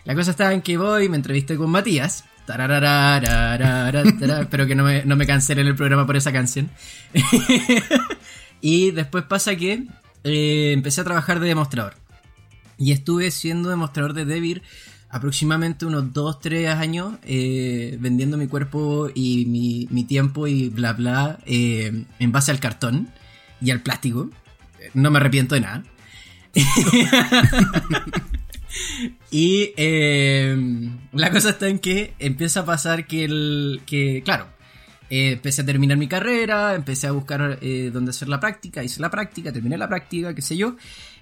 La 0.05 0.15
cosa 0.15 0.31
estaba 0.31 0.53
en 0.55 0.63
que 0.63 0.79
voy, 0.79 1.09
me 1.09 1.17
entrevisté 1.17 1.57
con 1.57 1.71
Matías. 1.71 2.25
Espero 4.41 4.67
que 4.67 4.75
no 4.75 4.85
me, 4.85 5.05
no 5.05 5.17
me 5.17 5.27
cancelen 5.27 5.67
el 5.67 5.75
programa 5.75 6.07
por 6.07 6.17
esa 6.17 6.33
canción. 6.33 6.71
y 8.61 8.91
después 8.91 9.25
pasa 9.25 9.57
que 9.57 9.85
eh, 10.25 10.73
empecé 10.73 11.01
a 11.01 11.05
trabajar 11.05 11.41
de 11.41 11.49
demostrador. 11.49 11.95
Y 12.79 12.93
estuve 12.93 13.31
siendo 13.31 13.71
demostrador 13.71 14.15
de 14.15 14.25
Devir 14.25 14.63
aproximadamente 15.11 15.87
unos 15.87 16.05
2-3 16.13 16.77
años 16.77 17.15
eh, 17.25 17.97
vendiendo 17.99 18.37
mi 18.37 18.47
cuerpo 18.47 19.09
y 19.15 19.47
mi, 19.47 19.89
mi 19.91 20.05
tiempo 20.05 20.47
y 20.47 20.69
bla 20.69 20.93
bla 20.93 21.39
eh, 21.47 22.05
en 22.19 22.33
base 22.33 22.51
al 22.51 22.61
cartón 22.61 23.09
y 23.61 23.71
al 23.71 23.81
plástico. 23.81 24.31
No 24.95 25.11
me 25.11 25.19
arrepiento 25.19 25.55
de 25.55 25.61
nada. 25.63 25.83
y 29.31 29.73
eh, 29.77 30.57
la 31.13 31.31
cosa 31.31 31.51
está 31.51 31.69
en 31.69 31.79
que 31.79 32.15
empieza 32.19 32.61
a 32.61 32.65
pasar 32.65 33.07
que 33.07 33.25
el. 33.25 33.83
que, 33.85 34.23
claro, 34.25 34.47
eh, 35.11 35.33
empecé 35.33 35.63
a 35.63 35.67
terminar 35.67 35.99
mi 35.99 36.09
carrera, 36.09 36.75
empecé 36.75 37.09
a 37.09 37.13
buscar 37.13 37.59
eh, 37.61 37.91
dónde 37.93 38.11
hacer 38.11 38.29
la 38.29 38.41
práctica, 38.41 38.83
hice 38.83 39.01
la 39.01 39.11
práctica, 39.11 39.53
terminé 39.53 39.77
la 39.77 39.89
práctica, 39.89 40.35
qué 40.35 40.41
sé 40.41 40.57
yo, 40.57 40.77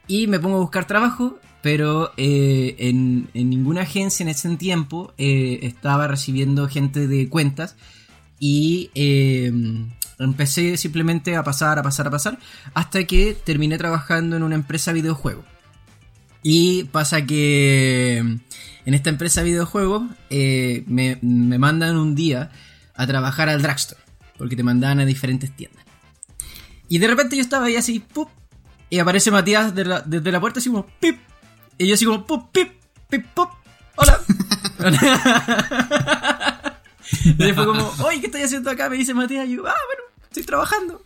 y 0.07 0.29
me 0.29 0.39
pongo 0.39 0.59
a 0.59 0.61
buscar 0.61 0.87
trabajo, 0.87 1.41
pero 1.63 2.13
en, 2.17 3.29
en 3.35 3.51
ninguna 3.51 3.83
agencia 3.83 4.23
en 4.23 4.29
ese 4.29 4.55
tiempo 4.57 5.13
estaba 5.19 6.07
recibiendo 6.07 6.69
gente 6.69 7.09
de 7.09 7.29
cuentas 7.29 7.75
y 8.39 8.91
empecé 10.21 10.77
simplemente 10.77 11.35
a 11.35 11.43
pasar, 11.43 11.81
a 11.81 11.83
pasar, 11.83 12.07
a 12.07 12.11
pasar, 12.11 12.39
hasta 12.73 13.03
que 13.05 13.35
terminé 13.35 13.79
trabajando 13.79 14.37
en 14.37 14.45
una 14.45 14.55
empresa 14.55 14.93
de 14.93 15.01
videojuegos. 15.01 15.45
Y 16.49 16.85
pasa 16.85 17.27
que 17.27 18.19
en 18.19 18.95
esta 18.95 19.11
empresa 19.11 19.41
de 19.43 19.51
videojuegos 19.51 20.05
eh, 20.31 20.85
me, 20.87 21.19
me 21.21 21.59
mandan 21.59 21.97
un 21.97 22.15
día 22.15 22.53
a 22.95 23.05
trabajar 23.05 23.49
al 23.49 23.63
drugstore. 23.63 24.01
porque 24.39 24.55
te 24.55 24.63
mandaban 24.63 25.01
a 25.01 25.05
diferentes 25.05 25.51
tiendas. 25.57 25.85
Y 26.89 26.99
de 26.99 27.09
repente 27.09 27.35
yo 27.35 27.43
estaba 27.43 27.67
ahí 27.67 27.75
así, 27.75 27.99
¡pup! 27.99 28.29
Y 28.91 29.01
aparece 29.01 29.33
Matías 29.33 29.75
de 29.75 29.87
la- 29.87 30.03
desde 30.03 30.31
la 30.31 30.39
puerta 30.41 30.61
así 30.61 30.69
como, 30.71 30.87
¡pip! 31.01 31.19
Y 31.79 31.89
yo 31.89 31.95
así 31.95 32.05
como, 32.05 32.25
¡pup! 32.25 32.53
¡pip! 32.53 32.71
¡pip! 33.11 33.27
¡pop! 33.35 33.51
¡Hola! 33.97 34.21
y 37.25 37.53
fue 37.55 37.67
como, 37.67 37.93
oye, 38.05 38.21
¿qué 38.21 38.27
estoy 38.27 38.43
haciendo 38.43 38.71
acá? 38.71 38.89
Me 38.89 38.97
dice 38.97 39.15
Matías. 39.15 39.49
Y 39.49 39.57
yo, 39.57 39.67
ah, 39.67 39.75
bueno, 39.89 40.03
estoy 40.23 40.45
trabajando. 40.45 41.03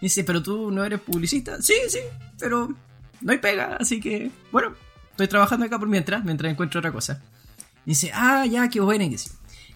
Y 0.00 0.06
dice, 0.06 0.24
¿pero 0.24 0.42
tú 0.42 0.70
no 0.70 0.84
eres 0.84 1.00
publicista? 1.00 1.62
Sí, 1.62 1.74
sí, 1.88 2.00
pero 2.38 2.68
no 3.24 3.32
hay 3.32 3.38
pega, 3.38 3.76
así 3.80 4.00
que, 4.00 4.30
bueno, 4.52 4.74
estoy 5.10 5.26
trabajando 5.26 5.66
acá 5.66 5.78
por 5.78 5.88
mientras, 5.88 6.24
mientras 6.24 6.52
encuentro 6.52 6.78
otra 6.78 6.92
cosa. 6.92 7.20
Y 7.84 7.90
dice, 7.90 8.12
ah, 8.14 8.46
ya, 8.46 8.68
qué 8.68 8.78
bueno, 8.80 9.04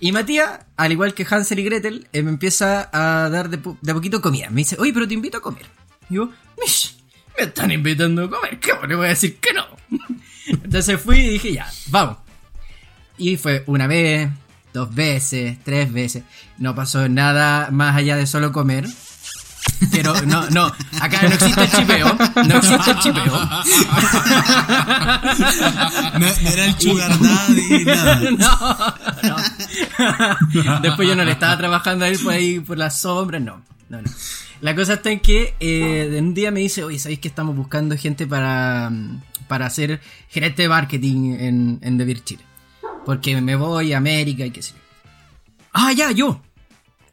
y 0.01 0.13
Matías, 0.13 0.61
al 0.77 0.93
igual 0.93 1.13
que 1.13 1.27
Hansel 1.29 1.59
y 1.59 1.65
Gretel, 1.65 2.07
eh, 2.13 2.23
me 2.23 2.31
empieza 2.31 2.89
a 2.93 3.29
dar 3.31 3.51
de, 3.51 3.59
de 3.81 3.95
poquito 3.95 4.21
comida. 4.21 4.49
Me 4.51 4.59
dice, 4.59 4.77
oye, 4.79 4.93
pero 4.93 5.09
te 5.09 5.15
invito 5.15 5.39
a 5.39 5.41
comer. 5.41 5.67
Y 6.09 6.15
yo, 6.15 6.31
"Mish, 6.61 6.97
me 7.37 7.45
están 7.47 7.73
invitando 7.73 8.25
a 8.25 8.31
comer, 8.31 8.61
¿cómo 8.61 8.87
le 8.87 8.95
voy 8.95 9.07
a 9.07 9.09
decir 9.11 9.39
que 9.39 9.53
no? 9.53 9.67
Entonces 10.47 11.01
fui 11.01 11.19
y 11.19 11.29
dije, 11.31 11.53
ya, 11.53 11.69
vamos. 11.89 12.19
Y 13.17 13.37
fue 13.37 13.65
una 13.67 13.89
vez, 13.89 14.29
dos 14.73 14.95
veces, 14.95 15.59
tres 15.65 15.93
veces. 15.93 16.23
No 16.59 16.77
pasó 16.77 17.09
nada 17.09 17.71
más 17.73 17.97
allá 17.97 18.17
de 18.17 18.27
solo 18.29 18.53
comer. 18.53 18.87
Pero 19.91 20.21
no, 20.23 20.49
no, 20.51 20.67
acá 21.01 21.23
no 21.23 21.29
existe 21.29 21.63
el 21.63 21.71
chipeo. 21.71 22.19
No 22.47 22.57
existe 22.57 22.91
el 22.91 22.99
chipeo. 22.99 23.33
No, 26.19 26.27
no 26.43 26.51
era 26.51 26.65
el 26.65 26.79
sugar 26.79 27.19
daddy, 27.19 27.85
nada. 27.85 28.95
No, 29.23 29.37
no. 30.65 30.81
Después 30.81 31.09
yo 31.09 31.17
no 31.17 31.25
le 31.25 31.33
estaba 31.33 31.57
trabajando 31.57 32.05
a 32.05 32.09
él 32.09 32.19
por 32.19 32.33
ahí 32.33 32.61
por 32.61 32.79
las 32.79 33.01
sombras, 33.01 33.43
no. 33.43 33.63
No, 33.89 34.03
no. 34.03 34.11
La 34.61 34.75
cosa 34.75 34.95
está 34.95 35.11
en 35.11 35.21
que 35.21 35.55
eh, 35.61 36.09
de 36.11 36.21
un 36.21 36.35
día 36.35 36.51
me 36.51 36.61
dice, 36.61 36.83
oye, 36.85 36.99
¿sabéis 36.99 37.21
que 37.21 37.29
estamos 37.29 37.55
buscando 37.57 37.97
gente 37.97 38.27
para, 38.27 38.91
para 39.47 39.67
hacer 39.67 40.01
gerente 40.29 40.63
de 40.63 40.69
marketing 40.69 41.37
en, 41.39 41.79
en 41.83 41.99
DeVir 41.99 42.25
Chile? 42.25 42.43
Porque 43.07 43.41
me 43.41 43.55
voy 43.57 43.93
a 43.93 43.99
América 43.99 44.45
y 44.45 44.51
qué 44.51 44.63
sé 44.63 44.73
yo. 44.73 44.79
Ah, 45.73 45.93
ya, 45.93 46.11
yo. 46.11 46.43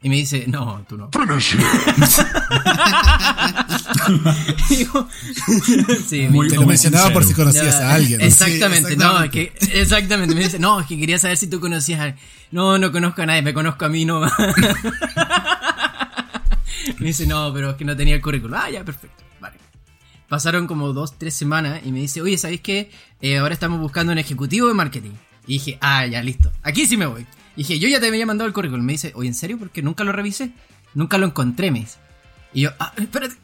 Y 0.06 0.08
me 0.08 0.14
dice, 0.14 0.44
no, 0.46 0.84
tú 0.88 0.96
no. 0.96 1.10
Digo, 4.70 5.08
sí, 6.06 6.28
Muy- 6.30 6.46
me- 6.46 6.50
Te 6.50 6.54
lo 6.60 6.66
mencionaba 6.66 7.10
por 7.10 7.24
si 7.24 7.34
conocías 7.34 7.80
ya, 7.80 7.90
a 7.90 7.94
alguien. 7.94 8.20
Exactamente, 8.20 8.90
Sí, 8.90 8.96
no, 8.96 9.20
es 9.20 9.30
que, 9.32 9.52
exactamente, 9.72 10.32
me 10.36 10.42
dice, 10.42 10.60
no, 10.60 10.78
es 10.78 10.86
que 10.86 10.96
quería 10.96 11.18
saber 11.18 11.36
si 11.36 11.48
tú 11.48 11.58
conocías 11.58 11.98
a 11.98 12.02
alguien. 12.04 12.22
No, 12.52 12.78
no 12.78 12.92
conozco 12.92 13.22
a 13.22 13.26
nadie, 13.26 13.42
me 13.42 13.52
conozco 13.52 13.84
a 13.84 13.88
mí 13.88 14.04
no. 14.04 14.20
me 14.20 14.28
dice, 17.08 17.26
no, 17.26 17.52
pero 17.52 17.70
es 17.70 17.76
que 17.76 17.84
no 17.84 17.96
tenía 17.96 18.14
el 18.14 18.22
currículum. 18.22 18.56
Ah, 18.62 18.70
ya, 18.70 18.84
perfecto, 18.84 19.24
vale. 19.40 19.56
Pasaron 20.28 20.68
como 20.68 20.92
dos, 20.92 21.18
tres 21.18 21.34
semanas 21.34 21.80
y 21.84 21.90
me 21.90 21.98
dice, 21.98 22.22
oye, 22.22 22.38
¿sabéis 22.38 22.60
qué? 22.60 22.92
Eh, 23.20 23.38
ahora 23.38 23.54
estamos 23.54 23.80
buscando 23.80 24.12
un 24.12 24.18
ejecutivo 24.18 24.68
de 24.68 24.74
marketing. 24.74 25.14
Y 25.48 25.54
dije, 25.54 25.78
ah, 25.80 26.06
ya, 26.06 26.22
listo. 26.22 26.52
Aquí 26.62 26.86
sí 26.86 26.96
me 26.96 27.06
voy. 27.06 27.26
Y 27.56 27.62
dije, 27.62 27.78
yo 27.78 27.88
ya 27.88 28.00
te 28.00 28.06
había 28.08 28.26
mandado 28.26 28.46
el 28.46 28.54
currículum. 28.54 28.84
Me 28.84 28.92
dice, 28.92 29.12
oye, 29.14 29.28
¿en 29.28 29.34
serio? 29.34 29.58
Porque 29.58 29.82
nunca 29.82 30.04
lo 30.04 30.12
revisé. 30.12 30.50
Nunca 30.94 31.18
lo 31.18 31.26
encontré, 31.26 31.70
me 31.70 31.80
dice. 31.80 31.98
Y 32.52 32.62
yo, 32.62 32.70
ah, 32.78 32.92
espérate. 32.96 33.34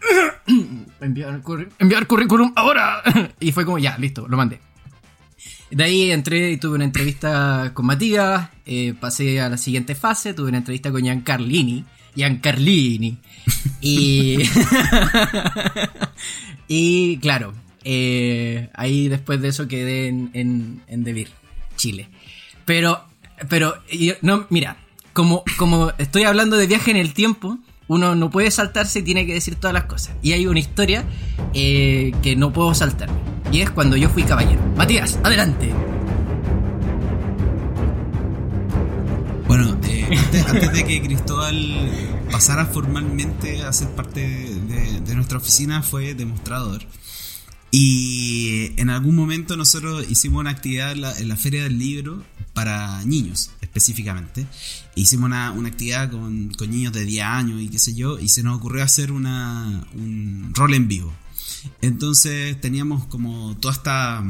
enviar, 1.01 1.43
curri- 1.43 1.69
enviar 1.79 2.07
currículum 2.07 2.53
ahora. 2.57 3.03
y 3.41 3.53
fue 3.53 3.65
como, 3.65 3.79
ya, 3.79 3.97
listo, 3.99 4.27
lo 4.29 4.37
mandé. 4.37 4.61
De 5.71 5.85
ahí 5.85 6.11
entré 6.11 6.53
y 6.53 6.57
tuve 6.59 6.75
una 6.77 6.85
entrevista 6.85 7.71
con 7.75 7.87
Matías. 7.87 8.51
eh, 8.67 8.95
pasé 9.01 9.41
a 9.41 9.49
la 9.49 9.57
siguiente 9.57 9.95
fase. 9.95 10.35
Tuve 10.35 10.49
una 10.51 10.59
entrevista 10.59 10.91
con 10.93 11.03
Giancarlini. 11.03 11.85
Giancarlini. 12.15 13.19
Y. 13.81 14.39
y 16.69 17.19
claro, 17.19 17.55
eh, 17.85 18.69
ahí 18.75 19.09
después 19.09 19.41
de 19.41 19.49
eso 19.49 19.69
quedé 19.69 20.09
en, 20.09 20.31
en, 20.35 20.83
en 20.87 21.05
Devir, 21.05 21.29
Chile. 21.77 22.09
Pero, 22.65 23.05
pero, 23.49 23.75
y- 23.91 24.13
no, 24.23 24.47
mira, 24.51 24.77
como, 25.13 25.43
como 25.59 25.93
estoy 25.99 26.25
hablando 26.25 26.57
de 26.57 26.67
viaje 26.67 26.91
en 26.91 26.97
el 26.97 27.13
tiempo, 27.15 27.59
uno 27.89 28.15
no 28.15 28.31
puede 28.31 28.51
saltarse 28.51 29.01
y 29.01 29.03
tiene 29.03 29.27
que 29.27 29.35
decir 29.35 29.57
todas 29.57 29.75
las 29.75 29.85
cosas. 29.85 30.15
Y 30.23 30.33
hay 30.33 30.47
una 30.47 30.61
historia 30.61 31.05
eh, 31.55 32.13
que 32.23 32.37
no 32.37 32.53
puedo 32.53 32.75
saltarme. 32.75 33.17
Y 33.51 33.61
es 33.61 33.71
cuando 33.71 33.97
yo 33.97 34.09
fui 34.09 34.23
caballero. 34.23 34.61
Matías, 34.77 35.19
adelante. 35.23 35.71
Bueno, 39.47 39.77
eh, 39.85 40.07
antes, 40.49 40.73
de 40.73 40.85
que 40.85 41.03
Cristóbal 41.03 41.91
pasara 42.31 42.65
formalmente 42.67 43.63
a 43.63 43.73
ser 43.73 43.89
parte 43.89 44.21
de 44.21 45.15
nuestra 45.15 45.39
oficina, 45.39 45.83
fue 45.83 46.15
demostrador. 46.15 46.83
Y 47.75 48.73
en 48.77 48.91
algún 48.91 49.17
momento 49.17 49.57
nosotros 49.57 50.05
hicimos 50.11 50.41
una 50.41 50.51
actividad 50.51 50.93
en 50.93 51.01
la, 51.01 51.19
en 51.19 51.27
la 51.27 51.37
Feria 51.37 51.63
del 51.63 51.79
Libro 51.79 52.23
para 52.53 53.03
niños, 53.07 53.51
específicamente. 53.63 54.47
Hicimos 54.95 55.25
una, 55.25 55.53
una 55.53 55.71
actividad 55.71 56.11
con, 56.11 56.51
con 56.51 56.71
niños 56.71 56.93
de 56.93 57.07
10 57.07 57.25
años 57.25 57.63
y 57.63 57.69
qué 57.69 57.79
sé 57.79 57.95
yo, 57.95 58.19
y 58.19 58.29
se 58.29 58.43
nos 58.43 58.59
ocurrió 58.59 58.85
hacer 58.85 59.11
una, 59.11 59.87
un 59.95 60.53
rol 60.55 60.75
en 60.75 60.87
vivo. 60.87 61.15
Entonces 61.81 62.61
teníamos 62.61 63.07
como 63.07 63.57
toda 63.57 63.73
esta 63.73 64.23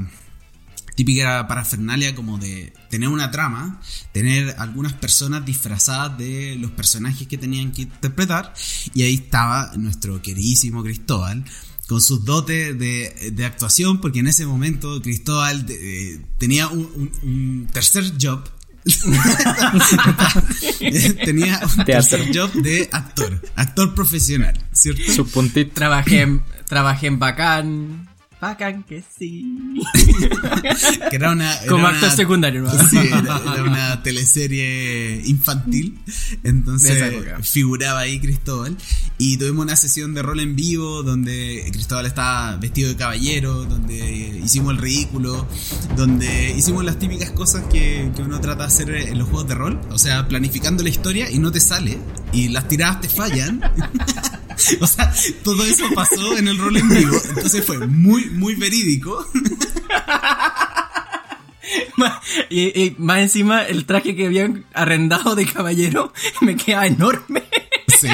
típica 0.95 1.49
parafernalia 1.49 2.14
como 2.14 2.38
de 2.38 2.72
tener 2.90 3.09
una 3.09 3.32
trama, 3.32 3.80
tener 4.12 4.55
algunas 4.59 4.93
personas 4.93 5.45
disfrazadas 5.45 6.16
de 6.16 6.57
los 6.61 6.70
personajes 6.70 7.26
que 7.26 7.38
tenían 7.38 7.72
que 7.72 7.82
interpretar 7.82 8.55
y 8.95 9.03
ahí 9.03 9.14
estaba 9.14 9.72
nuestro 9.76 10.20
queridísimo 10.22 10.82
Cristóbal 10.84 11.45
con 11.93 12.01
sus 12.03 12.24
dotes 12.24 12.76
de, 12.78 13.30
de 13.32 13.45
actuación 13.45 14.01
porque 14.01 14.18
en 14.20 14.26
ese 14.26 14.47
momento 14.47 15.01
Cristóbal 15.03 15.64
eh, 15.68 16.20
tenía 16.38 16.66
un, 16.68 16.80
un- 16.97 17.12
un 17.22 17.66
tercer 17.72 18.12
job 18.20 18.43
tenía 21.24 21.61
un 21.62 21.84
Teatro. 21.84 22.18
tercer 22.18 22.36
job 22.36 22.53
de 22.62 22.88
actor 22.93 23.40
actor 23.55 23.95
profesional 23.95 24.59
¿cierto? 24.72 25.03
Su 25.14 25.26
puntito. 25.28 25.72
Trabajé 25.74 26.22
en, 26.22 26.43
trabajé 26.66 27.07
en 27.09 27.18
Bacán. 27.18 28.09
Bacán 28.43 28.82
que 28.82 29.05
sí. 29.16 29.57
que 31.11 31.14
era 31.14 31.30
una 31.30 31.55
era 31.59 31.66
Como 31.68 31.86
actor 31.86 32.11
secundario, 32.11 32.62
¿no? 32.62 32.70
Sí, 32.88 32.97
era, 32.99 33.40
era 33.55 33.62
una 33.62 34.03
teleserie 34.03 35.22
infantil. 35.26 35.97
Entonces 36.43 37.24
figuraba 37.43 38.01
ahí 38.01 38.18
Cristóbal. 38.18 38.76
Y 39.16 39.36
tuvimos 39.36 39.64
una 39.64 39.76
sesión 39.76 40.12
de 40.12 40.22
rol 40.22 40.40
en 40.40 40.57
vivo 40.57 41.05
donde 41.05 41.68
Cristóbal 41.70 42.07
estaba 42.07 42.57
vestido 42.57 42.88
de 42.88 42.97
caballero, 42.97 43.64
donde 43.64 44.40
hicimos 44.43 44.72
el 44.72 44.78
ridículo, 44.78 45.47
donde 45.95 46.51
hicimos 46.51 46.84
las 46.84 46.99
típicas 46.99 47.30
cosas 47.30 47.62
que, 47.70 48.11
que 48.16 48.22
uno 48.22 48.40
trata 48.40 48.62
de 48.62 48.66
hacer 48.66 48.90
en 48.90 49.18
los 49.18 49.28
juegos 49.28 49.47
de 49.51 49.55
rol. 49.55 49.80
O 49.90 49.99
sea, 49.99 50.26
planificando 50.26 50.82
la 50.82 50.88
historia 50.88 51.30
y 51.30 51.38
no 51.38 51.53
te 51.53 51.61
sale. 51.61 51.97
Y 52.32 52.49
las 52.49 52.66
tiradas 52.66 53.03
te 53.03 53.09
fallan. 53.09 53.61
O 54.81 54.87
sea, 54.87 55.13
todo 55.43 55.65
eso 55.65 55.85
pasó 55.95 56.37
en 56.37 56.49
el 56.49 56.59
rol 56.59 56.77
en 56.77 56.89
vivo. 56.89 57.17
Entonces 57.29 57.65
fue 57.65 57.79
muy, 57.87 58.27
muy 58.27 58.55
verídico. 58.55 59.27
Y, 62.51 62.83
y 62.83 62.97
más 62.99 63.21
encima, 63.21 63.63
el 63.63 63.87
traje 63.87 64.15
que 64.17 64.27
habían 64.27 64.65
arrendado 64.75 65.35
de 65.35 65.47
caballero 65.47 66.13
me 66.41 66.57
queda 66.57 66.87
enorme. 66.87 67.45
Sí. 68.01 68.09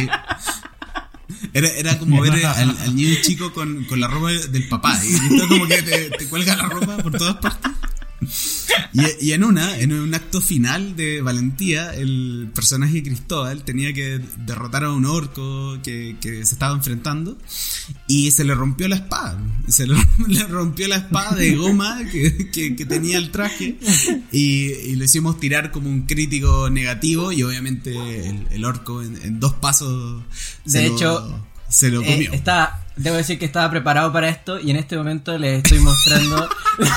Era, 1.53 1.68
era 1.68 1.99
como 1.99 2.20
ver 2.20 2.44
al, 2.46 2.76
al 2.78 2.94
niño 2.94 3.16
chico 3.22 3.53
con, 3.53 3.84
con 3.84 4.01
la 4.01 4.09
ropa 4.09 4.30
del 4.30 4.68
papá. 4.68 5.01
Y 5.03 5.49
como 5.49 5.66
que 5.66 5.82
te, 5.82 6.11
te 6.11 6.28
cuelga 6.28 6.57
la 6.57 6.68
ropa 6.68 6.99
por 6.99 7.16
todas 7.16 7.36
partes. 7.36 7.72
Y, 8.92 9.26
y 9.28 9.32
en 9.32 9.44
una, 9.44 9.78
en 9.78 9.92
un 9.92 10.14
acto 10.14 10.40
final 10.40 10.96
de 10.96 11.20
valentía, 11.20 11.94
el 11.94 12.50
personaje 12.54 13.02
Cristóbal 13.02 13.62
tenía 13.64 13.92
que 13.92 14.20
derrotar 14.38 14.84
a 14.84 14.92
un 14.92 15.04
orco 15.04 15.78
que, 15.82 16.16
que 16.20 16.44
se 16.44 16.54
estaba 16.54 16.74
enfrentando 16.74 17.36
y 18.06 18.30
se 18.30 18.44
le 18.44 18.54
rompió 18.54 18.88
la 18.88 18.96
espada. 18.96 19.38
Se 19.68 19.86
le, 19.86 19.94
le 20.28 20.44
rompió 20.44 20.88
la 20.88 20.96
espada 20.96 21.36
de 21.36 21.54
goma 21.56 22.00
que, 22.10 22.50
que- 22.50 22.74
que 22.76 22.84
tenía 22.86 23.18
el 23.18 23.30
traje 23.30 23.78
y, 24.32 24.70
y 24.72 24.96
lo 24.96 25.04
hicimos 25.04 25.38
tirar 25.38 25.70
como 25.70 25.88
un 25.90 26.02
crítico 26.06 26.70
negativo 26.70 27.30
y 27.32 27.42
obviamente 27.42 28.28
el, 28.28 28.46
el 28.50 28.64
orco 28.64 29.02
en, 29.02 29.16
en 29.22 29.38
dos 29.40 29.54
pasos 29.54 30.22
se 30.66 30.78
De 30.80 30.88
lo- 30.88 30.94
hecho, 30.96 31.44
se 31.68 31.90
lo 31.90 32.02
Eh, 32.02 32.06
comió. 32.06 32.32
está, 32.32 32.86
debo 32.99 33.16
decir 33.16 33.38
que 33.38 33.44
estaba 33.44 33.70
preparado 33.70 34.12
para 34.12 34.28
esto 34.28 34.59
y 34.61 34.70
en 34.70 34.76
este 34.76 34.96
momento 34.96 35.36
les 35.38 35.59
estoy 35.64 35.78
mostrando. 35.80 36.49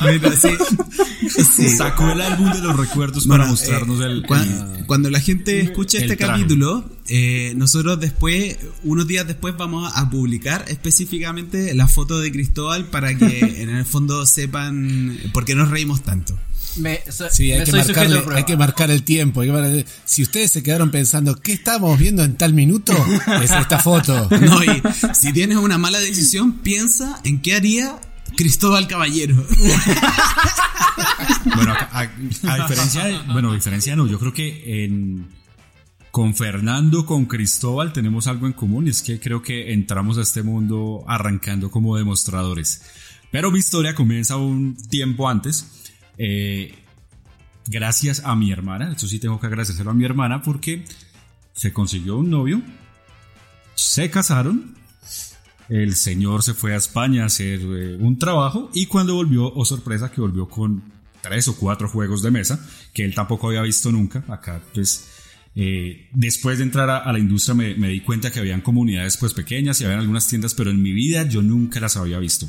Mira, 0.00 0.32
sí, 0.36 0.48
sí. 1.56 1.68
Sacó 1.76 2.10
el 2.10 2.20
álbum 2.20 2.50
de 2.52 2.60
los 2.60 2.76
recuerdos 2.76 3.26
para 3.26 3.38
Bueno, 3.44 3.50
mostrarnos 3.52 4.00
eh, 4.00 4.04
el, 4.04 4.22
cua- 4.24 4.42
el- 4.78 4.86
Cuando 4.86 5.10
la 5.10 5.20
gente 5.20 5.60
escuche 5.60 5.98
el 5.98 6.04
este 6.04 6.16
traje. 6.16 6.32
capítulo, 6.42 6.84
eh, 7.08 7.52
nosotros 7.56 8.00
después, 8.00 8.56
unos 8.84 9.06
días 9.06 9.26
después, 9.26 9.54
vamos 9.56 9.90
a 9.94 10.08
publicar 10.10 10.64
específicamente 10.68 11.74
la 11.74 11.88
foto 11.88 12.18
de 12.20 12.32
Cristóbal 12.32 12.84
para 12.86 13.14
que 13.16 13.38
en 13.62 13.70
el 13.70 13.84
fondo 13.84 14.24
sepan 14.26 15.18
por 15.32 15.44
qué 15.44 15.54
nos 15.54 15.70
reímos 15.70 16.02
tanto. 16.02 16.38
Me, 16.78 17.00
so- 17.10 17.28
Sí, 17.30 17.52
hay 17.52 17.58
me 17.60 17.64
que, 17.64 17.72
marcarle- 17.72 18.34
hay 18.36 18.44
que 18.44 18.56
marcar 18.56 18.90
el 18.90 19.02
tiempo. 19.02 19.40
que 19.42 19.84
Si 20.04 20.22
ustedes 20.22 20.50
se 20.52 20.62
quedaron 20.62 20.90
pensando, 20.90 21.36
¿qué 21.40 21.52
estamos 21.52 21.98
viendo 21.98 22.22
en 22.24 22.36
tal 22.36 22.52
minuto? 22.54 22.92
Es 23.42 23.50
esta 23.50 23.78
foto. 23.78 24.28
No, 24.40 24.62
y 24.64 24.82
si 25.14 25.32
tienes 25.32 25.58
una 25.58 25.78
mala 25.78 25.98
decisión, 26.00 26.54
piensa 26.58 27.20
en 27.24 27.40
qué 27.40 27.54
haría 27.54 27.96
Cristóbal 28.36 28.86
Caballero. 28.88 29.36
Bueno, 31.54 31.72
a, 31.72 32.00
a- 32.00 32.52
a 32.52 32.56
diferencia 32.68 33.04
de, 33.04 33.18
bueno, 33.32 33.52
a 33.52 33.54
diferencia 33.54 33.94
no, 33.96 34.06
yo 34.06 34.18
creo 34.18 34.32
que 34.32 34.84
en, 34.84 35.28
con 36.10 36.34
Fernando, 36.34 37.06
con 37.06 37.26
Cristóbal 37.26 37.92
tenemos 37.92 38.26
algo 38.26 38.46
en 38.46 38.52
común 38.52 38.86
y 38.86 38.90
es 38.90 39.02
que 39.02 39.18
creo 39.20 39.42
que 39.42 39.72
entramos 39.72 40.18
a 40.18 40.22
este 40.22 40.42
mundo 40.42 41.04
arrancando 41.06 41.70
como 41.70 41.96
demostradores. 41.96 42.82
Pero 43.30 43.50
mi 43.50 43.58
historia 43.60 43.94
comienza 43.94 44.36
un 44.36 44.76
tiempo 44.88 45.28
antes. 45.28 45.66
Eh, 46.18 46.74
gracias 47.68 48.22
a 48.24 48.34
mi 48.34 48.50
hermana, 48.50 48.92
eso 48.92 49.06
sí 49.06 49.18
tengo 49.18 49.38
que 49.40 49.46
agradecérselo 49.46 49.90
a 49.90 49.94
mi 49.94 50.04
hermana 50.04 50.42
porque 50.42 50.84
se 51.52 51.72
consiguió 51.72 52.16
un 52.16 52.30
novio, 52.30 52.60
se 53.74 54.10
casaron, 54.10 54.74
el 55.68 55.94
señor 55.94 56.42
se 56.42 56.54
fue 56.54 56.74
a 56.74 56.76
España 56.76 57.22
a 57.22 57.26
hacer 57.26 57.60
eh, 57.60 57.96
un 58.00 58.18
trabajo 58.18 58.70
y 58.74 58.86
cuando 58.86 59.14
volvió, 59.14 59.52
oh 59.52 59.64
sorpresa, 59.64 60.10
que 60.10 60.20
volvió 60.20 60.48
con 60.48 60.82
tres 61.20 61.48
o 61.48 61.56
cuatro 61.56 61.88
juegos 61.88 62.22
de 62.22 62.30
mesa 62.30 62.64
que 62.94 63.04
él 63.04 63.14
tampoco 63.14 63.48
había 63.48 63.62
visto 63.62 63.92
nunca. 63.92 64.24
Acá, 64.28 64.62
pues, 64.72 65.08
eh, 65.54 66.08
después 66.12 66.58
de 66.58 66.64
entrar 66.64 66.88
a, 66.88 67.12
la 67.12 67.18
industria 67.18 67.54
me, 67.54 67.74
me 67.74 67.88
di 67.88 68.00
cuenta 68.00 68.32
que 68.32 68.40
habían 68.40 68.60
comunidades 68.60 69.16
pues 69.18 69.34
pequeñas 69.34 69.80
y 69.80 69.84
habían 69.84 70.00
algunas 70.00 70.26
tiendas, 70.26 70.54
pero 70.54 70.70
en 70.70 70.80
mi 70.80 70.92
vida 70.92 71.24
yo 71.24 71.42
nunca 71.42 71.80
las 71.80 71.96
había 71.96 72.18
visto. 72.18 72.48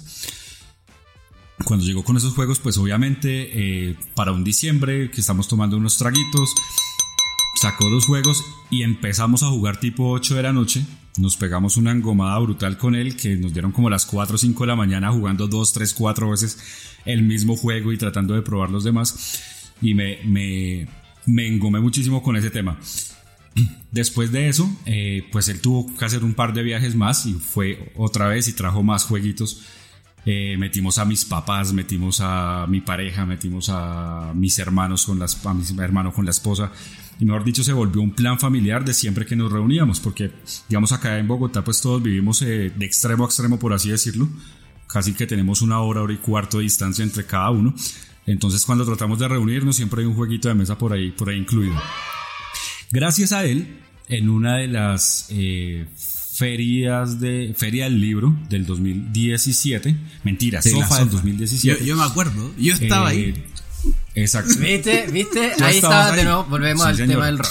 Cuando 1.66 1.86
llegó 1.86 2.04
con 2.04 2.18
esos 2.18 2.34
juegos, 2.34 2.60
pues 2.60 2.78
obviamente 2.78 3.90
eh, 3.90 3.96
para 4.16 4.32
un 4.32 4.44
diciembre 4.44 5.12
que 5.12 5.22
estamos 5.22 5.48
tomando 5.48 5.78
unos 5.78 5.98
traguitos, 5.98 6.54
sacó 7.56 7.90
dos 7.90 8.06
juegos 8.06 8.44
y 8.70 8.84
empezamos 8.84 9.44
a 9.44 9.48
jugar 9.48 9.80
tipo 9.80 10.10
8 10.12 10.36
de 10.36 10.44
la 10.44 10.54
noche. 10.54 10.86
Nos 11.18 11.36
pegamos 11.36 11.76
una 11.76 11.92
engomada 11.92 12.40
brutal 12.40 12.78
con 12.78 12.96
él 12.96 13.18
que 13.18 13.36
nos 13.36 13.52
dieron 13.54 13.72
como 13.72 13.90
las 13.90 14.06
4 14.06 14.36
o 14.36 14.38
5 14.38 14.64
de 14.64 14.68
la 14.68 14.76
mañana 14.76 15.12
jugando 15.12 15.48
2, 15.48 15.74
3, 15.74 15.94
4 15.94 16.30
veces 16.30 16.58
el 17.06 17.24
mismo 17.24 17.58
juego 17.58 17.92
y 17.92 17.98
tratando 17.98 18.34
de 18.34 18.42
probar 18.42 18.70
los 18.70 18.84
demás. 18.84 19.74
Y 19.82 19.94
me, 19.94 20.20
me, 20.24 20.88
me 21.26 21.48
engomé 21.48 21.82
muchísimo 21.82 22.24
con 22.24 22.38
ese 22.38 22.50
tema. 22.50 22.80
Después 23.92 24.32
de 24.32 24.48
eso, 24.48 24.70
eh, 24.86 25.24
pues 25.32 25.50
él 25.50 25.60
tuvo 25.60 25.94
que 25.96 26.06
hacer 26.06 26.24
un 26.24 26.34
par 26.34 26.54
de 26.54 26.64
viajes 26.64 26.96
más 26.96 27.26
y 27.26 27.34
fue 27.34 27.92
otra 27.96 28.28
vez 28.28 28.48
y 28.48 28.54
trajo 28.54 28.84
más 28.84 29.04
jueguitos. 29.04 29.62
Eh, 30.26 30.58
metimos 30.58 30.98
a 30.98 31.06
mis 31.06 31.26
papás, 31.26 31.74
metimos 31.74 32.20
a 32.22 32.66
mi 32.68 32.82
pareja, 32.82 33.26
metimos 33.26 33.70
a 33.70 34.32
mis 34.36 34.60
hermanos 34.60 35.06
con 35.06 35.18
las, 35.18 35.46
a 35.46 35.54
mis 35.54 35.72
hermanos 35.78 36.14
con 36.14 36.26
la 36.26 36.32
esposa. 36.32 36.72
Y 37.20 37.26
mejor 37.26 37.44
dicho, 37.44 37.64
se 37.64 37.74
volvió 37.74 38.02
un 38.02 38.12
plan 38.12 38.40
familiar 38.40 38.86
de 38.86 38.94
siempre 38.94 39.26
que 39.26 39.36
nos 39.36 39.52
reuníamos, 39.52 40.00
porque 40.00 40.32
digamos 40.68 40.92
acá 40.92 41.18
en 41.18 41.28
Bogotá 41.28 41.64
pues 41.64 41.82
todos 41.82 42.02
vivimos 42.02 42.42
eh, 42.42 42.72
de 42.76 42.86
extremo 42.86 43.24
a 43.24 43.28
extremo, 43.28 43.60
por 43.60 43.74
así 43.74 43.90
decirlo. 43.90 44.30
Casi 44.88 45.14
que 45.14 45.28
tenemos 45.28 45.62
una 45.62 45.80
hora, 45.82 46.02
hora 46.02 46.14
y 46.14 46.18
cuarto 46.18 46.58
de 46.58 46.64
distancia 46.64 47.04
entre 47.04 47.26
cada 47.26 47.52
uno. 47.52 47.74
Entonces 48.26 48.66
cuando 48.66 48.86
tratamos 48.86 49.20
de 49.20 49.28
reunirnos 49.28 49.76
siempre 49.76 50.02
hay 50.02 50.08
un 50.08 50.16
jueguito 50.16 50.48
de 50.48 50.56
mesa 50.56 50.78
por 50.78 50.94
ahí, 50.94 51.12
por 51.12 51.30
ahí 51.30 51.38
incluido. 51.38 51.76
Gracias 52.92 53.32
a 53.32 53.46
él, 53.46 53.80
en 54.08 54.30
una 54.30 54.58
de 54.58 54.68
las 54.68 55.28
eh, 55.30 55.86
ferias 56.40 57.20
de 57.20 57.54
Feria 57.58 57.84
del 57.84 58.00
Libro 58.00 58.34
del 58.50 58.66
2017, 58.66 59.96
mentira, 60.24 60.62
Sí, 60.62 60.72
la 60.72 60.78
Sofa 60.84 60.96
del 61.00 61.06
Sofa. 61.06 61.16
2017. 61.18 61.80
Yo, 61.82 61.86
yo 61.86 61.96
me 61.98 62.04
acuerdo, 62.04 62.52
yo 62.58 62.74
estaba 62.74 63.14
eh, 63.14 63.34
ahí. 63.36 63.44
Exacto. 64.16 64.54
¿Viste? 64.58 65.08
¿Viste? 65.12 65.52
Ahí 65.62 65.76
estaba 65.76 66.12
de 66.14 66.24
nuevo. 66.24 66.46
Volvemos 66.46 66.84
Sí, 66.84 66.90
al 66.90 66.96
señor. 66.96 67.10
tema 67.12 67.26
del 67.28 67.38
rol. 67.40 67.48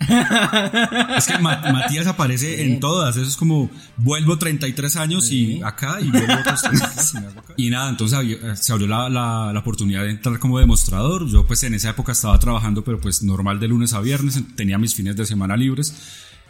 Es 1.18 1.26
que 1.26 1.38
Ma- 1.38 1.60
Matías 1.72 2.06
aparece 2.06 2.64
en 2.64 2.80
todas. 2.80 3.16
Eso 3.16 3.28
es 3.28 3.36
como 3.36 3.70
vuelvo 3.98 4.38
33 4.38 4.96
años 4.96 5.30
y 5.30 5.60
acá 5.62 5.98
y 6.00 6.10
vuelvo 6.10 6.32
otros 6.40 6.62
33 6.62 7.12
y 7.14 7.18
me 7.20 7.26
hago 7.26 7.40
acá. 7.40 7.54
Y 7.58 7.68
nada, 7.70 7.90
entonces 7.90 8.18
había- 8.18 8.56
se 8.56 8.72
abrió 8.72 8.86
la, 8.88 9.10
la- 9.10 9.50
la 9.52 9.60
oportunidad 9.60 10.04
de 10.04 10.10
entrar 10.12 10.38
como 10.38 10.58
demostrador. 10.58 11.28
Yo 11.28 11.46
pues 11.46 11.62
en 11.64 11.74
esa 11.74 11.90
época 11.90 12.12
estaba 12.12 12.38
trabajando, 12.38 12.82
pero 12.82 12.98
pues 12.98 13.22
normal 13.22 13.60
de 13.60 13.68
lunes 13.68 13.92
a 13.92 14.00
viernes, 14.00 14.40
tenía 14.56 14.78
mis 14.78 14.94
fines 14.94 15.16
de 15.16 15.26
semana 15.26 15.54
libres. 15.56 15.94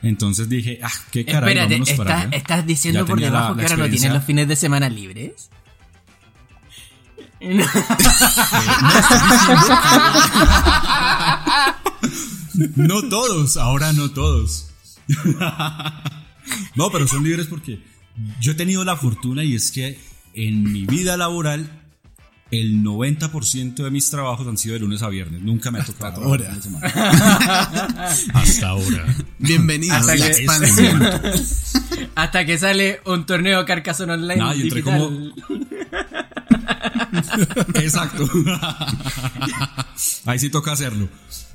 Entonces 0.02 0.48
dije, 0.48 0.78
ah, 0.82 0.90
qué 1.10 1.24
caray, 1.24 1.50
Espérate, 1.50 1.74
vámonos 1.74 1.90
para 1.96 2.10
¿estás, 2.14 2.26
allá. 2.28 2.36
estás 2.36 2.66
diciendo 2.66 3.00
Ya 3.00 3.06
por 3.06 3.20
la- 3.20 3.26
debajo 3.26 3.54
la 3.54 3.56
que 3.56 3.62
ahora 3.72 3.84
no 3.86 3.90
tienes 3.90 4.12
los 4.12 4.24
fines 4.24 4.48
de 4.48 4.56
semana 4.56 4.88
libres? 4.88 5.50
No 12.76 13.02
todos, 13.08 13.56
ahora 13.56 13.92
no 13.92 14.10
todos. 14.10 14.70
no, 16.74 16.90
pero 16.90 17.06
son 17.08 17.24
libres 17.24 17.46
porque 17.46 17.82
yo 18.40 18.52
he 18.52 18.54
tenido 18.54 18.84
la 18.84 18.96
fortuna 18.96 19.44
y 19.44 19.54
es 19.54 19.70
que 19.70 19.98
en 20.34 20.70
mi 20.72 20.84
vida 20.86 21.16
laboral 21.16 21.79
el 22.50 22.82
90% 22.82 23.74
de 23.84 23.90
mis 23.90 24.10
trabajos 24.10 24.46
han 24.46 24.58
sido 24.58 24.74
de 24.74 24.80
lunes 24.80 25.02
a 25.02 25.08
viernes. 25.08 25.40
Nunca 25.42 25.70
me 25.70 25.78
ha 25.80 25.84
tocado 25.84 26.22
ahora. 26.24 26.46
fin 26.46 26.54
de 26.56 26.62
semana. 26.62 26.86
Hasta 28.34 28.68
ahora. 28.68 29.06
Bienvenidos 29.38 29.96
Hasta 29.98 30.12
a 30.12 30.16
la 30.16 30.26
que- 30.26 30.32
expansión. 30.32 31.02
Hasta 32.16 32.44
que 32.46 32.58
sale 32.58 33.00
un 33.06 33.24
torneo 33.24 33.64
Carcassonne 33.64 34.12
Online 34.14 34.36
Nah, 34.36 34.52
yo 34.54 34.62
entré 34.64 34.82
digital. 34.82 35.34
Exacto. 37.74 38.28
Ahí 40.26 40.38
sí 40.38 40.50
toca 40.50 40.72
hacerlo. 40.72 41.08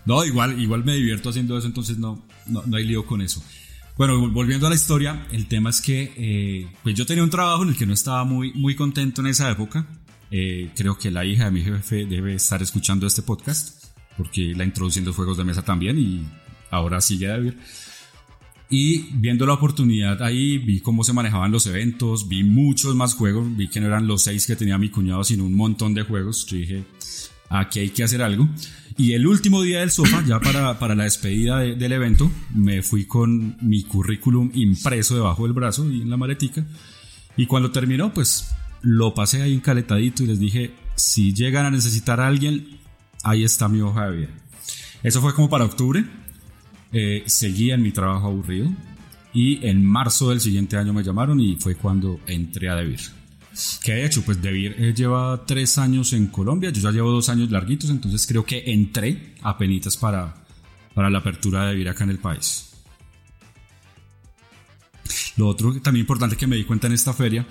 No, 0.06 0.24
igual, 0.24 0.60
igual 0.62 0.84
me 0.86 0.96
divierto 0.96 1.30
haciendo 1.30 1.58
eso, 1.58 1.68
entonces 1.68 1.98
no, 1.98 2.24
no, 2.46 2.64
no 2.66 2.78
hay 2.78 2.86
lío 2.86 3.06
con 3.06 3.22
eso. 3.22 3.44
Bueno, 3.98 4.18
vol- 4.20 4.32
volviendo 4.34 4.68
a 4.68 4.70
la 4.70 4.76
historia, 4.76 5.26
el 5.32 5.48
tema 5.48 5.70
es 5.72 5.82
que 5.82 6.14
eh, 6.18 6.68
pues 6.84 6.96
yo 6.96 7.06
tenía 7.06 7.24
un 7.24 7.30
trabajo 7.30 7.64
en 7.64 7.70
el 7.70 7.76
que 7.78 7.86
no 7.86 7.94
estaba 7.94 8.24
muy, 8.24 8.54
muy 8.54 8.76
contento 8.76 9.22
en 9.22 9.28
esa 9.28 9.50
época. 9.50 9.86
Eh, 10.32 10.72
creo 10.76 10.98
que 10.98 11.12
la 11.12 11.24
hija 11.26 11.46
de 11.46 11.52
mi 11.52 11.62
jefe 11.64 12.06
debe 12.06 12.34
estar 12.36 12.62
escuchando 12.62 13.06
este 13.08 13.22
podcast, 13.22 13.86
porque 14.18 14.54
la 14.56 14.64
introducí 14.64 15.00
en 15.00 15.06
los 15.06 15.16
juegos 15.16 15.38
de 15.38 15.44
mesa 15.44 15.62
también 15.64 15.98
y 16.00 16.26
ahora 16.72 17.00
sigue 17.02 17.36
vivir. 17.38 17.58
Y 18.70 19.10
viendo 19.14 19.46
la 19.46 19.54
oportunidad 19.54 20.22
ahí, 20.24 20.58
vi 20.58 20.80
cómo 20.80 21.04
se 21.04 21.14
manejaban 21.14 21.52
los 21.52 21.68
eventos, 21.68 22.28
vi 22.28 22.44
muchos 22.44 22.96
más 22.96 23.14
juegos, 23.14 23.56
vi 23.56 23.68
que 23.68 23.80
no 23.80 23.86
eran 23.88 24.08
los 24.08 24.24
seis 24.24 24.48
que 24.48 24.56
tenía 24.56 24.78
mi 24.80 24.90
cuñado, 24.90 25.24
sino 25.24 25.46
un 25.46 25.54
montón 25.54 25.94
de 25.94 26.02
juegos. 26.02 26.46
Yo 26.48 26.58
dije, 26.58 26.84
aquí 27.50 27.80
hay 27.80 27.90
que 27.92 28.04
hacer 28.04 28.24
algo. 28.24 28.50
Y 28.98 29.14
el 29.14 29.28
último 29.28 29.62
día 29.62 29.82
del 29.82 29.92
sofá, 29.92 30.24
ya 30.26 30.40
para, 30.40 30.80
para 30.80 30.96
la 30.96 31.04
despedida 31.04 31.60
de- 31.60 31.76
del 31.76 31.92
evento, 31.92 32.32
me 32.56 32.82
fui 32.82 33.06
con 33.06 33.56
mi 33.62 33.84
currículum 33.84 34.50
impreso 34.56 35.14
debajo 35.16 35.44
del 35.44 35.54
brazo 35.54 35.92
y 35.92 36.02
en 36.02 36.10
la 36.10 36.18
maletica. 36.18 36.66
Y 37.38 37.46
cuando 37.46 37.70
terminó, 37.72 38.14
pues 38.14 38.55
lo 38.86 39.16
pasé 39.16 39.42
ahí 39.42 39.54
encaletadito 39.54 40.24
y 40.24 40.28
les 40.28 40.40
dije, 40.40 40.72
si 40.96 41.34
llegan 41.34 41.66
a 41.66 41.72
necesitar 41.72 42.22
a 42.22 42.28
alguien, 42.28 42.80
ahí 43.24 43.44
está 43.44 43.68
mi 43.68 43.82
hoja 43.82 44.10
de 44.10 44.18
vida. 44.18 44.30
Eso 45.02 45.22
fue 45.22 45.34
como 45.34 45.50
para 45.50 45.66
octubre. 45.66 46.06
Eh, 46.92 47.24
seguía 47.26 47.76
en 47.76 47.82
mi 47.82 47.92
trabajo 47.92 48.28
aburrido 48.28 48.72
y 49.34 49.66
en 49.68 49.84
marzo 49.84 50.30
del 50.30 50.40
siguiente 50.40 50.78
año 50.78 50.94
me 50.94 51.04
llamaron 51.04 51.40
y 51.40 51.56
fue 51.56 51.76
cuando 51.76 52.20
entré 52.28 52.70
a 52.70 52.76
Debir. 52.76 53.00
¿Qué 53.84 53.94
he 53.94 54.06
hecho? 54.06 54.22
Pues 54.22 54.42
Debir 54.42 54.76
eh, 54.78 54.94
lleva 54.94 55.44
tres 55.48 55.80
años 55.80 56.14
en 56.14 56.28
Colombia, 56.28 56.70
yo 56.70 56.82
ya 56.82 56.92
llevo 56.92 57.10
dos 57.10 57.28
años 57.30 57.50
larguitos, 57.50 57.90
entonces 57.90 58.26
creo 58.28 58.46
que 58.46 58.72
entré 58.72 59.34
a 59.42 59.58
penitas 59.58 59.98
para, 59.98 60.46
para 60.94 61.10
la 61.10 61.20
apertura 61.20 61.64
de 61.64 61.72
Debir 61.72 61.90
acá 61.90 62.04
en 62.04 62.12
el 62.12 62.20
país. 62.20 62.72
Lo 65.38 65.48
otro 65.48 65.74
que 65.74 65.80
también 65.80 66.04
importante 66.04 66.38
que 66.38 66.48
me 66.48 66.56
di 66.56 66.66
cuenta 66.66 66.88
en 66.88 66.94
esta 66.94 67.14
feria 67.14 67.48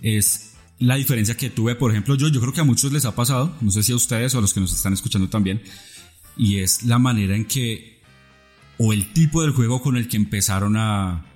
es 0.00 0.49
la 0.80 0.96
diferencia 0.96 1.36
que 1.36 1.50
tuve, 1.50 1.74
por 1.74 1.90
ejemplo, 1.90 2.14
yo, 2.16 2.28
yo 2.28 2.40
creo 2.40 2.52
que 2.52 2.62
a 2.62 2.64
muchos 2.64 2.90
les 2.90 3.04
ha 3.04 3.14
pasado, 3.14 3.54
no 3.60 3.70
sé 3.70 3.82
si 3.82 3.92
a 3.92 3.96
ustedes 3.96 4.34
o 4.34 4.38
a 4.38 4.40
los 4.40 4.52
que 4.52 4.60
nos 4.60 4.72
están 4.72 4.94
escuchando 4.94 5.28
también, 5.28 5.62
y 6.36 6.58
es 6.58 6.84
la 6.84 6.98
manera 6.98 7.36
en 7.36 7.44
que, 7.44 8.00
o 8.78 8.92
el 8.92 9.12
tipo 9.12 9.42
del 9.42 9.52
juego 9.52 9.82
con 9.82 9.96
el 9.98 10.08
que 10.08 10.16
empezaron 10.16 10.76
a, 10.78 11.26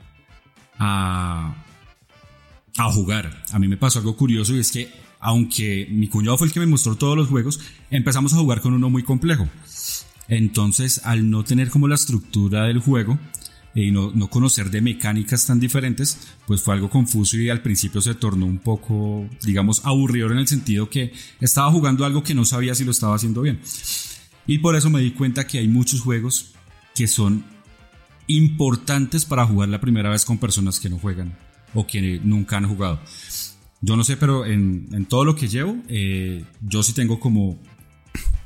a, 0.78 1.54
a 2.78 2.92
jugar. 2.92 3.44
A 3.52 3.58
mí 3.58 3.68
me 3.68 3.76
pasó 3.76 3.98
algo 3.98 4.16
curioso 4.16 4.54
y 4.54 4.60
es 4.60 4.72
que, 4.72 4.90
aunque 5.20 5.86
mi 5.90 6.08
cuñado 6.08 6.38
fue 6.38 6.46
el 6.46 6.52
que 6.52 6.60
me 6.60 6.66
mostró 6.66 6.96
todos 6.96 7.16
los 7.16 7.28
juegos, 7.28 7.60
empezamos 7.90 8.32
a 8.32 8.36
jugar 8.36 8.62
con 8.62 8.72
uno 8.72 8.88
muy 8.88 9.02
complejo. 9.02 9.46
Entonces, 10.26 11.02
al 11.04 11.28
no 11.28 11.44
tener 11.44 11.68
como 11.68 11.86
la 11.86 11.96
estructura 11.96 12.64
del 12.64 12.78
juego 12.78 13.18
y 13.74 13.90
no, 13.90 14.12
no 14.14 14.28
conocer 14.28 14.70
de 14.70 14.80
mecánicas 14.80 15.46
tan 15.46 15.58
diferentes, 15.58 16.18
pues 16.46 16.62
fue 16.62 16.74
algo 16.74 16.88
confuso 16.88 17.36
y 17.36 17.50
al 17.50 17.62
principio 17.62 18.00
se 18.00 18.14
tornó 18.14 18.46
un 18.46 18.58
poco, 18.58 19.28
digamos, 19.42 19.84
aburrido 19.84 20.30
en 20.30 20.38
el 20.38 20.46
sentido 20.46 20.88
que 20.88 21.12
estaba 21.40 21.70
jugando 21.72 22.04
algo 22.04 22.22
que 22.22 22.34
no 22.34 22.44
sabía 22.44 22.74
si 22.74 22.84
lo 22.84 22.92
estaba 22.92 23.16
haciendo 23.16 23.42
bien. 23.42 23.60
Y 24.46 24.58
por 24.58 24.76
eso 24.76 24.90
me 24.90 25.00
di 25.00 25.10
cuenta 25.10 25.46
que 25.46 25.58
hay 25.58 25.68
muchos 25.68 26.02
juegos 26.02 26.52
que 26.94 27.08
son 27.08 27.44
importantes 28.28 29.24
para 29.24 29.46
jugar 29.46 29.68
la 29.68 29.80
primera 29.80 30.10
vez 30.10 30.24
con 30.24 30.38
personas 30.38 30.78
que 30.78 30.88
no 30.88 30.98
juegan 30.98 31.36
o 31.74 31.86
que 31.86 32.20
nunca 32.22 32.56
han 32.56 32.68
jugado. 32.68 33.00
Yo 33.80 33.96
no 33.96 34.04
sé, 34.04 34.16
pero 34.16 34.46
en, 34.46 34.88
en 34.92 35.04
todo 35.06 35.24
lo 35.24 35.34
que 35.34 35.48
llevo, 35.48 35.76
eh, 35.88 36.44
yo 36.62 36.82
sí 36.82 36.92
tengo 36.92 37.18
como 37.18 37.60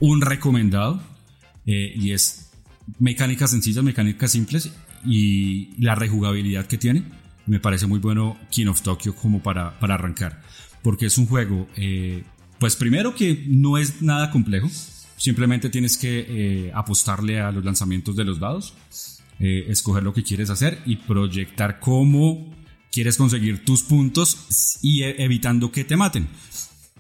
un 0.00 0.20
recomendado 0.20 1.00
eh, 1.66 1.92
y 1.94 2.12
es 2.12 2.50
mecánicas 2.98 3.50
sencillas, 3.50 3.84
mecánicas 3.84 4.32
simples 4.32 4.72
y 5.04 5.70
la 5.82 5.94
rejugabilidad 5.94 6.66
que 6.66 6.78
tiene. 6.78 7.04
Me 7.46 7.60
parece 7.60 7.86
muy 7.86 7.98
bueno 7.98 8.36
King 8.50 8.66
of 8.66 8.82
Tokyo 8.82 9.14
como 9.14 9.42
para, 9.42 9.78
para 9.80 9.94
arrancar, 9.94 10.42
porque 10.82 11.06
es 11.06 11.16
un 11.18 11.26
juego, 11.26 11.66
eh, 11.76 12.24
pues 12.58 12.76
primero 12.76 13.14
que 13.14 13.44
no 13.48 13.78
es 13.78 14.02
nada 14.02 14.30
complejo, 14.30 14.68
simplemente 15.16 15.70
tienes 15.70 15.96
que 15.96 16.26
eh, 16.28 16.72
apostarle 16.74 17.40
a 17.40 17.50
los 17.50 17.64
lanzamientos 17.64 18.16
de 18.16 18.24
los 18.24 18.38
dados, 18.38 18.74
escoger 19.40 20.02
lo 20.02 20.12
que 20.12 20.24
quieres 20.24 20.50
hacer 20.50 20.80
y 20.84 20.96
proyectar 20.96 21.78
cómo 21.78 22.52
quieres 22.90 23.16
conseguir 23.16 23.64
tus 23.64 23.82
puntos 23.82 24.78
y 24.82 25.04
e, 25.04 25.22
evitando 25.22 25.70
que 25.70 25.84
te 25.84 25.96
maten 25.96 26.26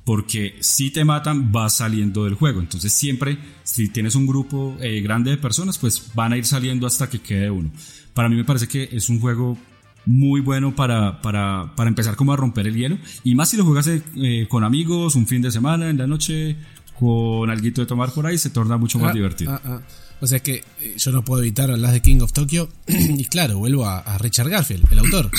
porque 0.08 0.56
si 0.60 0.90
te 0.90 1.04
matan 1.04 1.52
vas 1.52 1.76
saliendo 1.76 2.24
del 2.24 2.32
juego. 2.32 2.60
Entonces 2.60 2.94
siempre, 2.94 3.36
si 3.62 3.90
tienes 3.90 4.14
un 4.14 4.26
grupo 4.26 4.74
eh, 4.80 5.02
grande 5.02 5.32
de 5.32 5.36
personas, 5.36 5.76
pues 5.76 6.12
van 6.14 6.32
a 6.32 6.38
ir 6.38 6.46
saliendo 6.46 6.86
hasta 6.86 7.10
que 7.10 7.18
quede 7.20 7.50
uno. 7.50 7.70
Para 8.14 8.30
mí 8.30 8.36
me 8.36 8.44
parece 8.46 8.66
que 8.68 8.88
es 8.90 9.10
un 9.10 9.20
juego 9.20 9.58
muy 10.06 10.40
bueno 10.40 10.74
para, 10.74 11.20
para, 11.20 11.74
para 11.76 11.88
empezar 11.90 12.16
como 12.16 12.32
a 12.32 12.36
romper 12.36 12.66
el 12.68 12.74
hielo. 12.74 12.96
Y 13.22 13.34
más 13.34 13.50
si 13.50 13.58
lo 13.58 13.66
juegas 13.66 13.86
eh, 13.86 14.46
con 14.48 14.64
amigos, 14.64 15.14
un 15.14 15.26
fin 15.26 15.42
de 15.42 15.50
semana, 15.50 15.90
en 15.90 15.98
la 15.98 16.06
noche, 16.06 16.56
con 16.98 17.50
algo 17.50 17.68
de 17.70 17.84
tomar 17.84 18.10
por 18.14 18.24
ahí, 18.26 18.38
se 18.38 18.48
torna 18.48 18.78
mucho 18.78 18.98
más 18.98 19.10
Ah, 19.10 19.12
divertido. 19.12 19.52
ah, 19.52 19.60
ah. 19.62 19.80
O 20.22 20.26
sea 20.26 20.38
que 20.38 20.64
eh, 20.80 20.94
yo 20.96 21.12
no 21.12 21.22
puedo 21.22 21.42
evitar 21.42 21.70
hablar 21.70 21.92
de 21.92 22.00
King 22.00 22.20
of 22.22 22.32
Tokyo. 22.32 22.70
y 22.88 23.26
claro, 23.26 23.58
vuelvo 23.58 23.84
a, 23.84 23.98
a 23.98 24.16
Richard 24.16 24.48
Garfield, 24.48 24.90
el 24.90 25.00
autor. 25.00 25.30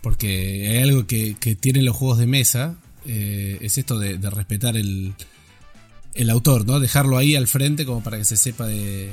Porque 0.00 0.68
hay 0.70 0.88
algo 0.88 1.08
que, 1.08 1.34
que 1.40 1.56
tienen 1.56 1.84
los 1.84 1.96
juegos 1.96 2.18
de 2.18 2.28
mesa. 2.28 2.76
Eh, 3.06 3.58
es 3.60 3.78
esto 3.78 3.98
de, 3.98 4.18
de 4.18 4.30
respetar 4.30 4.76
el, 4.76 5.14
el 6.14 6.30
autor, 6.30 6.66
¿no? 6.66 6.80
Dejarlo 6.80 7.18
ahí 7.18 7.34
al 7.36 7.46
frente 7.46 7.84
como 7.86 8.02
para 8.02 8.18
que 8.18 8.24
se 8.24 8.36
sepa 8.36 8.66
de, 8.66 9.10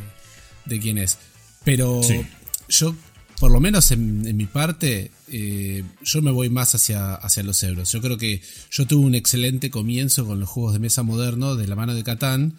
de 0.65 0.79
quién 0.79 0.97
es. 0.97 1.17
Pero 1.63 2.01
Sí. 2.03 2.21
yo, 2.69 2.95
por 3.39 3.51
lo 3.51 3.59
menos 3.59 3.91
en, 3.91 4.25
en 4.27 4.37
mi 4.37 4.45
parte, 4.45 5.11
eh, 5.29 5.83
yo 6.03 6.21
me 6.21 6.31
voy 6.31 6.49
más 6.49 6.75
hacia, 6.75 7.15
hacia 7.15 7.43
los 7.43 7.61
euros. 7.63 7.91
Yo 7.91 8.01
creo 8.01 8.17
que 8.17 8.41
yo 8.71 8.85
tuve 8.85 9.05
un 9.05 9.15
excelente 9.15 9.69
comienzo 9.69 10.25
con 10.25 10.39
los 10.39 10.49
juegos 10.49 10.73
de 10.73 10.79
mesa 10.79 11.03
modernos 11.03 11.57
de 11.57 11.67
la 11.67 11.75
mano 11.75 11.93
de 11.93 12.03
Catán. 12.03 12.53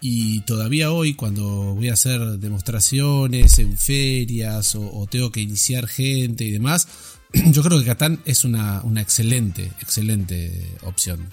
Y 0.00 0.40
todavía 0.42 0.90
hoy, 0.92 1.14
cuando 1.14 1.74
voy 1.74 1.88
a 1.88 1.94
hacer 1.94 2.20
demostraciones 2.38 3.58
en 3.58 3.78
ferias 3.78 4.74
o, 4.74 4.82
o 4.92 5.06
tengo 5.06 5.30
que 5.32 5.40
iniciar 5.40 5.86
gente 5.86 6.44
y 6.44 6.50
demás, 6.50 6.88
yo 7.52 7.62
creo 7.62 7.78
que 7.80 7.86
Catán 7.86 8.20
es 8.24 8.44
una, 8.44 8.82
una 8.82 9.00
excelente, 9.00 9.72
excelente 9.80 10.76
opción. 10.82 11.28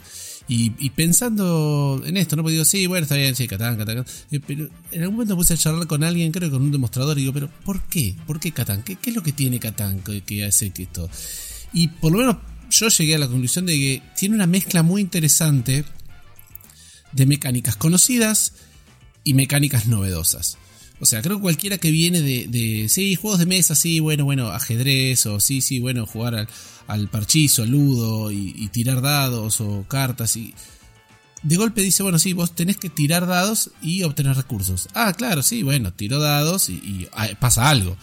Y, 0.47 0.89
pensando 0.89 2.01
en 2.05 2.17
esto, 2.17 2.35
¿no? 2.35 2.41
Porque 2.41 2.53
digo, 2.53 2.65
sí, 2.65 2.85
bueno, 2.85 3.03
está 3.03 3.15
bien, 3.15 3.35
sí, 3.37 3.47
Catán, 3.47 3.77
Catán. 3.77 4.03
Catán. 4.03 4.13
Eh, 4.31 4.41
Pero 4.45 4.67
en 4.91 5.01
algún 5.01 5.15
momento 5.15 5.37
puse 5.37 5.53
a 5.53 5.57
charlar 5.57 5.87
con 5.87 6.03
alguien, 6.03 6.33
creo 6.33 6.49
que 6.49 6.53
con 6.53 6.63
un 6.63 6.71
demostrador, 6.71 7.17
y 7.17 7.21
digo, 7.21 7.31
pero 7.31 7.49
¿por 7.63 7.81
qué? 7.83 8.17
¿Por 8.27 8.41
qué 8.41 8.51
Catán? 8.51 8.83
¿Qué, 8.83 8.97
qué 8.97 9.11
es 9.11 9.15
lo 9.15 9.23
que 9.23 9.31
tiene 9.31 9.61
Catán 9.61 10.01
que, 10.01 10.21
que 10.21 10.43
hace 10.43 10.71
que 10.71 10.83
esto? 10.83 11.09
Y 11.71 11.87
por 11.87 12.11
lo 12.11 12.17
menos 12.17 12.37
yo 12.69 12.89
llegué 12.89 13.15
a 13.15 13.19
la 13.19 13.27
conclusión 13.27 13.65
de 13.65 13.77
que 13.77 14.03
tiene 14.17 14.35
una 14.35 14.47
mezcla 14.47 14.83
muy 14.83 15.01
interesante 15.01 15.85
de 17.13 17.25
mecánicas 17.25 17.77
conocidas 17.77 18.53
y 19.23 19.33
mecánicas 19.33 19.87
novedosas. 19.87 20.57
O 21.01 21.05
sea, 21.07 21.23
creo 21.23 21.37
que 21.37 21.41
cualquiera 21.41 21.79
que 21.79 21.89
viene 21.89 22.21
de, 22.21 22.45
de, 22.47 22.87
sí, 22.87 23.15
juegos 23.15 23.39
de 23.39 23.47
mesa, 23.47 23.73
sí, 23.73 23.99
bueno, 23.99 24.23
bueno, 24.23 24.49
ajedrez, 24.49 25.25
o 25.25 25.39
sí, 25.39 25.59
sí, 25.61 25.79
bueno, 25.79 26.05
jugar 26.05 26.35
al, 26.35 26.47
al 26.85 27.09
parchizo, 27.09 27.63
al 27.63 27.71
ludo, 27.71 28.31
y, 28.31 28.67
tirar 28.67 29.01
dados 29.01 29.61
o 29.61 29.83
cartas, 29.87 30.37
y 30.37 30.53
de 31.41 31.55
golpe 31.55 31.81
dice, 31.81 32.03
bueno, 32.03 32.19
sí, 32.19 32.33
vos 32.33 32.53
tenés 32.53 32.77
que 32.77 32.91
tirar 32.91 33.25
dados 33.25 33.71
y 33.81 34.03
obtener 34.03 34.35
recursos. 34.37 34.89
Ah, 34.93 35.11
claro, 35.13 35.41
sí, 35.41 35.63
bueno, 35.63 35.91
tiro 35.91 36.19
dados 36.19 36.69
y, 36.69 37.07
ah, 37.13 37.29
pasa 37.39 37.67
algo. 37.67 37.97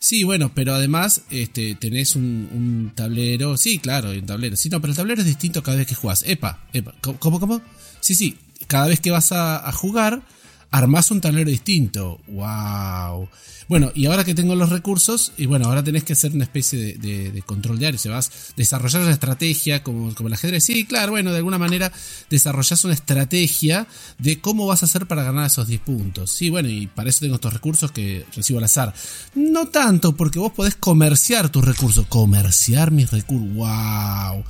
Sí, 0.00 0.24
bueno, 0.24 0.50
pero 0.52 0.74
además 0.74 1.22
este, 1.30 1.76
tenés 1.76 2.16
un, 2.16 2.48
un 2.52 2.92
tablero. 2.96 3.58
Sí, 3.58 3.78
claro, 3.78 4.10
un 4.10 4.26
tablero. 4.26 4.56
Sí, 4.56 4.70
no, 4.70 4.80
pero 4.80 4.92
el 4.92 4.96
tablero 4.96 5.20
es 5.20 5.26
distinto 5.26 5.62
cada 5.62 5.76
vez 5.76 5.86
que 5.86 5.94
jugás. 5.94 6.24
Epa, 6.26 6.64
epa. 6.72 6.94
¿Cómo, 7.18 7.38
cómo? 7.38 7.60
Sí, 8.00 8.14
sí. 8.14 8.38
Cada 8.66 8.86
vez 8.86 8.98
que 9.00 9.10
vas 9.10 9.30
a 9.30 9.70
jugar, 9.72 10.22
armás 10.70 11.10
un 11.10 11.20
tablero 11.20 11.50
distinto. 11.50 12.20
¡Wow! 12.28 13.28
Bueno, 13.68 13.92
y 13.94 14.06
ahora 14.06 14.24
que 14.24 14.34
tengo 14.34 14.56
los 14.56 14.70
recursos, 14.70 15.32
y 15.36 15.46
bueno, 15.46 15.66
ahora 15.66 15.84
tenés 15.84 16.02
que 16.02 16.14
hacer 16.14 16.32
una 16.32 16.42
especie 16.42 16.98
de, 16.98 17.30
de, 17.30 17.42
control 17.42 17.78
diario. 17.78 17.98
Se 17.98 18.08
vas 18.08 18.28
a 18.28 18.32
desarrollar 18.56 19.02
una 19.02 19.12
estrategia 19.12 19.84
como, 19.84 20.12
como 20.14 20.26
el 20.26 20.34
ajedrez. 20.34 20.64
Sí, 20.64 20.84
claro, 20.84 21.12
bueno, 21.12 21.30
de 21.30 21.36
alguna 21.36 21.58
manera 21.58 21.92
desarrollás 22.28 22.84
una 22.84 22.94
estrategia 22.94 23.86
de 24.18 24.40
cómo 24.40 24.66
vas 24.66 24.82
a 24.82 24.86
hacer 24.86 25.06
para 25.06 25.22
ganar 25.22 25.46
esos 25.46 25.68
10 25.68 25.80
puntos. 25.82 26.32
Sí, 26.32 26.50
bueno, 26.50 26.68
y 26.68 26.88
para 26.88 27.10
eso 27.10 27.20
tengo 27.20 27.36
estos 27.36 27.52
recursos 27.52 27.92
que 27.92 28.26
recibo 28.34 28.58
al 28.58 28.64
azar. 28.64 28.92
No 29.34 29.68
tanto, 29.68 30.16
porque 30.16 30.40
vos 30.40 30.52
podés 30.52 30.74
comerciar 30.74 31.48
tus 31.48 31.64
recursos. 31.64 32.06
Comerciar 32.08 32.90
mis 32.90 33.10
recursos. 33.10 33.54
¡Wow! 33.54 34.44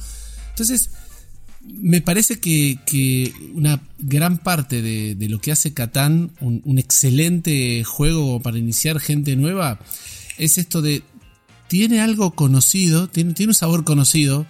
Entonces, 0.48 0.90
me 1.60 2.00
parece 2.00 2.40
que, 2.40 3.32
una 3.54 3.80
gran 3.98 4.38
parte 4.38 4.82
de, 4.82 5.28
lo 5.28 5.40
que 5.40 5.52
hace 5.52 5.74
Catán 5.74 6.30
un, 6.40 6.78
excelente 6.78 7.84
juego 7.84 8.40
para 8.40 8.58
iniciar 8.58 8.98
gente 9.00 9.36
nueva 9.36 9.78
es 10.38 10.58
esto 10.58 10.80
de 10.82 11.02
tiene 11.68 12.00
algo 12.00 12.32
conocido, 12.32 13.08
tiene, 13.08 13.34
un 13.46 13.54
sabor 13.54 13.84
conocido 13.84 14.46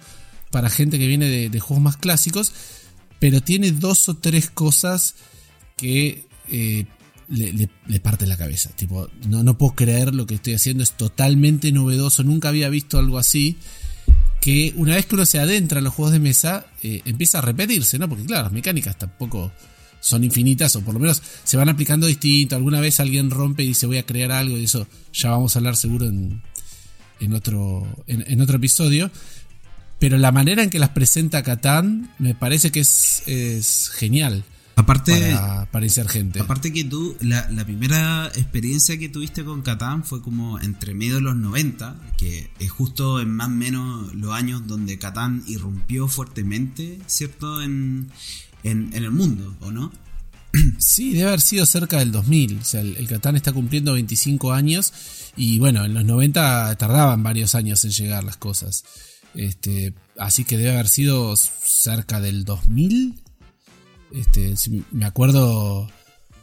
para 0.49 0.69
gente 0.69 0.97
que 0.97 1.07
viene 1.07 1.49
de, 1.49 1.59
juegos 1.59 1.83
más 1.83 1.97
clásicos, 1.97 2.53
pero 3.19 3.41
tiene 3.41 3.71
dos 3.71 4.09
o 4.09 4.15
tres 4.15 4.49
cosas 4.49 5.15
que 5.77 6.25
eh, 6.49 6.85
le, 7.27 7.53
le, 7.53 7.69
le, 7.87 7.99
parte 7.99 8.25
la 8.25 8.37
cabeza. 8.37 8.71
Tipo, 8.75 9.07
no, 9.27 9.43
no 9.43 9.57
puedo 9.57 9.75
creer 9.75 10.15
lo 10.15 10.25
que 10.25 10.35
estoy 10.35 10.53
haciendo, 10.53 10.81
es 10.81 10.93
totalmente 10.93 11.71
novedoso, 11.71 12.23
nunca 12.23 12.49
había 12.49 12.69
visto 12.69 12.97
algo 12.97 13.19
así 13.19 13.57
que 14.41 14.73
una 14.75 14.95
vez 14.95 15.05
que 15.05 15.15
uno 15.15 15.25
se 15.25 15.39
adentra 15.39 15.77
en 15.77 15.85
los 15.85 15.93
juegos 15.93 16.13
de 16.13 16.19
mesa, 16.19 16.65
eh, 16.81 17.01
empieza 17.05 17.37
a 17.37 17.41
repetirse, 17.41 17.99
¿no? 17.99 18.09
Porque 18.09 18.25
claro, 18.25 18.43
las 18.43 18.51
mecánicas 18.51 18.97
tampoco 18.97 19.51
son 20.01 20.23
infinitas, 20.23 20.75
o 20.75 20.81
por 20.81 20.95
lo 20.95 20.99
menos 20.99 21.21
se 21.43 21.57
van 21.57 21.69
aplicando 21.69 22.07
distinto. 22.07 22.55
Alguna 22.55 22.81
vez 22.81 22.99
alguien 22.99 23.29
rompe 23.29 23.63
y 23.63 23.67
dice 23.67 23.85
voy 23.85 23.99
a 23.99 24.05
crear 24.05 24.31
algo, 24.31 24.57
y 24.57 24.63
eso 24.63 24.87
ya 25.13 25.29
vamos 25.29 25.55
a 25.55 25.59
hablar 25.59 25.77
seguro 25.77 26.07
en, 26.07 26.41
en 27.19 27.33
otro, 27.33 27.87
en, 28.07 28.41
otro 28.41 28.57
episodio. 28.57 29.11
Pero 29.99 30.17
la 30.17 30.31
manera 30.31 30.63
en 30.63 30.71
que 30.71 30.79
las 30.79 30.89
presenta 30.89 31.43
Catán 31.43 32.11
me 32.17 32.33
parece 32.33 32.71
que 32.71 32.79
es 32.79 33.91
genial. 33.93 34.43
Aparte, 34.75 35.33
para, 35.33 35.65
para 35.71 35.85
iniciar 35.85 36.07
gente. 36.07 36.39
Aparte 36.39 36.71
que 36.73 36.83
tú, 36.83 37.15
la, 37.19 37.49
la, 37.49 37.65
primera 37.65 38.27
experiencia 38.27 38.97
que 38.97 39.09
tuviste 39.09 39.43
con 39.43 39.61
Catán 39.61 40.03
fue 40.03 40.21
como 40.21 40.59
entre 40.59 40.93
medio 40.93 41.15
de 41.15 41.21
los 41.21 41.35
90, 41.35 41.99
que 42.17 42.49
es 42.59 42.71
justo 42.71 43.19
en 43.19 43.31
más 43.31 43.47
o 43.47 43.51
menos 43.51 44.15
los 44.15 44.33
años 44.33 44.65
donde 44.67 44.97
Catán 44.97 45.43
irrumpió 45.47 46.07
fuertemente, 46.07 46.99
¿cierto? 47.05 47.61
En, 47.61 48.09
en, 48.63 48.91
en, 48.93 49.03
el 49.03 49.11
mundo, 49.11 49.55
¿o 49.59 49.71
no? 49.71 49.91
Sí, 50.79 51.13
debe 51.13 51.27
haber 51.27 51.41
sido 51.41 51.65
cerca 51.65 51.99
del 51.99 52.11
2000. 52.11 52.59
O 52.59 52.63
sea, 52.63 52.81
el, 52.81 52.97
el 52.97 53.07
Catán 53.07 53.35
está 53.35 53.53
cumpliendo 53.53 53.93
25 53.93 54.51
años 54.51 54.93
y 55.35 55.59
bueno, 55.59 55.85
en 55.85 55.93
los 55.93 56.03
90 56.05 56.75
tardaban 56.75 57.23
varios 57.23 57.55
años 57.55 57.83
en 57.85 57.91
llegar 57.91 58.23
las 58.23 58.37
cosas. 58.37 58.83
Este, 59.33 59.93
así 60.17 60.43
que 60.43 60.57
debe 60.57 60.73
haber 60.73 60.87
sido 60.87 61.35
cerca 61.35 62.19
del 62.19 62.43
2000. 62.43 63.21
Este, 64.13 64.53
me 64.91 65.05
acuerdo 65.05 65.89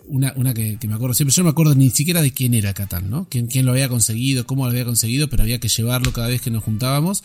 una, 0.09 0.33
una 0.37 0.55
que, 0.55 0.79
que, 0.79 0.89
me 0.89 0.95
acuerdo 0.95 1.15
siempre, 1.15 1.35
yo 1.35 1.43
no 1.43 1.47
me 1.49 1.51
acuerdo 1.51 1.75
ni 1.75 1.91
siquiera 1.91 2.23
de 2.23 2.33
quién 2.33 2.55
era 2.55 2.75
Catán, 2.75 3.11
¿no? 3.11 3.29
Quién, 3.31 3.47
quién 3.47 3.67
lo 3.67 3.73
había 3.73 3.89
conseguido, 3.89 4.47
cómo 4.47 4.65
lo 4.65 4.71
había 4.71 4.85
conseguido, 4.85 5.29
pero 5.29 5.43
había 5.43 5.61
que 5.61 5.69
llevarlo 5.69 6.13
cada 6.13 6.29
vez 6.29 6.41
que 6.41 6.51
nos 6.51 6.65
juntábamos. 6.65 7.23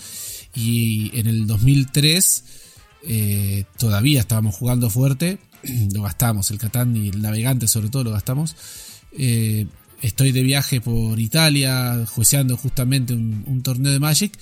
Y 0.56 1.12
en 1.18 1.28
el 1.28 1.48
2003 1.48 2.44
eh, 3.08 3.66
todavía 3.78 4.20
estábamos 4.20 4.56
jugando 4.56 4.89
fuerte, 4.89 5.39
lo 5.94 6.04
gastamos, 6.04 6.52
el 6.52 6.58
Catán 6.58 6.96
y 6.96 7.10
el 7.10 7.22
navegante 7.22 7.68
sobre 7.68 7.89
todo 7.89 8.04
lo 8.04 8.12
gastamos. 8.12 8.56
Eh, 9.18 9.66
estoy 10.02 10.32
de 10.32 10.44
viaje 10.44 10.82
por 10.82 11.20
Italia, 11.20 12.06
jueceando 12.08 12.58
justamente 12.58 13.14
un, 13.14 13.44
un, 13.48 13.64
torneo 13.64 13.91
de 13.91 14.00
Magic, 14.00 14.38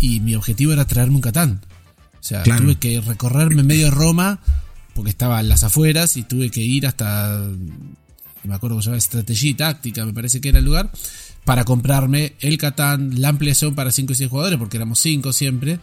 y 0.00 0.20
mi 0.20 0.34
objetivo 0.34 0.72
era 0.72 0.86
traerme 0.86 1.16
un 1.16 1.22
Catán. 1.22 1.60
O 2.20 2.22
sea, 2.22 2.42
claro. 2.42 2.62
tuve 2.62 2.76
que 2.76 3.00
recorrerme 3.00 3.62
medio 3.62 3.90
Roma 3.90 4.40
porque 4.98 5.10
estaba 5.10 5.38
en 5.38 5.48
las 5.48 5.62
afueras 5.62 6.16
y 6.16 6.24
tuve 6.24 6.50
que 6.50 6.60
ir 6.60 6.84
hasta, 6.84 7.40
me 8.42 8.52
acuerdo 8.52 8.78
que 8.78 8.82
se 8.82 8.86
llama 8.86 8.98
Estrategia 8.98 9.50
y 9.50 9.54
Táctica, 9.54 10.04
me 10.04 10.12
parece 10.12 10.40
que 10.40 10.48
era 10.48 10.58
el 10.58 10.64
lugar, 10.64 10.90
para 11.44 11.64
comprarme 11.64 12.32
el 12.40 12.58
Catán, 12.58 13.20
la 13.20 13.28
ampliación 13.28 13.76
para 13.76 13.92
5 13.92 14.12
y 14.12 14.16
6 14.16 14.28
jugadores, 14.28 14.58
porque 14.58 14.76
éramos 14.76 14.98
5 14.98 15.32
siempre, 15.32 15.78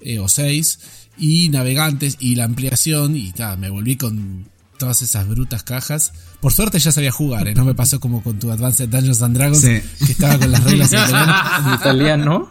eh, 0.00 0.20
o 0.20 0.28
6, 0.28 0.78
y 1.18 1.50
navegantes, 1.50 2.16
y 2.18 2.36
la 2.36 2.44
ampliación, 2.44 3.14
y 3.14 3.34
nada, 3.38 3.56
me 3.56 3.68
volví 3.68 3.96
con 3.96 4.48
todas 4.78 5.02
esas 5.02 5.28
brutas 5.28 5.62
cajas. 5.62 6.14
Por 6.40 6.54
suerte 6.54 6.78
ya 6.78 6.92
sabía 6.92 7.12
jugar, 7.12 7.48
¿eh? 7.48 7.54
no 7.54 7.66
me 7.66 7.74
pasó 7.74 8.00
como 8.00 8.22
con 8.22 8.38
tu 8.38 8.50
Advanced 8.50 8.88
Dungeons 8.88 9.20
and 9.20 9.36
Dragons, 9.36 9.60
sí. 9.60 9.82
que 10.06 10.12
estaba 10.12 10.38
con 10.38 10.50
las 10.50 10.64
reglas 10.64 10.90
en 10.94 10.98
italiano. 11.04 11.74
italiano. 11.74 12.50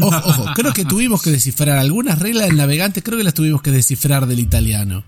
Ojo, 0.00 0.16
ojo, 0.16 0.44
creo 0.54 0.72
que 0.72 0.84
tuvimos 0.84 1.22
que 1.22 1.30
descifrar 1.30 1.78
algunas 1.78 2.18
reglas 2.18 2.46
del 2.46 2.56
navegante, 2.56 3.02
creo 3.02 3.18
que 3.18 3.24
las 3.24 3.34
tuvimos 3.34 3.62
que 3.62 3.70
descifrar 3.70 4.26
del 4.26 4.40
italiano. 4.40 5.04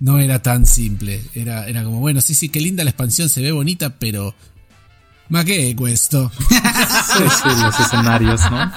no 0.00 0.18
era 0.18 0.42
tan 0.42 0.66
simple. 0.66 1.22
Era, 1.34 1.68
era 1.68 1.84
como, 1.84 2.00
bueno, 2.00 2.20
sí, 2.20 2.34
sí, 2.34 2.48
qué 2.48 2.60
linda 2.60 2.84
la 2.84 2.90
expansión, 2.90 3.28
se 3.28 3.42
ve 3.42 3.52
bonita, 3.52 3.98
pero. 3.98 4.34
¿Ma 5.28 5.44
qué 5.44 5.74
cuesto? 5.76 6.30
Sí, 7.16 7.22
sí, 7.42 7.62
los 7.62 7.78
escenarios, 7.78 8.40
¿no? 8.50 8.72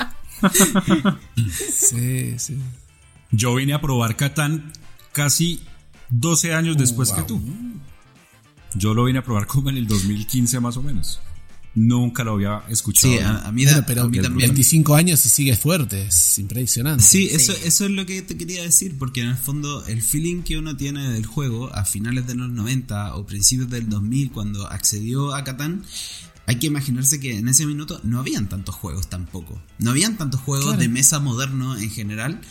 sí, 1.72 2.34
sí. 2.38 2.58
Yo 3.32 3.56
vine 3.56 3.74
a 3.74 3.82
probar 3.82 4.16
Catán 4.16 4.72
casi 5.14 5.62
12 6.10 6.54
años 6.54 6.78
después 6.78 7.12
que 7.12 7.24
tú. 7.24 7.42
Yo 8.76 8.94
lo 8.94 9.06
vine 9.06 9.20
a 9.20 9.24
probar 9.24 9.48
como 9.48 9.70
en 9.70 9.78
el 9.78 9.88
2015 9.88 10.60
más 10.60 10.78
o 10.78 10.84
menos. 10.84 11.22
Nunca 11.76 12.24
lo 12.24 12.34
había 12.34 12.62
escuchado. 12.70 13.12
Sí, 13.14 13.20
a, 13.20 13.48
a 13.48 13.52
mí, 13.52 13.64
Bueno, 13.64 13.80
da- 13.80 13.86
pero 13.86 14.02
a 14.04 14.08
mí 14.10 14.20
también. 14.20 14.50
25 14.50 14.94
años 14.96 15.26
y 15.26 15.30
sigue 15.30 15.56
fuerte, 15.58 16.04
es 16.08 16.38
impresionante. 16.38 17.04
Sí, 17.04 17.30
eso, 17.32 17.52
eso 17.64 17.86
es 17.86 17.92
lo 17.92 18.06
que 18.06 18.22
te 18.22 18.38
quería 18.38 18.62
decir, 18.62 18.96
porque 19.00 19.22
en 19.22 19.30
el 19.30 19.38
fondo 19.38 19.84
el 19.88 20.02
feeling 20.04 20.44
que 20.44 20.58
uno 20.60 20.78
tiene 20.78 21.10
del 21.12 21.26
juego 21.26 21.74
a 21.74 21.84
finales 21.86 22.28
de 22.28 22.36
los 22.36 22.50
90 22.50 23.16
o 23.16 23.26
principios 23.26 23.70
del 23.72 23.90
2000, 23.90 24.32
cuando 24.32 24.68
accedió 24.68 25.34
a 25.34 25.44
Catán, 25.44 25.84
hay 26.46 26.58
que 26.60 26.68
imaginarse 26.68 27.20
que 27.20 27.38
en 27.38 27.48
ese 27.48 27.66
minuto 27.66 28.00
no 28.04 28.20
habían 28.20 28.50
tantos 28.50 28.76
juegos 28.76 29.08
tampoco. 29.10 29.60
No 29.80 29.92
habían 29.92 30.18
tantos 30.18 30.42
juegos 30.42 30.66
Claro. 30.66 30.80
de 30.82 30.90
mesa 30.90 31.20
moderno 31.22 31.76
en 31.78 31.90
general. 31.90 32.42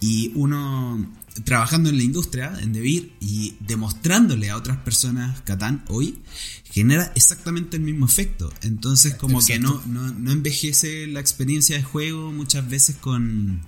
Y 0.00 0.32
uno 0.34 1.06
trabajando 1.42 1.88
en 1.90 1.96
la 1.96 2.04
industria, 2.04 2.56
en 2.60 2.72
Devir, 2.72 3.12
y 3.20 3.56
demostrándole 3.60 4.50
a 4.50 4.56
otras 4.56 4.78
personas 4.78 5.40
Catán 5.42 5.84
hoy, 5.88 6.18
genera 6.70 7.12
exactamente 7.16 7.76
el 7.76 7.82
mismo 7.82 8.06
efecto. 8.06 8.52
Entonces 8.62 9.14
como 9.14 9.44
que 9.44 9.58
no, 9.58 9.82
no, 9.86 10.12
no 10.12 10.30
envejece 10.30 11.06
la 11.06 11.20
experiencia 11.20 11.76
de 11.76 11.82
juego 11.82 12.32
muchas 12.32 12.68
veces 12.68 12.96
con 12.96 13.62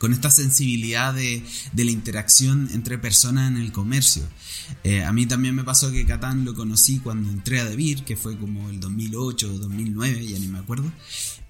con 0.00 0.14
esta 0.14 0.30
sensibilidad 0.30 1.12
de, 1.12 1.44
de 1.74 1.84
la 1.84 1.90
interacción 1.90 2.70
entre 2.72 2.96
personas 2.96 3.50
en 3.50 3.58
el 3.58 3.70
comercio. 3.70 4.22
Eh, 4.82 5.04
a 5.04 5.12
mí 5.12 5.26
también 5.26 5.54
me 5.54 5.62
pasó 5.62 5.92
que 5.92 6.06
Catán 6.06 6.46
lo 6.46 6.54
conocí 6.54 7.00
cuando 7.00 7.28
entré 7.28 7.60
a 7.60 7.66
Devir, 7.66 8.02
que 8.04 8.16
fue 8.16 8.38
como 8.38 8.70
el 8.70 8.80
2008 8.80 9.52
o 9.52 9.58
2009, 9.58 10.26
ya 10.26 10.38
ni 10.38 10.48
me 10.48 10.58
acuerdo. 10.58 10.90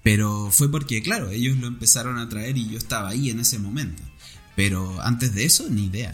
Pero 0.03 0.49
fue 0.51 0.69
porque, 0.69 1.01
claro, 1.01 1.29
ellos 1.29 1.57
lo 1.59 1.67
empezaron 1.67 2.17
a 2.17 2.27
traer 2.27 2.57
y 2.57 2.67
yo 2.67 2.77
estaba 2.77 3.07
ahí 3.07 3.29
en 3.29 3.39
ese 3.39 3.57
momento. 3.57 4.03
Pero 4.55 4.99
antes 5.01 5.33
de 5.33 5.45
eso, 5.45 5.69
ni 5.69 5.85
idea. 5.85 6.13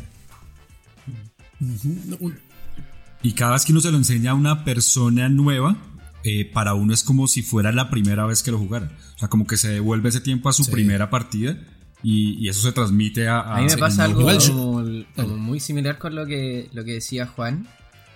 Y 3.23 3.31
cada 3.33 3.53
vez 3.53 3.65
que 3.65 3.71
uno 3.71 3.81
se 3.81 3.91
lo 3.91 3.97
enseña 3.97 4.31
a 4.31 4.35
una 4.35 4.63
persona 4.63 5.27
nueva, 5.29 5.77
eh, 6.23 6.45
para 6.45 6.73
uno 6.73 6.93
es 6.93 7.03
como 7.03 7.27
si 7.27 7.41
fuera 7.41 7.71
la 7.71 7.89
primera 7.89 8.25
vez 8.25 8.43
que 8.43 8.51
lo 8.51 8.59
jugara. 8.59 8.91
O 9.15 9.19
sea, 9.19 9.27
como 9.27 9.47
que 9.47 9.57
se 9.57 9.69
devuelve 9.69 10.09
ese 10.09 10.21
tiempo 10.21 10.49
a 10.49 10.53
su 10.53 10.63
Sí. 10.63 10.71
primera 10.71 11.09
partida 11.09 11.57
y, 12.03 12.33
y 12.43 12.49
eso 12.49 12.61
se 12.61 12.71
transmite 12.73 13.27
a... 13.27 13.41
A 13.41 13.61
mí 13.61 13.67
me 13.67 13.77
pasa 13.77 14.03
algo 14.03 14.21
como, 14.21 14.83
como 15.15 15.37
muy 15.37 15.59
similar 15.59 15.97
con 15.97 16.13
lo 16.15 16.25
que, 16.27 16.69
lo 16.73 16.83
que 16.83 16.93
decía 16.93 17.25
Juan. 17.25 17.67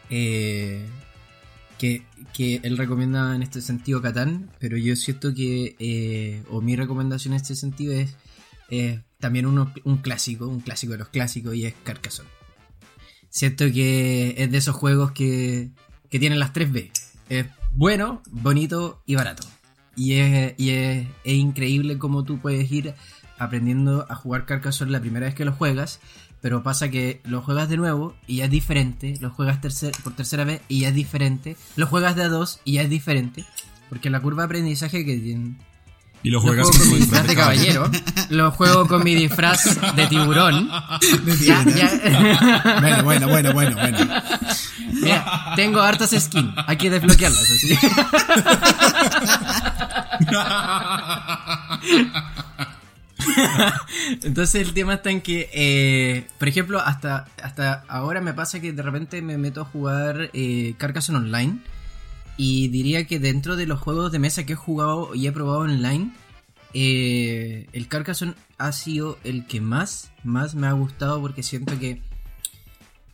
eh, 0.10 0.86
que, 1.80 2.04
que 2.34 2.60
él 2.62 2.78
recomienda 2.78 3.36
en 3.36 3.42
este 3.42 3.60
sentido 3.60 4.04
Catán, 4.04 4.52
pero 4.60 4.78
yo 4.78 4.96
siento 4.96 5.34
que, 5.34 5.76
eh, 5.80 6.44
o 6.52 6.62
mi 6.62 6.76
recomendación 6.76 7.34
en 7.34 7.38
este 7.42 7.56
sentido 7.56 7.94
es 7.94 8.16
eh, 8.70 9.02
también 9.22 9.46
uno, 9.46 9.72
un 9.86 9.98
clásico, 9.98 10.48
un 10.48 10.60
clásico 10.60 10.92
de 10.94 11.00
los 11.00 11.08
clásicos, 11.08 11.56
y 11.56 11.66
es 11.66 11.74
Carcassonne. 11.84 12.30
Siento 13.30 13.66
que 13.72 14.36
es 14.38 14.52
de 14.52 14.58
esos 14.58 14.76
juegos 14.76 15.12
que, 15.14 15.70
que 16.10 16.20
tienen 16.20 16.40
las 16.40 16.52
3B. 16.54 16.92
Es 17.30 17.46
bueno, 17.72 18.22
bonito 18.30 19.02
y 19.06 19.16
barato. 19.16 19.48
Y 19.96 20.14
es, 20.16 20.54
y 20.58 20.72
es, 20.72 21.08
es 21.24 21.34
increíble 21.34 21.98
cómo 21.98 22.24
tú 22.26 22.40
puedes 22.40 22.70
ir 22.72 22.94
aprendiendo 23.38 24.06
a 24.10 24.16
jugar 24.16 24.46
Carcassonne 24.46 24.92
la 24.92 25.00
primera 25.00 25.26
vez 25.28 25.36
que 25.36 25.46
lo 25.46 25.54
juegas, 25.54 26.00
pero 26.42 26.64
pasa 26.64 26.90
que 26.90 27.22
lo 27.24 27.42
juegas 27.42 27.70
de 27.70 27.78
nuevo 27.78 28.16
y 28.28 28.38
ya 28.38 28.46
es 28.46 28.52
diferente, 28.52 29.16
lo 29.22 29.30
juegas 29.30 29.62
tercer- 29.62 29.96
por 30.04 30.14
tercera 30.16 30.44
vez 30.44 30.62
y 30.68 30.82
ya 30.82 30.90
es 30.90 30.96
diferente, 30.96 31.56
lo 31.76 31.88
juegas 31.88 32.16
de 32.16 32.24
a 32.24 32.30
dos 32.30 32.60
y 32.66 32.74
ya 32.74 32.82
es 32.82 32.90
diferente, 32.90 33.46
porque 33.90 34.10
la 34.10 34.20
curva 34.20 34.44
de 34.44 34.46
aprendizaje 34.48 35.06
que. 35.06 35.38
Y 36.24 36.30
lo 36.30 36.38
Lo 36.38 36.42
juegas 36.42 36.68
juego 36.68 36.80
con 36.80 36.90
mi 36.92 36.98
disfraz 37.00 37.28
de 37.28 37.36
caballero. 37.36 37.84
caballero, 37.84 38.26
lo 38.30 38.52
juego 38.52 38.88
con 38.88 39.04
mi 39.04 39.16
disfraz 39.16 39.96
de 39.96 40.08
tiburón. 40.08 40.70
Ya, 41.42 41.64
ya. 41.64 42.78
Bueno, 42.82 43.04
bueno, 43.04 43.28
bueno, 43.28 43.54
bueno, 43.54 43.76
bueno. 43.76 43.98
Mira, 44.94 45.54
tengo 45.56 45.82
hartas 45.82 46.12
skins, 46.12 46.54
hay 46.68 46.78
que 46.78 46.90
desbloquearlas 46.90 47.42
así. 47.50 47.78
Entonces 54.24 54.62
el 54.68 54.74
tema 54.74 54.96
está 54.96 55.12
en 55.12 55.22
que, 55.22 55.50
eh, 55.54 56.28
por 56.40 56.48
ejemplo, 56.48 56.80
hasta, 56.80 57.26
hasta 57.42 57.84
ahora 57.88 58.22
me 58.22 58.34
pasa 58.34 58.60
que 58.60 58.74
de 58.74 58.82
repente 58.82 59.22
me 59.22 59.38
meto 59.38 59.62
a 59.62 59.66
jugar 59.66 60.30
eh, 60.34 60.74
Carcassonne 60.78 61.20
Online 61.20 61.60
y 62.38 62.68
diría 62.70 63.06
que 63.06 63.20
dentro 63.20 63.56
de 63.56 63.68
los 63.68 63.80
juegos 63.80 64.12
de 64.12 64.20
mesa 64.20 64.46
que 64.46 64.54
he 64.54 64.56
jugado 64.56 65.14
y 65.16 65.28
he 65.28 65.32
probado 65.32 65.60
online, 65.60 66.12
eh, 66.74 67.68
el 67.74 67.88
Carcassonne 67.88 68.34
ha 68.58 68.72
sido 68.72 69.18
el 69.24 69.46
que 69.46 69.62
más, 69.62 70.12
más 70.24 70.56
me 70.56 70.68
ha 70.68 70.72
gustado 70.74 71.20
porque 71.22 71.44
siento 71.44 71.78
que 71.80 72.02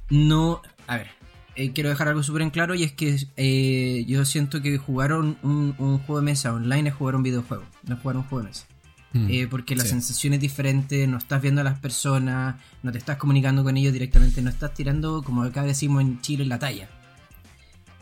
no... 0.09 0.61
A 0.87 0.97
ver, 0.97 1.07
eh, 1.55 1.71
quiero 1.73 1.89
dejar 1.89 2.07
algo 2.07 2.23
súper 2.23 2.43
en 2.43 2.49
claro 2.51 2.75
y 2.75 2.83
es 2.83 2.91
que 2.93 3.17
eh, 3.35 4.05
yo 4.07 4.23
siento 4.25 4.61
que 4.61 4.77
jugar 4.77 5.13
un, 5.13 5.37
un- 5.43 5.73
juego 5.99 6.19
de 6.19 6.25
mesa 6.25 6.53
online 6.53 6.89
es 6.89 6.95
jugar 6.95 7.15
un 7.15 7.23
videojuego, 7.23 7.63
no 7.83 7.95
es 7.95 8.01
jugar 8.01 8.17
un 8.17 8.23
juego 8.23 8.43
de 8.43 8.49
mesa. 8.49 8.65
Mm, 9.13 9.47
porque 9.49 9.75
la 9.75 9.83
sí. 9.83 9.89
sensación 9.89 10.33
es 10.33 10.39
diferente, 10.41 11.07
no 11.07 11.17
estás 11.17 11.41
viendo 11.41 11.61
a 11.61 11.63
las 11.63 11.79
personas, 11.79 12.57
no 12.83 12.91
te 12.91 12.97
estás 12.99 13.17
comunicando 13.17 13.63
con 13.63 13.75
ellos 13.75 13.91
directamente, 13.93 14.41
no 14.41 14.49
estás 14.49 14.73
tirando, 14.73 15.23
como 15.23 15.43
acá 15.43 15.63
decimos 15.63 16.01
en 16.01 16.21
Chile, 16.21 16.45
la 16.45 16.59
talla. 16.59 16.87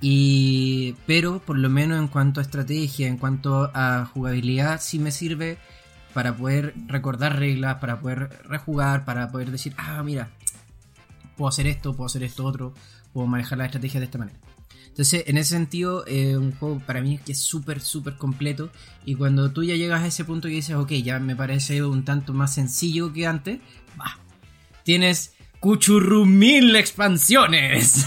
Y, 0.02 0.96
pero 1.08 1.40
por 1.40 1.58
lo 1.58 1.70
menos 1.70 2.00
en 2.00 2.08
cuanto 2.08 2.40
a 2.40 2.44
estrategia, 2.44 3.08
en 3.08 3.18
cuanto 3.18 3.72
a 3.74 4.06
jugabilidad, 4.06 4.82
sí 4.82 5.00
me 5.00 5.12
sirve 5.12 5.58
para 6.14 6.36
poder 6.36 6.74
recordar 6.88 7.40
reglas, 7.40 7.76
para 7.76 8.00
poder 8.00 8.30
rejugar, 8.48 9.06
para 9.06 9.32
poder 9.32 9.52
decir, 9.52 9.74
ah, 9.78 10.02
mira, 10.04 10.30
puedo 11.36 11.50
hacer 11.50 11.68
esto, 11.68 11.96
puedo 11.96 12.08
hacer 12.08 12.24
esto 12.24 12.46
otro, 12.46 12.74
puedo 13.14 13.28
manejar 13.28 13.58
la 13.58 13.66
estrategia 13.66 14.00
de 14.00 14.06
esta 14.06 14.18
manera. 14.18 14.38
Entonces, 14.96 15.26
en 15.28 15.38
ese 15.38 15.50
sentido, 15.50 16.06
eh, 16.08 16.38
un 16.38 16.54
juego 16.54 16.80
para 16.80 17.02
mí 17.02 17.18
que 17.18 17.34
es 17.34 17.40
súper, 17.40 17.82
súper 17.82 18.16
completo. 18.16 18.70
Y 19.04 19.16
cuando 19.16 19.52
tú 19.52 19.62
ya 19.62 19.76
llegas 19.76 20.02
a 20.02 20.08
ese 20.08 20.24
punto 20.24 20.48
que 20.48 20.54
dices, 20.54 20.78
ok, 20.78 20.92
ya 20.94 21.20
me 21.20 21.36
parece 21.36 21.84
un 21.84 22.06
tanto 22.06 22.34
más 22.34 22.54
sencillo 22.54 23.12
que 23.12 23.28
antes, 23.28 23.60
va. 24.00 24.18
Tienes 24.84 25.34
cuchurrumil 25.60 26.76
expansiones. 26.76 28.04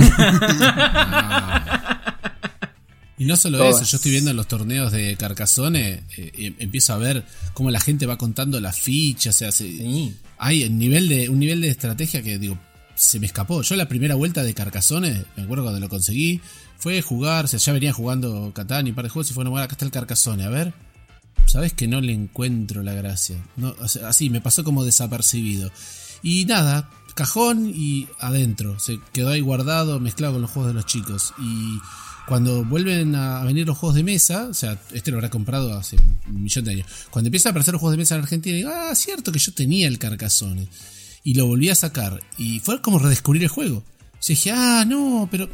Y 3.20 3.24
no 3.24 3.36
solo 3.36 3.59
Todas. 3.59 3.82
eso, 3.82 3.84
yo 3.90 3.96
estoy 3.96 4.12
viendo 4.12 4.30
en 4.30 4.36
los 4.36 4.46
torneos 4.46 4.92
de 4.92 5.16
Carcassonne, 5.16 5.88
eh, 5.88 6.03
eh, 6.16 6.55
empiezo 6.61 6.92
a 6.92 6.99
ver 6.99 7.24
cómo 7.53 7.70
la 7.72 7.80
gente 7.80 8.07
va 8.07 8.16
contando 8.16 8.61
las 8.61 8.78
fichas, 8.78 9.34
o 9.34 9.38
sea, 9.38 9.51
se- 9.51 9.64
Sí. 9.64 10.14
hay 10.38 10.62
un 10.64 10.78
nivel, 10.78 11.09
de, 11.09 11.28
un 11.28 11.40
nivel 11.40 11.61
de 11.61 11.68
estrategia 11.68 12.22
que 12.22 12.38
digo, 12.38 12.57
se 12.94 13.18
me 13.18 13.26
escapó. 13.26 13.62
Yo 13.62 13.74
la 13.74 13.88
primera 13.88 14.14
vuelta 14.14 14.44
de 14.44 14.55
Carcassonne, 14.55 15.24
me 15.36 15.42
acuerdo 15.42 15.64
cuando 15.64 15.80
lo 15.80 15.88
conseguí, 15.88 16.40
fue 16.78 17.03
jugar, 17.03 17.46
o 17.46 17.49
sea, 17.49 17.59
ya 17.59 17.72
venía 17.72 17.92
jugando 17.92 18.53
Catán 18.55 18.86
y 18.86 18.90
un 18.90 18.94
par 18.94 19.05
de 19.05 19.09
juegos 19.11 19.32
y 19.32 19.34
fue, 19.34 19.42
bueno, 19.44 19.64
acá 19.64 19.72
está 19.72 19.84
el 19.84 19.90
Carcassonne, 19.90 20.44
a 20.44 20.49
ver. 20.49 20.72
Sabes 21.46 21.72
que 21.72 21.88
no 21.88 22.01
le 22.01 22.12
encuentro 22.12 22.84
la 22.84 22.92
gracia. 22.92 23.36
No, 23.57 23.74
o 23.80 23.88
sea, 23.88 24.09
así, 24.11 24.30
me 24.30 24.40
pasó 24.40 24.62
como 24.62 24.84
desapercibido. 24.84 25.72
Y 26.22 26.44
nada, 26.44 26.88
cajón 27.18 27.72
y 27.74 28.06
adentro. 28.20 28.78
Se 28.78 29.00
quedó 29.12 29.30
ahí 29.30 29.40
guardado, 29.40 29.98
mezclado 29.98 30.34
con 30.34 30.42
los 30.42 30.50
juegos 30.52 30.68
de 30.68 30.74
los 30.74 30.86
chicos. 30.86 31.34
Y 31.40 31.78
cuando 32.28 32.64
vuelven 32.64 33.16
a 33.16 33.42
venir 33.42 33.66
los 33.66 33.76
juegos 33.76 33.96
de 33.96 34.04
mesa, 34.04 34.46
o 34.48 34.54
sea, 34.54 34.80
este 34.92 35.10
lo 35.10 35.16
habrá 35.16 35.28
comprado 35.28 35.76
hace 35.76 35.96
un 36.28 36.44
millón 36.44 36.64
de 36.64 36.70
años. 36.70 36.86
Cuando 37.10 37.26
empiezan 37.26 37.50
a 37.50 37.52
aparecer 37.52 37.72
los 37.72 37.80
juegos 37.80 37.94
de 37.94 37.98
mesa 37.98 38.14
en 38.14 38.22
Argentina, 38.22 38.56
digo, 38.56 38.70
ah, 38.72 38.94
cierto 38.94 39.32
que 39.32 39.40
yo 39.40 39.52
tenía 39.52 39.88
el 39.88 39.98
Carcassonne. 39.98 40.68
Y 41.24 41.34
lo 41.34 41.46
volví 41.46 41.68
a 41.70 41.74
sacar. 41.74 42.22
Y 42.38 42.60
fue 42.60 42.80
como 42.80 43.00
redescubrir 43.00 43.42
el 43.42 43.48
juego. 43.48 43.82
Yo 44.12 44.28
dije, 44.28 44.52
ah, 44.52 44.84
no, 44.86 45.28
pero 45.28 45.48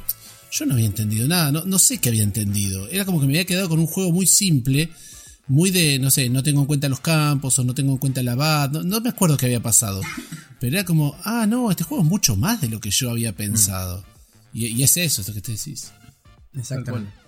yo 0.52 0.66
no 0.66 0.74
había 0.74 0.86
entendido 0.86 1.26
nada. 1.26 1.50
No, 1.50 1.64
no 1.64 1.78
sé 1.78 1.96
qué 1.96 2.10
había 2.10 2.24
entendido. 2.24 2.86
Era 2.88 3.06
como 3.06 3.20
que 3.20 3.26
me 3.26 3.32
había 3.32 3.46
quedado 3.46 3.70
con 3.70 3.78
un 3.78 3.86
juego 3.86 4.12
muy 4.12 4.26
simple. 4.26 4.90
Muy 5.46 5.70
de, 5.70 5.98
no 5.98 6.10
sé, 6.10 6.28
no 6.30 6.42
tengo 6.42 6.60
en 6.60 6.66
cuenta 6.66 6.88
los 6.88 7.00
campos 7.00 7.58
o 7.58 7.64
no 7.64 7.74
tengo 7.74 7.92
en 7.92 7.98
cuenta 7.98 8.20
el 8.20 8.28
abad. 8.28 8.70
No, 8.70 8.82
no 8.82 9.00
me 9.00 9.10
acuerdo 9.10 9.36
qué 9.36 9.46
había 9.46 9.62
pasado. 9.62 10.00
Pero 10.58 10.76
era 10.76 10.84
como, 10.84 11.16
ah, 11.24 11.46
no, 11.46 11.70
este 11.70 11.84
juego 11.84 12.02
es 12.02 12.08
mucho 12.08 12.36
más 12.36 12.60
de 12.60 12.68
lo 12.68 12.80
que 12.80 12.90
yo 12.90 13.10
había 13.10 13.34
pensado. 13.36 14.04
Y, 14.52 14.66
y 14.66 14.82
es 14.82 14.96
eso, 14.96 15.20
esto 15.20 15.34
que 15.34 15.42
te 15.42 15.52
decís. 15.52 15.92
Exactamente. 16.54 17.23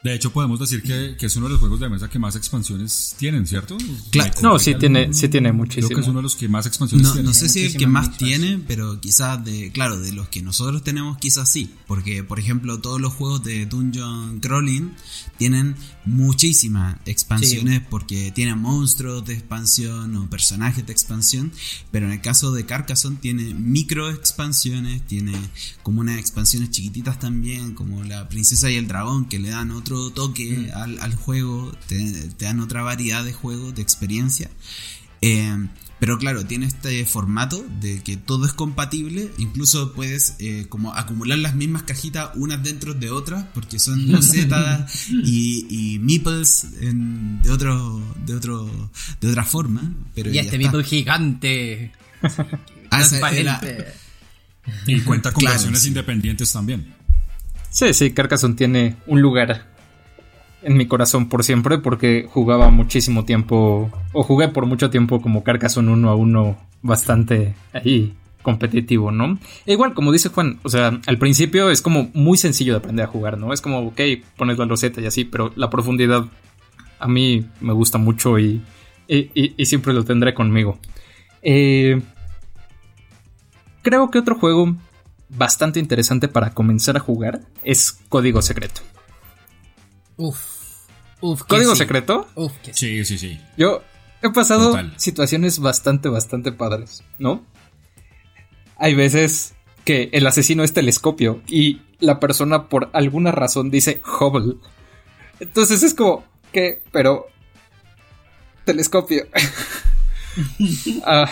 De 0.00 0.14
hecho, 0.14 0.32
podemos 0.32 0.60
decir 0.60 0.80
que, 0.80 1.16
que, 1.18 1.26
es 1.26 1.34
uno 1.34 1.46
de 1.46 1.52
los 1.52 1.60
juegos 1.60 1.80
de 1.80 1.88
mesa 1.88 2.08
que 2.08 2.20
más 2.20 2.36
expansiones 2.36 3.16
tienen, 3.18 3.48
¿cierto? 3.48 3.76
Claro. 4.10 4.32
No, 4.42 4.58
sí 4.60 4.76
tiene, 4.76 5.12
sí 5.12 5.28
tiene 5.28 5.50
muchísimo. 5.50 5.88
Creo 5.88 5.98
que 5.98 6.02
es 6.02 6.08
uno 6.08 6.20
de 6.20 6.22
los 6.22 6.36
que 6.36 6.48
más 6.48 6.66
expansiones 6.66 7.08
no, 7.08 7.12
tiene. 7.14 7.26
No 7.26 7.34
sé 7.34 7.48
si 7.48 7.64
es 7.64 7.74
el 7.74 7.80
que 7.80 7.88
más 7.88 8.16
tiene, 8.16 8.62
pero 8.64 9.00
quizás 9.00 9.44
de, 9.44 9.72
claro, 9.72 9.98
de 9.98 10.12
los 10.12 10.28
que 10.28 10.40
nosotros 10.40 10.84
tenemos, 10.84 11.18
quizás 11.18 11.50
sí. 11.50 11.74
Porque, 11.88 12.22
por 12.22 12.38
ejemplo, 12.38 12.80
todos 12.80 13.00
los 13.00 13.12
juegos 13.12 13.42
de 13.42 13.66
Dungeon 13.66 14.38
Crawling 14.38 14.92
tienen 15.36 15.74
muchísimas 16.04 16.96
expansiones 17.04 17.82
porque 17.90 18.30
tienen 18.30 18.58
monstruos 18.58 19.24
de 19.24 19.34
expansión 19.34 20.14
o 20.16 20.30
personajes 20.30 20.86
de 20.86 20.92
expansión. 20.92 21.50
Pero 21.90 22.06
en 22.06 22.12
el 22.12 22.20
caso 22.20 22.52
de 22.52 22.64
Carcassonne 22.66 23.18
tiene 23.20 23.52
micro 23.52 24.10
expansiones, 24.10 25.04
tiene 25.08 25.32
como 25.82 26.02
unas 26.02 26.18
expansiones 26.18 26.70
chiquititas 26.70 27.18
también, 27.18 27.74
como 27.74 28.04
la 28.04 28.28
princesa 28.28 28.70
y 28.70 28.76
el 28.76 28.86
dragón, 28.86 29.24
que 29.24 29.40
le 29.40 29.50
dan 29.50 29.72
otro 29.72 29.97
toque 30.12 30.70
al, 30.74 30.98
al, 31.00 31.14
juego, 31.14 31.72
te, 31.86 32.12
te, 32.36 32.44
dan 32.44 32.60
otra 32.60 32.82
variedad 32.82 33.24
de 33.24 33.32
juegos, 33.32 33.74
de 33.74 33.82
experiencia. 33.82 34.50
Eh, 35.20 35.68
pero 36.00 36.16
claro, 36.18 36.46
tiene 36.46 36.66
este 36.66 37.04
formato 37.06 37.64
de 37.80 38.00
que 38.02 38.16
todo 38.16 38.46
es 38.46 38.52
compatible, 38.52 39.30
incluso 39.38 39.92
puedes 39.94 40.36
eh, 40.38 40.66
como 40.68 40.94
acumular 40.94 41.38
las 41.38 41.56
mismas 41.56 41.82
cajitas 41.82 42.30
unas 42.36 42.62
dentro 42.62 42.94
de 42.94 43.10
otras, 43.10 43.46
porque 43.52 43.80
son 43.80 44.10
losetas 44.12 45.08
y, 45.10 45.66
y 45.68 45.98
meeples 45.98 46.66
en, 46.80 47.42
de 47.42 47.50
otro, 47.50 48.00
de 48.24 48.34
otro, 48.34 48.90
de 49.20 49.28
otra 49.28 49.44
forma. 49.44 49.92
Pero 50.14 50.30
y 50.30 50.38
este 50.38 50.58
meeple 50.58 50.84
gigante. 50.84 51.92
Ah, 52.90 53.04
era, 53.32 53.60
y 54.86 55.00
cuenta 55.02 55.30
con 55.30 55.42
claro, 55.42 55.56
versiones 55.56 55.82
sí. 55.82 55.88
independientes 55.88 56.50
también. 56.50 56.94
Sí, 57.70 57.92
sí, 57.92 58.12
Carcassonne 58.12 58.54
tiene 58.54 58.96
un 59.06 59.20
lugar 59.20 59.77
en 60.62 60.76
mi 60.76 60.86
corazón 60.86 61.28
por 61.28 61.44
siempre 61.44 61.78
porque 61.78 62.26
jugaba 62.28 62.70
muchísimo 62.70 63.24
tiempo 63.24 63.90
o 64.12 64.22
jugué 64.22 64.48
por 64.48 64.66
mucho 64.66 64.90
tiempo 64.90 65.20
como 65.20 65.44
Carcassonne 65.44 65.92
uno 65.92 66.10
a 66.10 66.16
uno 66.16 66.56
bastante 66.82 67.54
ahí 67.72 68.14
competitivo, 68.42 69.10
¿no? 69.10 69.38
E 69.66 69.72
igual, 69.72 69.94
como 69.94 70.12
dice 70.12 70.30
Juan, 70.30 70.58
o 70.62 70.68
sea, 70.68 71.00
al 71.06 71.18
principio 71.18 71.70
es 71.70 71.82
como 71.82 72.10
muy 72.14 72.38
sencillo 72.38 72.72
de 72.72 72.78
aprender 72.78 73.04
a 73.04 73.08
jugar, 73.08 73.36
¿no? 73.36 73.52
Es 73.52 73.60
como, 73.60 73.80
ok, 73.88 74.00
pones 74.36 74.58
la 74.58 74.64
roseta 74.64 75.00
y 75.00 75.06
así, 75.06 75.24
pero 75.24 75.52
la 75.56 75.70
profundidad 75.70 76.24
a 76.98 77.08
mí 77.08 77.46
me 77.60 77.72
gusta 77.72 77.98
mucho 77.98 78.38
y, 78.38 78.62
y, 79.06 79.66
siempre 79.66 79.92
lo 79.92 80.04
tendré 80.04 80.34
conmigo. 80.34 80.78
Eh, 81.42 82.00
creo 83.82 84.10
que 84.10 84.18
otro 84.18 84.36
juego 84.36 84.76
bastante 85.28 85.78
interesante 85.78 86.28
para 86.28 86.50
comenzar 86.50 86.96
a 86.96 87.00
jugar 87.00 87.40
es 87.62 88.00
Código 88.08 88.42
Secreto. 88.42 88.80
Uf. 90.18 90.58
Uf, 91.20 91.42
¿Código 91.44 91.72
sí. 91.72 91.78
secreto? 91.78 92.28
Uf, 92.34 92.52
que 92.62 92.74
sí. 92.74 93.04
Sí, 93.04 93.18
sí, 93.18 93.18
sí. 93.18 93.40
Yo 93.56 93.82
he 94.22 94.30
pasado 94.30 94.70
Total. 94.70 94.92
situaciones 94.96 95.58
bastante, 95.58 96.08
bastante 96.08 96.52
padres, 96.52 97.02
¿no? 97.18 97.44
Hay 98.76 98.94
veces 98.94 99.54
que 99.84 100.10
el 100.12 100.26
asesino 100.26 100.62
es 100.62 100.72
telescopio 100.72 101.40
y 101.46 101.80
la 101.98 102.20
persona 102.20 102.68
por 102.68 102.90
alguna 102.92 103.32
razón 103.32 103.70
dice 103.70 104.00
Hubble. 104.20 104.56
Entonces 105.40 105.82
es 105.82 105.94
como, 105.94 106.24
¿qué? 106.52 106.82
Pero... 106.92 107.26
Telescopio. 108.64 109.26
Ah. 111.04 111.28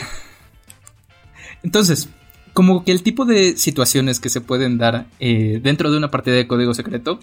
entonces, 1.63 2.09
como 2.55 2.83
que 2.83 2.91
el 2.91 3.05
tipo 3.05 3.25
de 3.25 3.57
situaciones 3.57 4.19
que 4.19 4.31
se 4.31 4.41
pueden 4.41 4.79
dar 4.79 5.07
eh, 5.21 5.61
dentro 5.63 5.93
de 5.93 5.97
una 5.99 6.11
partida 6.11 6.35
de 6.35 6.49
código 6.49 6.75
secreto 6.75 7.21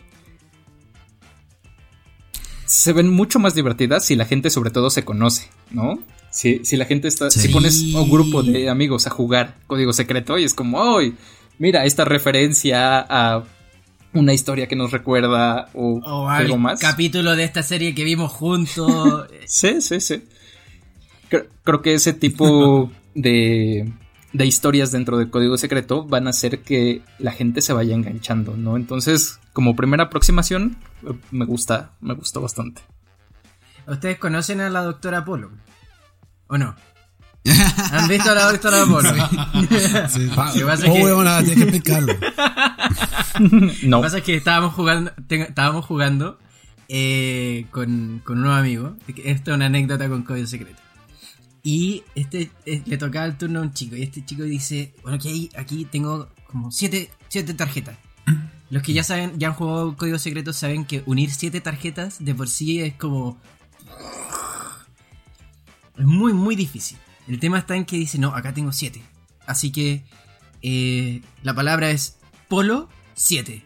se 2.73 2.91
ven 2.91 3.07
mucho 3.07 3.37
más 3.37 3.53
divertidas 3.53 4.03
si 4.03 4.15
la 4.15 4.25
gente 4.25 4.49
sobre 4.49 4.71
todo 4.71 4.89
se 4.89 5.05
conoce, 5.05 5.47
¿no? 5.69 5.99
Si, 6.31 6.65
si 6.65 6.75
la 6.75 6.85
gente 6.85 7.07
está... 7.07 7.29
Sí. 7.29 7.39
Si 7.41 7.49
pones 7.49 7.79
un 7.93 8.09
grupo 8.09 8.41
de 8.41 8.67
amigos 8.67 9.05
a 9.05 9.11
jugar 9.11 9.57
código 9.67 9.93
secreto 9.93 10.39
y 10.39 10.43
es 10.43 10.55
como, 10.55 10.97
¡ay! 10.97 11.13
Mira, 11.59 11.85
esta 11.85 12.03
referencia 12.03 12.99
a 12.99 13.43
una 14.13 14.33
historia 14.33 14.67
que 14.67 14.75
nos 14.75 14.91
recuerda 14.91 15.69
o, 15.75 16.27
algo 16.27 16.55
al 16.55 16.59
más. 16.59 16.79
capítulo 16.79 17.35
de 17.35 17.43
esta 17.43 17.61
serie 17.61 17.93
que 17.93 18.03
vimos 18.03 18.31
juntos. 18.31 19.27
Sí, 19.45 19.79
sí, 19.79 20.01
sí. 20.01 20.23
Creo, 21.29 21.45
creo 21.63 21.81
que 21.83 21.93
ese 21.93 22.13
tipo 22.13 22.91
de, 23.13 23.93
de 24.33 24.45
historias 24.45 24.91
dentro 24.91 25.17
del 25.17 25.29
código 25.29 25.57
secreto 25.57 26.03
van 26.05 26.27
a 26.27 26.31
hacer 26.31 26.61
que 26.63 27.01
la 27.19 27.31
gente 27.31 27.61
se 27.61 27.71
vaya 27.73 27.93
enganchando, 27.95 28.57
¿no? 28.57 28.75
Entonces, 28.75 29.39
como 29.53 29.75
primera 29.75 30.05
aproximación, 30.05 30.75
eh, 31.07 31.13
me 31.31 31.45
gusta, 31.45 31.91
me 32.01 32.13
gustó 32.15 32.41
bastante. 32.41 32.81
¿Ustedes 33.87 34.17
conocen 34.17 34.61
a 34.61 34.69
la 34.69 34.81
doctora 34.81 35.23
Polo? 35.23 35.51
¿O 36.47 36.57
no? 36.57 36.75
¿Han 37.91 38.07
visto 38.07 38.31
a 38.31 38.35
la 38.35 38.51
doctora 38.51 38.85
Polo? 38.89 39.09
Sí. 40.09 40.25
Lo 40.27 40.53
que 40.53 40.65
pasa 40.65 40.85
es 40.87 40.89
oh, 40.89 40.93
que- 40.93 41.45
tienes 41.45 41.55
que 41.55 41.63
explicarlo. 41.63 42.13
No. 43.39 43.97
Lo 43.97 43.97
que 43.97 44.03
pasa 44.03 44.17
es 44.19 44.23
que 44.23 44.35
estábamos 44.35 44.73
jugando, 44.75 45.11
te- 45.27 45.41
estábamos 45.41 45.85
jugando 45.85 46.37
eh, 46.87 47.65
con, 47.71 48.21
con 48.23 48.37
unos 48.39 48.55
amigos. 48.57 48.93
Esto 49.23 49.51
es 49.51 49.55
una 49.55 49.65
anécdota 49.65 50.07
con 50.07 50.21
código 50.21 50.45
secreto. 50.45 50.79
Y 51.63 52.03
este 52.13 52.51
le 52.65 52.97
tocaba 52.97 53.25
el 53.25 53.37
turno 53.37 53.59
a 53.59 53.61
un 53.63 53.73
chico. 53.73 53.95
Y 53.95 54.03
este 54.03 54.23
chico 54.25 54.43
dice: 54.43 54.93
Bueno, 55.01 55.15
aquí, 55.15 55.49
aquí 55.55 55.85
tengo 55.85 56.29
como 56.47 56.71
siete, 56.71 57.09
siete 57.29 57.53
tarjetas. 57.53 57.97
Los 58.69 58.83
que 58.83 58.93
ya 58.93 59.03
saben, 59.03 59.39
ya 59.39 59.49
han 59.49 59.53
jugado 59.53 59.95
código 59.95 60.19
secreto 60.19 60.51
saben 60.51 60.85
que 60.85 61.03
unir 61.05 61.31
siete 61.31 61.61
tarjetas 61.61 62.23
de 62.23 62.35
por 62.35 62.49
sí 62.49 62.81
es 62.81 62.95
como. 62.95 63.39
Es 65.97 66.05
muy, 66.05 66.33
muy 66.33 66.55
difícil. 66.55 66.97
El 67.27 67.39
tema 67.39 67.59
está 67.59 67.77
en 67.77 67.85
que 67.85 67.95
dice: 67.95 68.19
No, 68.19 68.35
acá 68.35 68.53
tengo 68.53 68.73
siete. 68.73 69.01
Así 69.45 69.71
que 69.71 70.03
eh, 70.61 71.21
la 71.43 71.53
palabra 71.53 71.91
es 71.91 72.17
Polo 72.47 72.89
7. 73.15 73.63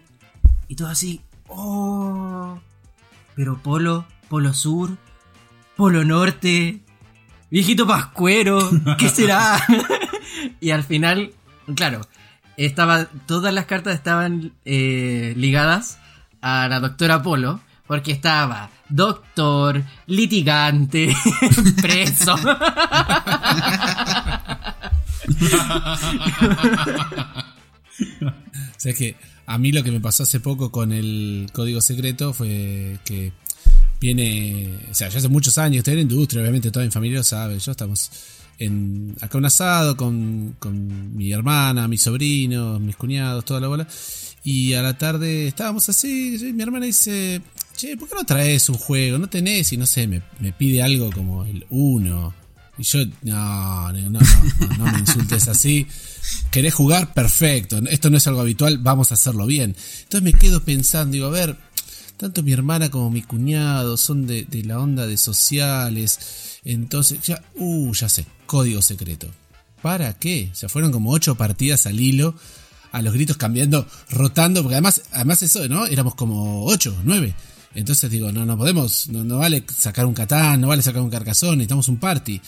Y 0.68 0.76
todo 0.76 0.90
así, 0.90 1.22
oh, 1.48 2.60
pero 3.36 3.62
Polo, 3.62 4.06
Polo 4.30 4.54
Sur, 4.54 4.98
Polo 5.76 6.04
Norte, 6.04 6.82
viejito 7.50 7.88
Pascuero, 7.88 8.70
¿qué 8.98 9.10
será? 9.14 9.62
y 10.60 10.72
al 10.72 10.84
final, 10.84 11.32
claro, 11.76 12.02
estaba, 12.58 13.06
todas 13.26 13.54
las 13.54 13.66
cartas 13.66 13.96
estaban 13.96 14.54
eh, 14.66 15.34
ligadas 15.38 16.00
a 16.42 16.68
la 16.68 16.80
doctora 16.80 17.22
Polo, 17.22 17.62
porque 17.88 18.12
estaba 18.12 18.70
doctor, 18.90 19.84
litigante, 20.08 21.16
preso. 21.82 22.36
O 22.36 22.40
sea, 28.78 28.92
es 28.92 28.98
que 28.98 29.16
a 29.46 29.58
mí 29.58 29.72
lo 29.72 29.84
que 29.84 29.92
me 29.92 30.00
pasó 30.00 30.24
hace 30.24 30.40
poco 30.40 30.72
con 30.72 30.92
el 30.92 31.50
código 31.54 31.82
secreto 31.82 32.34
fue 32.34 33.00
que 33.06 33.32
viene, 34.00 34.78
o 34.92 34.94
sea, 34.94 35.10
ya 35.10 35.18
hace 35.18 35.28
muchos 35.28 35.58
años, 35.58 35.80
estoy 35.80 35.94
en 35.94 35.98
la 36.00 36.14
industria, 36.14 36.42
obviamente 36.42 36.72
toda 36.72 36.86
mi 36.86 36.92
familia 36.92 37.20
lo 37.20 37.24
sabe, 37.24 37.60
yo 37.60 37.72
estamos 37.72 38.12
en 38.60 39.16
acá 39.22 39.38
un 39.38 39.46
asado 39.46 39.96
con, 39.96 40.56
con 40.60 41.16
mi 41.16 41.32
hermana, 41.32 41.88
mis 41.88 42.02
sobrinos, 42.02 42.80
mis 42.80 42.96
cuñados, 42.96 43.46
toda 43.46 43.60
la 43.60 43.68
bola, 43.68 43.88
y 44.44 44.74
a 44.74 44.82
la 44.82 44.98
tarde 44.98 45.48
estábamos 45.48 45.90
así, 45.90 46.38
mi 46.54 46.64
hermana 46.64 46.86
dice, 46.86 47.42
che, 47.76 47.98
¿por 47.98 48.10
qué 48.10 48.16
no 48.16 48.26
traes 48.26 48.70
un 48.70 48.78
juego? 48.78 49.18
¿No 49.18 49.28
tenés? 49.28 49.72
Y 49.74 49.78
no 49.78 49.86
sé, 49.86 50.08
me, 50.08 50.22
me 50.40 50.54
pide 50.54 50.82
algo 50.82 51.12
como 51.12 51.46
el 51.46 51.66
1. 51.70 52.34
Y 52.80 52.84
yo, 52.84 53.00
no, 53.24 53.92
no, 53.92 54.10
no, 54.10 54.20
no, 54.20 54.78
no 54.78 54.92
me 54.92 55.00
insultes 55.00 55.48
así. 55.48 55.88
¿Querés 56.52 56.74
jugar? 56.74 57.14
Perfecto. 57.14 57.80
Esto 57.90 58.10
no 58.10 58.18
es 58.18 58.28
algo 58.28 58.42
habitual, 58.42 58.78
vamos 58.78 59.12
a 59.12 59.16
hacerlo 59.16 59.46
bien. 59.48 59.76
Entonces 60.04 60.22
me 60.22 60.34
quedo 60.34 60.64
pensando, 60.64 61.14
digo, 61.14 61.28
a 61.28 61.32
ver, 61.32 61.58
tanto 62.18 62.44
mi 62.44 62.52
hermana 62.52 62.90
como 62.90 63.10
mi 63.10 63.22
cuñado 63.22 63.96
son 63.96 64.28
de, 64.28 64.46
la 64.66 64.80
onda 64.80 65.08
de 65.08 65.18
sociales. 65.18 66.60
Entonces, 66.66 67.22
ya, 67.22 67.42
uh, 67.56 67.94
ya 67.94 68.10
sé, 68.10 68.26
código 68.46 68.82
secreto. 68.82 69.28
¿Para 69.82 70.14
qué? 70.14 70.50
O 70.52 70.56
sea, 70.56 70.70
fueron 70.70 70.92
como 70.92 71.12
ocho 71.12 71.36
partidas 71.36 71.86
al 71.86 72.00
hilo, 72.00 72.36
a 72.92 73.02
los 73.02 73.14
gritos 73.14 73.38
cambiando, 73.38 73.88
rotando, 74.10 74.64
porque 74.64 74.76
además, 74.76 75.04
además 75.12 75.44
eso, 75.44 75.68
¿no? 75.68 75.86
Éramos 75.86 76.16
como 76.16 76.66
ocho, 76.66 76.96
nueve. 77.04 77.36
Entonces 77.76 78.10
digo, 78.10 78.32
no, 78.32 78.46
no 78.46 78.58
podemos, 78.58 79.08
no, 79.10 79.24
no 79.24 79.38
vale 79.38 79.64
sacar 79.76 80.08
un 80.08 80.16
Catán, 80.16 80.60
no 80.60 80.68
vale 80.68 80.82
sacar 80.82 81.02
un 81.02 81.12
Carcassonne, 81.12 81.58
necesitamos 81.58 81.88
un 81.90 81.98
party. 81.98 82.42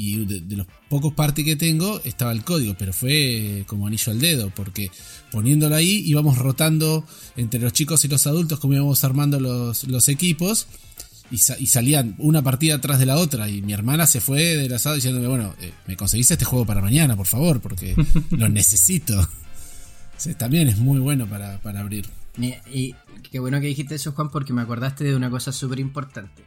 Y 0.00 0.24
de, 0.26 0.40
de 0.42 0.56
los 0.56 0.66
pocos 0.88 1.12
party 1.12 1.42
que 1.44 1.56
tengo 1.56 2.00
estaba 2.04 2.30
el 2.30 2.44
código, 2.44 2.76
pero 2.78 2.92
fue 2.92 3.64
como 3.66 3.86
anillo 3.88 4.12
al 4.12 4.20
dedo, 4.20 4.50
porque 4.54 4.92
poniéndolo 5.32 5.74
ahí 5.74 6.02
íbamos 6.06 6.38
rotando 6.38 7.04
entre 7.36 7.58
los 7.58 7.72
chicos 7.72 8.04
y 8.04 8.08
los 8.08 8.24
adultos, 8.28 8.60
como 8.60 8.74
íbamos 8.74 9.02
armando 9.02 9.40
los, 9.40 9.82
los 9.88 10.08
equipos, 10.08 10.68
y, 11.32 11.38
sa- 11.38 11.56
y 11.58 11.66
salían 11.66 12.14
una 12.18 12.42
partida 12.42 12.76
atrás 12.76 13.00
de 13.00 13.06
la 13.06 13.16
otra, 13.16 13.48
y 13.48 13.60
mi 13.60 13.72
hermana 13.72 14.06
se 14.06 14.20
fue 14.20 14.40
del 14.56 14.72
asado 14.72 14.94
diciéndome, 14.94 15.26
bueno, 15.26 15.54
eh, 15.60 15.72
me 15.88 15.96
conseguiste 15.96 16.34
este 16.34 16.44
juego 16.44 16.64
para 16.64 16.80
mañana, 16.80 17.16
por 17.16 17.26
favor, 17.26 17.60
porque 17.60 17.96
lo 18.30 18.48
necesito. 18.48 19.18
O 19.20 19.28
sea, 20.20 20.38
también 20.38 20.68
es 20.68 20.78
muy 20.78 21.00
bueno 21.00 21.26
para, 21.26 21.60
para 21.60 21.80
abrir. 21.80 22.06
Y, 22.38 22.54
y 22.72 22.94
qué 23.32 23.40
bueno 23.40 23.60
que 23.60 23.66
dijiste 23.66 23.96
eso, 23.96 24.12
Juan, 24.12 24.30
porque 24.30 24.52
me 24.52 24.62
acordaste 24.62 25.02
de 25.02 25.16
una 25.16 25.28
cosa 25.28 25.50
súper 25.50 25.80
importante. 25.80 26.44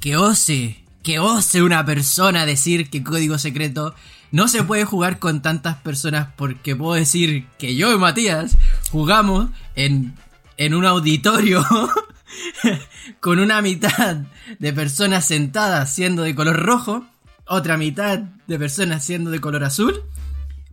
Que 0.00 0.16
ose, 0.16 0.76
que 1.04 1.20
ose 1.20 1.62
una 1.62 1.84
persona 1.84 2.46
decir 2.46 2.90
que 2.90 3.04
código 3.04 3.38
secreto 3.38 3.94
no 4.32 4.48
se 4.48 4.64
puede 4.64 4.84
jugar 4.84 5.20
con 5.20 5.42
tantas 5.42 5.76
personas 5.76 6.28
porque 6.34 6.74
puedo 6.74 6.94
decir 6.94 7.46
que 7.58 7.76
yo 7.76 7.92
y 7.92 7.98
Matías 7.98 8.56
jugamos 8.90 9.50
en, 9.76 10.14
en 10.56 10.74
un 10.74 10.86
auditorio 10.86 11.64
con 13.20 13.38
una 13.38 13.62
mitad 13.62 14.22
de 14.58 14.72
personas 14.72 15.26
sentadas 15.26 15.94
siendo 15.94 16.22
de 16.22 16.34
color 16.34 16.56
rojo, 16.56 17.06
otra 17.46 17.76
mitad 17.76 18.18
de 18.46 18.58
personas 18.58 19.04
siendo 19.04 19.30
de 19.30 19.40
color 19.40 19.62
azul, 19.62 20.02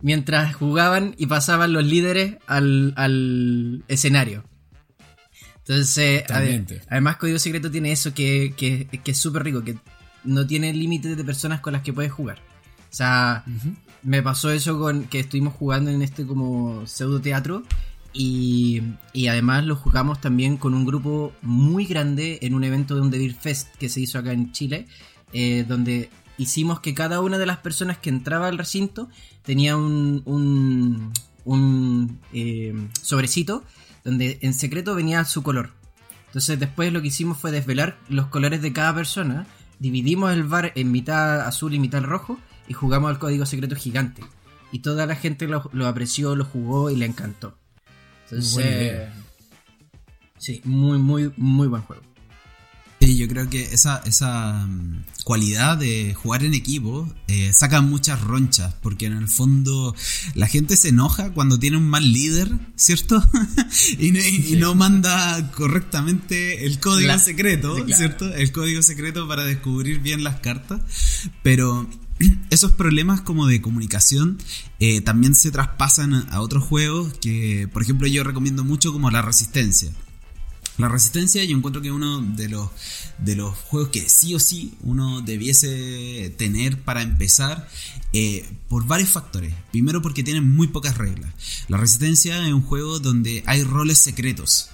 mientras 0.00 0.56
jugaban 0.56 1.14
y 1.18 1.26
pasaban 1.26 1.72
los 1.74 1.84
líderes 1.84 2.38
al, 2.46 2.94
al 2.96 3.84
escenario. 3.86 4.44
Entonces, 5.58 6.24
además 6.88 7.16
Código 7.18 7.38
Secreto 7.38 7.70
tiene 7.70 7.92
eso 7.92 8.12
que, 8.12 8.54
que, 8.56 8.86
que 8.86 9.10
es 9.12 9.18
súper 9.18 9.44
rico, 9.44 9.62
que 9.62 9.76
no 10.24 10.46
tiene 10.46 10.72
límites 10.72 11.16
de 11.16 11.24
personas 11.24 11.60
con 11.60 11.72
las 11.72 11.82
que 11.82 11.92
puedes 11.92 12.12
jugar. 12.12 12.38
O 12.90 12.94
sea, 12.94 13.44
me 14.02 14.22
pasó 14.22 14.50
eso 14.50 14.78
con 14.78 15.04
que 15.04 15.20
estuvimos 15.20 15.54
jugando 15.54 15.90
en 15.90 16.02
este 16.02 16.26
como 16.26 16.86
pseudo 16.86 17.20
teatro 17.20 17.62
y, 18.12 18.82
y 19.12 19.28
además 19.28 19.64
lo 19.64 19.76
jugamos 19.76 20.20
también 20.20 20.56
con 20.58 20.74
un 20.74 20.84
grupo 20.84 21.32
muy 21.40 21.86
grande 21.86 22.38
en 22.42 22.54
un 22.54 22.64
evento 22.64 22.94
de 22.94 23.00
un 23.00 23.10
Devil 23.10 23.34
Fest 23.34 23.74
que 23.76 23.88
se 23.88 24.00
hizo 24.00 24.18
acá 24.18 24.32
en 24.32 24.52
Chile, 24.52 24.86
eh, 25.32 25.64
donde 25.66 26.10
hicimos 26.36 26.80
que 26.80 26.94
cada 26.94 27.20
una 27.20 27.38
de 27.38 27.46
las 27.46 27.58
personas 27.58 27.98
que 27.98 28.10
entraba 28.10 28.48
al 28.48 28.58
recinto 28.58 29.08
tenía 29.42 29.76
un, 29.76 30.22
un, 30.24 31.12
un, 31.44 32.18
eh, 32.32 32.74
sobrecito 33.00 33.64
donde 34.04 34.38
en 34.42 34.52
secreto 34.52 34.94
venía 34.94 35.24
su 35.24 35.42
color. 35.42 35.70
Entonces 36.26 36.58
después 36.58 36.92
lo 36.92 37.00
que 37.02 37.08
hicimos 37.08 37.38
fue 37.38 37.50
desvelar 37.50 37.98
los 38.08 38.26
colores 38.26 38.62
de 38.62 38.72
cada 38.72 38.94
persona, 38.94 39.46
dividimos 39.82 40.32
el 40.32 40.44
bar 40.44 40.72
en 40.76 40.92
mitad 40.92 41.40
azul 41.40 41.74
y 41.74 41.80
mitad 41.80 42.02
rojo 42.02 42.38
y 42.68 42.72
jugamos 42.72 43.10
al 43.10 43.18
código 43.18 43.44
secreto 43.44 43.74
gigante. 43.74 44.22
Y 44.70 44.78
toda 44.78 45.06
la 45.06 45.16
gente 45.16 45.48
lo, 45.48 45.68
lo 45.72 45.86
apreció, 45.86 46.36
lo 46.36 46.44
jugó 46.44 46.88
y 46.88 46.96
le 46.96 47.04
encantó. 47.04 47.58
Entonces, 48.24 49.08
sí, 50.38 50.62
muy, 50.64 50.98
muy, 50.98 51.32
muy 51.36 51.66
buen 51.66 51.82
juego. 51.82 52.02
Sí, 53.12 53.18
yo 53.18 53.28
creo 53.28 53.50
que 53.50 53.62
esa, 53.74 53.98
esa 54.06 54.66
mm, 54.66 55.04
cualidad 55.24 55.76
de 55.76 56.14
jugar 56.14 56.44
en 56.44 56.54
equipo 56.54 57.12
eh, 57.28 57.50
saca 57.52 57.82
muchas 57.82 58.20
ronchas, 58.22 58.74
porque 58.82 59.04
en 59.06 59.12
el 59.12 59.28
fondo 59.28 59.94
la 60.34 60.46
gente 60.46 60.76
se 60.78 60.88
enoja 60.88 61.30
cuando 61.32 61.58
tiene 61.58 61.76
un 61.76 61.86
mal 61.88 62.10
líder, 62.10 62.50
¿cierto? 62.74 63.22
y, 63.98 64.12
no, 64.12 64.18
y- 64.20 64.54
y 64.54 64.56
no 64.56 64.74
manda 64.74 65.50
correctamente 65.52 66.64
el 66.64 66.80
código 66.80 67.08
La- 67.08 67.18
secreto, 67.18 67.74
claro. 67.74 67.94
¿cierto? 67.96 68.32
El 68.34 68.50
código 68.50 68.80
secreto 68.82 69.28
para 69.28 69.44
descubrir 69.44 69.98
bien 70.00 70.24
las 70.24 70.40
cartas, 70.40 70.80
pero 71.42 71.88
esos 72.50 72.72
problemas 72.72 73.20
como 73.20 73.46
de 73.46 73.60
comunicación 73.60 74.38
eh, 74.80 75.02
también 75.02 75.34
se 75.34 75.50
traspasan 75.50 76.14
a 76.30 76.40
otros 76.40 76.64
juegos 76.64 77.12
que, 77.20 77.68
por 77.72 77.82
ejemplo, 77.82 78.06
yo 78.06 78.24
recomiendo 78.24 78.64
mucho 78.64 78.90
como 78.92 79.10
la 79.10 79.20
resistencia. 79.20 79.90
La 80.78 80.88
resistencia 80.88 81.44
yo 81.44 81.56
encuentro 81.56 81.82
que 81.82 81.92
uno 81.92 82.22
de 82.22 82.48
los, 82.48 82.70
de 83.18 83.36
los 83.36 83.54
juegos 83.54 83.90
que 83.90 84.08
sí 84.08 84.34
o 84.34 84.40
sí 84.40 84.74
uno 84.80 85.20
debiese 85.20 86.34
tener 86.38 86.82
para 86.82 87.02
empezar 87.02 87.68
eh, 88.12 88.48
por 88.68 88.86
varios 88.86 89.10
factores. 89.10 89.54
Primero 89.70 90.00
porque 90.02 90.22
tiene 90.22 90.40
muy 90.40 90.68
pocas 90.68 90.96
reglas. 90.96 91.32
La 91.68 91.76
resistencia 91.76 92.46
es 92.46 92.52
un 92.52 92.62
juego 92.62 93.00
donde 93.00 93.42
hay 93.46 93.62
roles 93.64 93.98
secretos. 93.98 94.70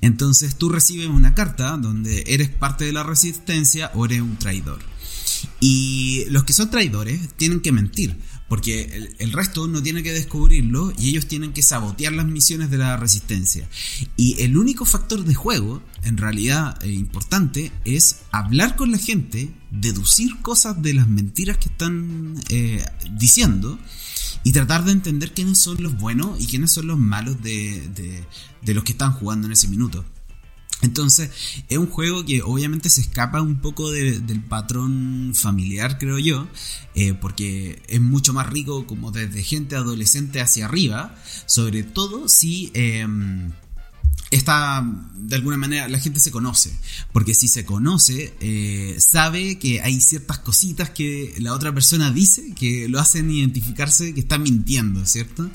Entonces 0.00 0.56
tú 0.56 0.68
recibes 0.68 1.08
una 1.08 1.34
carta 1.34 1.76
donde 1.76 2.24
eres 2.26 2.48
parte 2.48 2.84
de 2.84 2.92
la 2.92 3.02
resistencia 3.02 3.90
o 3.94 4.04
eres 4.04 4.20
un 4.20 4.36
traidor. 4.38 4.80
Y 5.60 6.24
los 6.28 6.44
que 6.44 6.52
son 6.52 6.70
traidores 6.70 7.20
tienen 7.36 7.60
que 7.60 7.72
mentir, 7.72 8.16
porque 8.52 8.82
el, 8.82 9.16
el 9.18 9.32
resto 9.32 9.66
no 9.66 9.82
tiene 9.82 10.02
que 10.02 10.12
descubrirlo 10.12 10.92
y 10.98 11.08
ellos 11.08 11.26
tienen 11.26 11.54
que 11.54 11.62
sabotear 11.62 12.12
las 12.12 12.26
misiones 12.26 12.68
de 12.70 12.76
la 12.76 12.98
resistencia. 12.98 13.66
Y 14.14 14.42
el 14.42 14.58
único 14.58 14.84
factor 14.84 15.24
de 15.24 15.32
juego, 15.32 15.82
en 16.04 16.18
realidad 16.18 16.76
eh, 16.84 16.92
importante, 16.92 17.72
es 17.86 18.16
hablar 18.30 18.76
con 18.76 18.90
la 18.92 18.98
gente, 18.98 19.50
deducir 19.70 20.36
cosas 20.42 20.82
de 20.82 20.92
las 20.92 21.08
mentiras 21.08 21.56
que 21.56 21.70
están 21.70 22.34
eh, 22.50 22.84
diciendo 23.18 23.78
y 24.44 24.52
tratar 24.52 24.84
de 24.84 24.92
entender 24.92 25.32
quiénes 25.32 25.56
son 25.56 25.82
los 25.82 25.96
buenos 25.96 26.38
y 26.38 26.46
quiénes 26.46 26.72
son 26.72 26.88
los 26.88 26.98
malos 26.98 27.42
de, 27.42 27.88
de- 27.94 28.22
de 28.60 28.74
los 28.74 28.84
que 28.84 28.92
están 28.92 29.14
jugando 29.14 29.46
en 29.46 29.54
ese 29.54 29.66
minuto. 29.66 30.04
Entonces, 30.82 31.30
es 31.68 31.78
un 31.78 31.86
juego 31.86 32.24
que 32.24 32.42
obviamente 32.42 32.90
se 32.90 33.00
escapa 33.00 33.40
un 33.40 33.60
poco 33.60 33.90
de- 33.90 34.20
del 34.20 34.40
patrón 34.40 35.32
familiar, 35.34 35.96
creo 35.98 36.18
yo, 36.18 36.48
eh, 36.94 37.14
porque 37.14 37.80
es 37.88 38.00
mucho 38.00 38.32
más 38.32 38.48
rico 38.50 38.86
como 38.86 39.10
desde 39.12 39.42
gente 39.42 39.76
adolescente 39.76 40.40
hacia 40.40 40.66
arriba, 40.66 41.14
sobre 41.46 41.82
todo 41.84 42.28
si... 42.28 42.70
em, 42.74 43.52
está 44.32 44.84
de 45.14 45.36
alguna 45.36 45.56
manera 45.56 45.88
la 45.88 46.00
gente 46.00 46.20
se 46.20 46.30
conoce. 46.30 46.76
Porque 47.12 47.34
si 47.34 47.48
se 47.48 47.64
conoce 47.64 48.34
eh, 48.40 48.96
sabe 48.98 49.58
que 49.58 49.80
hay 49.80 50.00
ciertas 50.00 50.38
cositas 50.38 50.90
que 50.90 51.34
la 51.38 51.52
otra 51.52 51.72
persona 51.72 52.10
dice 52.10 52.54
que 52.54 52.88
lo 52.88 52.98
hacen 52.98 53.30
identificarse 53.30 54.14
que 54.14 54.20
está 54.20 54.38
mintiendo 54.38 55.04
cierto 55.06 55.48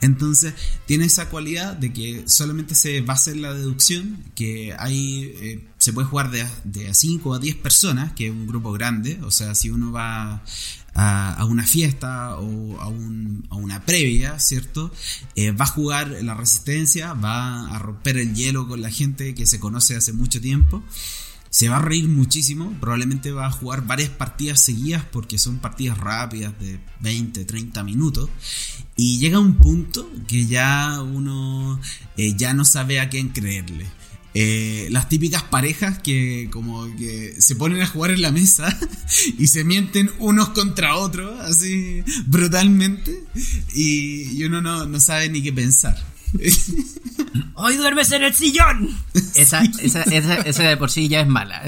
entonces 0.00 0.54
tiene 0.86 1.06
esa 1.06 1.28
cualidad 1.28 1.76
de 1.76 1.92
que 1.92 2.24
solamente 2.26 2.74
se 2.74 3.00
basa 3.00 3.30
en 3.30 3.42
la 3.42 3.54
deducción 3.54 4.24
que 4.34 4.74
hay 4.78 5.32
eh, 5.40 5.68
se 5.78 5.92
puede 5.92 6.08
jugar 6.08 6.30
de, 6.30 6.44
de 6.64 6.88
a 6.88 6.94
5 6.94 7.34
a 7.34 7.38
10 7.38 7.56
personas 7.56 8.12
que 8.12 8.26
es 8.26 8.32
un 8.32 8.46
grupo 8.46 8.72
grande. 8.72 9.18
O 9.22 9.30
sea 9.30 9.54
si 9.54 9.70
uno 9.70 9.92
va 9.92 10.42
a, 10.96 11.44
una 11.44 11.64
fiesta 11.64 12.36
o 12.38 12.80
a 12.80 12.88
una 13.56 13.84
previa, 13.84 14.38
¿cierto? 14.38 14.90
Eh, 15.34 15.52
va 15.52 15.66
a 15.66 15.68
jugar 15.68 16.08
la 16.22 16.34
resistencia, 16.34 17.12
va 17.12 17.68
a 17.68 17.78
romper 17.78 18.16
el 18.16 18.34
hielo 18.34 18.66
con 18.66 18.80
la 18.80 18.90
gente 18.90 19.34
que 19.34 19.46
se 19.46 19.60
conoce 19.60 19.96
hace 19.96 20.12
mucho 20.12 20.40
tiempo. 20.40 20.82
Se 21.50 21.68
va 21.68 21.76
a 21.76 21.82
reír 21.82 22.08
muchísimo, 22.08 22.74
probablemente 22.80 23.30
va 23.30 23.46
a 23.46 23.50
jugar 23.50 23.86
varias 23.86 24.10
partidas 24.10 24.60
seguidas 24.60 25.04
porque 25.10 25.38
son 25.38 25.58
partidas 25.58 25.96
rápidas 25.96 26.58
de 26.58 26.80
20, 27.00 27.44
30 27.44 27.84
minutos. 27.84 28.28
Y 28.96 29.18
llega 29.18 29.38
un 29.38 29.54
punto 29.54 30.10
que 30.26 30.46
ya 30.46 31.00
uno 31.02 31.80
eh, 32.16 32.34
ya 32.36 32.54
no 32.54 32.64
sabe 32.64 33.00
a 33.00 33.08
quién 33.08 33.28
creerle. 33.28 33.86
Eh, 34.38 34.88
las 34.90 35.08
típicas 35.08 35.44
parejas 35.44 35.98
que 35.98 36.50
como 36.52 36.94
que 36.94 37.34
se 37.38 37.56
ponen 37.56 37.80
a 37.80 37.86
jugar 37.86 38.10
en 38.10 38.20
la 38.20 38.30
mesa 38.30 38.68
y 39.38 39.46
se 39.46 39.64
mienten 39.64 40.10
unos 40.18 40.50
contra 40.50 40.96
otros 40.96 41.40
así 41.40 42.02
brutalmente 42.26 43.24
y, 43.74 44.36
y 44.36 44.44
uno 44.44 44.60
no, 44.60 44.84
no 44.84 45.00
sabe 45.00 45.30
ni 45.30 45.42
qué 45.42 45.54
pensar. 45.54 45.96
¡Hoy 47.54 47.76
duermes 47.76 48.12
en 48.12 48.24
el 48.24 48.34
sillón! 48.34 48.94
Esa, 49.34 49.62
esa, 49.80 50.02
esa, 50.02 50.34
esa 50.34 50.62
de 50.64 50.76
por 50.76 50.90
sí 50.90 51.08
ya 51.08 51.22
es 51.22 51.28
mala. 51.28 51.62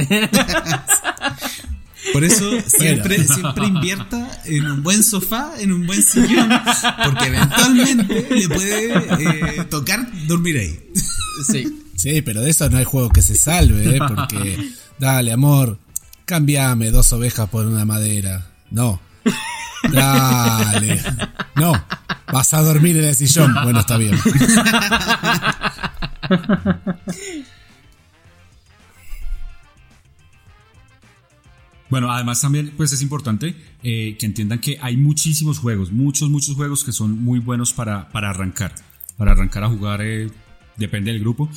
Por 2.13 2.23
eso 2.23 2.51
siempre, 2.67 3.27
siempre 3.27 3.67
invierta 3.67 4.43
en 4.45 4.67
un 4.67 4.83
buen 4.83 5.03
sofá, 5.03 5.53
en 5.59 5.73
un 5.73 5.87
buen 5.87 6.03
sillón, 6.03 6.51
porque 7.03 7.27
eventualmente 7.29 8.29
le 8.31 8.49
puede 8.49 9.59
eh, 9.59 9.65
tocar 9.71 10.07
dormir 10.27 10.59
ahí. 10.59 10.79
sí. 11.51 11.88
Sí, 11.99 12.23
pero 12.23 12.41
de 12.41 12.51
eso 12.51 12.71
no 12.71 12.79
hay 12.79 12.85
juego 12.85 13.11
que 13.11 13.23
se 13.23 13.35
salve, 13.35 13.97
¿eh? 13.97 13.99
Porque, 13.99 14.71
dale, 15.01 15.33
amor, 15.33 15.81
cambiame 16.25 16.93
dos 16.93 17.13
ovejas 17.13 17.49
por 17.49 17.67
una 17.67 17.85
madera. 17.85 18.47
No. 18.71 19.01
Dale. 19.93 21.03
No. 21.57 21.73
Vas 22.33 22.55
a 22.55 22.63
dormir 22.63 22.97
en 22.99 23.05
el 23.05 23.17
sillón. 23.17 23.53
Bueno, 23.65 23.81
está 23.81 23.97
bien. 23.97 24.17
Bueno, 31.91 32.13
además 32.13 32.43
también 32.43 32.75
pues 32.77 32.93
es 32.93 33.01
importante 33.01 33.57
eh, 33.83 34.15
que 34.19 34.27
entiendan 34.27 34.59
que 34.59 34.79
hay 34.83 34.99
muchísimos 34.99 35.59
juegos, 35.59 35.91
muchos, 35.91 36.29
muchos 36.29 36.55
juegos 36.55 36.85
que 36.85 36.93
son 36.93 37.23
muy 37.23 37.39
buenos 37.39 37.73
para, 37.73 38.11
para 38.11 38.29
arrancar, 38.29 38.75
para 39.17 39.33
arrancar 39.33 39.65
a 39.65 39.69
jugar, 39.71 40.03
eh, 40.03 40.31
depende 40.77 41.13
del 41.13 41.21
grupo. 41.21 41.49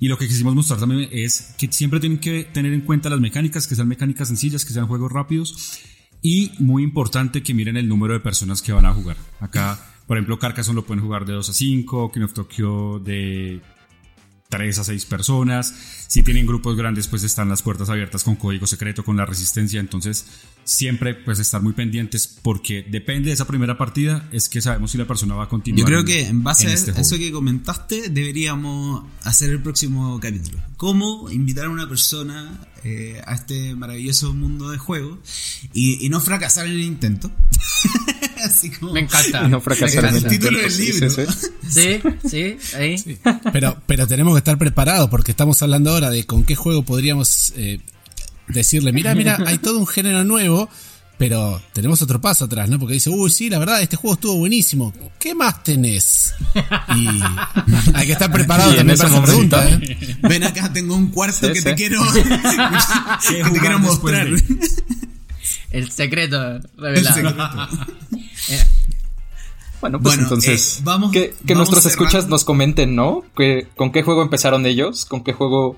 Y 0.00 0.08
lo 0.08 0.16
que 0.16 0.28
quisimos 0.28 0.54
mostrar 0.54 0.78
también 0.78 1.08
es 1.12 1.54
que 1.58 1.70
siempre 1.72 2.00
tienen 2.00 2.18
que 2.18 2.44
tener 2.44 2.72
en 2.72 2.82
cuenta 2.82 3.10
las 3.10 3.20
mecánicas, 3.20 3.66
que 3.66 3.74
sean 3.74 3.88
mecánicas 3.88 4.28
sencillas, 4.28 4.64
que 4.64 4.72
sean 4.72 4.86
juegos 4.86 5.10
rápidos. 5.10 5.80
Y 6.22 6.52
muy 6.58 6.82
importante 6.82 7.42
que 7.42 7.54
miren 7.54 7.76
el 7.76 7.88
número 7.88 8.14
de 8.14 8.20
personas 8.20 8.62
que 8.62 8.72
van 8.72 8.86
a 8.86 8.92
jugar. 8.92 9.16
Acá, 9.40 9.78
por 10.06 10.16
ejemplo, 10.16 10.38
Carcassonne 10.38 10.76
lo 10.76 10.86
pueden 10.86 11.02
jugar 11.02 11.24
de 11.24 11.32
2 11.32 11.48
a 11.48 11.52
5, 11.52 12.12
King 12.12 12.22
of 12.22 12.32
Tokyo 12.32 12.98
de 12.98 13.60
3 14.48 14.78
a 14.78 14.84
6 14.84 15.04
personas. 15.04 15.74
Si 16.06 16.22
tienen 16.22 16.46
grupos 16.46 16.76
grandes, 16.76 17.06
pues 17.06 17.22
están 17.22 17.48
las 17.48 17.62
puertas 17.62 17.90
abiertas 17.90 18.24
con 18.24 18.36
código 18.36 18.66
secreto, 18.66 19.04
con 19.04 19.16
la 19.16 19.26
resistencia. 19.26 19.78
Entonces, 19.78 20.24
siempre 20.64 21.14
pues 21.14 21.38
estar 21.38 21.62
muy 21.62 21.74
pendientes 21.74 22.38
porque 22.42 22.84
depende 22.88 23.28
de 23.28 23.34
esa 23.34 23.46
primera 23.46 23.76
partida, 23.76 24.28
es 24.32 24.48
que 24.48 24.60
sabemos 24.60 24.90
si 24.90 24.98
la 24.98 25.06
persona 25.06 25.34
va 25.34 25.44
a 25.44 25.48
continuar. 25.48 25.80
Yo 25.80 25.86
creo 25.86 26.04
que 26.04 26.26
en 26.26 26.42
base 26.42 26.64
en 26.64 26.70
a 26.70 26.72
este 26.74 26.98
eso 26.98 27.18
que 27.18 27.30
comentaste, 27.30 28.08
deberíamos 28.08 29.04
hacer 29.22 29.50
el 29.50 29.62
próximo 29.62 30.18
capítulo. 30.20 30.58
¿Cómo 30.76 31.30
invitar 31.30 31.66
a 31.66 31.70
una 31.70 31.88
persona 31.88 32.66
eh, 32.84 33.20
a 33.26 33.34
este 33.34 33.74
maravilloso 33.74 34.32
mundo 34.32 34.70
de 34.70 34.78
juego 34.78 35.18
y, 35.74 36.04
y 36.04 36.08
no 36.08 36.20
fracasar 36.20 36.66
en 36.66 36.72
el 36.72 36.82
intento? 36.82 37.30
Así 38.48 38.70
como... 38.70 38.92
Me 38.92 39.00
encanta. 39.00 39.46
No 39.48 39.60
fracasar 39.60 40.02
Me 40.04 40.08
en 40.10 40.16
encanta 40.16 40.28
el 40.28 40.32
el 40.34 40.38
título 40.40 40.58
del 40.60 40.70
sí, 40.70 40.92
libro. 40.92 41.10
sí, 41.10 41.22
sí. 41.68 42.00
Sí, 42.28 42.28
sí, 42.28 42.76
ahí. 42.76 43.18
Pero, 43.52 43.76
pero 43.86 44.06
tenemos 44.06 44.34
que 44.34 44.38
estar 44.38 44.58
preparados 44.58 45.08
porque 45.10 45.30
estamos 45.32 45.60
hablando 45.62 45.90
ahora 45.90 46.10
de 46.10 46.24
con 46.26 46.44
qué 46.44 46.54
juego 46.56 46.82
podríamos 46.84 47.52
eh, 47.56 47.80
decirle, 48.48 48.92
mira, 48.92 49.14
mira, 49.14 49.38
hay 49.46 49.58
todo 49.58 49.78
un 49.78 49.86
género 49.86 50.24
nuevo, 50.24 50.68
pero 51.18 51.60
tenemos 51.72 52.00
otro 52.00 52.20
paso 52.20 52.44
atrás, 52.44 52.68
¿no? 52.68 52.78
Porque 52.78 52.94
dice, 52.94 53.10
uy, 53.10 53.30
sí, 53.30 53.50
la 53.50 53.58
verdad, 53.58 53.82
este 53.82 53.96
juego 53.96 54.14
estuvo 54.14 54.36
buenísimo. 54.36 54.92
¿Qué 55.18 55.34
más 55.34 55.62
tenés? 55.64 56.32
Y 56.96 57.08
hay 57.92 58.06
que 58.06 58.12
estar 58.12 58.30
preparado 58.32 58.72
también 58.74 58.96
para 58.96 59.10
esa 59.10 59.22
pregunta, 59.22 59.68
¿eh? 59.68 60.16
Ven 60.22 60.44
acá, 60.44 60.72
tengo 60.72 60.94
un 60.94 61.08
cuarto 61.10 61.48
Sí, 61.48 61.52
que 61.52 61.58
sí. 61.58 61.64
te 61.64 61.74
quiero 61.74 62.00
que 62.12 62.22
te 63.50 63.58
quiero 63.60 63.78
mostrar. 63.80 64.28
de? 64.30 64.42
El 65.70 65.90
secreto 65.92 66.40
El 66.56 66.62
revelado. 66.78 67.14
secreto. 67.14 67.68
Eh, 68.50 68.64
Bueno, 69.80 70.00
pues 70.00 70.14
Bueno, 70.16 70.22
entonces 70.24 70.78
eh, 70.78 70.80
vamos- 70.84 71.12
que, 71.12 71.30
que 71.30 71.54
vamos 71.54 71.70
nuestros 71.70 71.82
cerrando. 71.84 72.04
escuchas 72.04 72.28
nos 72.28 72.44
comenten, 72.44 72.96
¿no? 72.96 73.22
Que, 73.36 73.68
¿Con 73.76 73.92
qué 73.92 74.02
juego 74.02 74.22
empezaron 74.22 74.66
ellos? 74.66 75.04
¿Con 75.04 75.22
qué 75.22 75.32
juego 75.32 75.76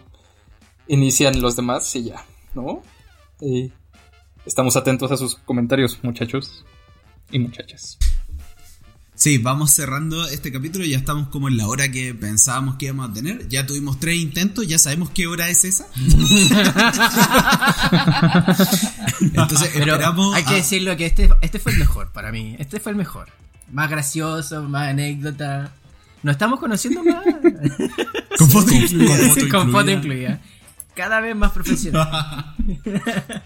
inician 0.89 1.41
los 1.43 1.55
demás? 1.57 1.95
Y 1.97 2.05
ya, 2.05 2.24
¿no? 2.55 2.82
Y 3.43 3.73
estamos 4.47 4.77
atentos 4.77 5.11
a 5.12 5.16
sus 5.19 5.35
comentarios, 5.37 5.99
muchachos 6.03 6.65
y 7.31 7.39
muchachas. 7.41 7.99
Sí, 9.20 9.36
vamos 9.36 9.70
cerrando 9.72 10.26
este 10.28 10.51
capítulo. 10.51 10.82
Ya 10.86 10.97
estamos 10.97 11.28
como 11.28 11.48
en 11.48 11.59
la 11.59 11.66
hora 11.68 11.90
que 11.90 12.14
pensábamos 12.14 12.76
que 12.76 12.86
íbamos 12.86 13.10
a 13.10 13.12
tener. 13.12 13.47
Ya 13.48 13.66
tuvimos 13.66 14.01
tres 14.01 14.16
intentos, 14.16 14.66
ya 14.66 14.78
sabemos 14.78 15.10
qué 15.10 15.26
hora 15.26 15.51
es 15.51 15.62
esa. 15.66 15.84
Entonces 19.20 19.70
Pero 19.74 19.92
esperamos. 19.94 20.34
hay 20.34 20.42
que 20.44 20.55
a- 20.55 20.56
decirlo 20.56 20.97
que 20.97 21.05
este, 21.05 21.28
este 21.42 21.59
fue 21.59 21.72
el 21.72 21.78
mejor 21.78 22.10
para 22.12 22.32
mí. 22.32 22.56
Este 22.59 22.80
fue 22.80 22.92
el 22.92 22.97
mejor. 22.97 23.28
Más 23.70 23.90
gracioso, 23.90 24.62
más 24.62 24.88
anécdota. 24.88 25.70
Nos 26.22 26.32
estamos 26.32 26.59
conociendo 26.59 27.05
más. 27.05 27.22
Con 28.38 28.48
foto 28.51 28.72
incluida. 28.74 29.18
Con 29.51 29.70
foto 29.70 29.90
incluida. 29.90 30.40
Cada 30.97 31.20
vez 31.20 31.36
más 31.36 31.52
profesional. 31.52 32.55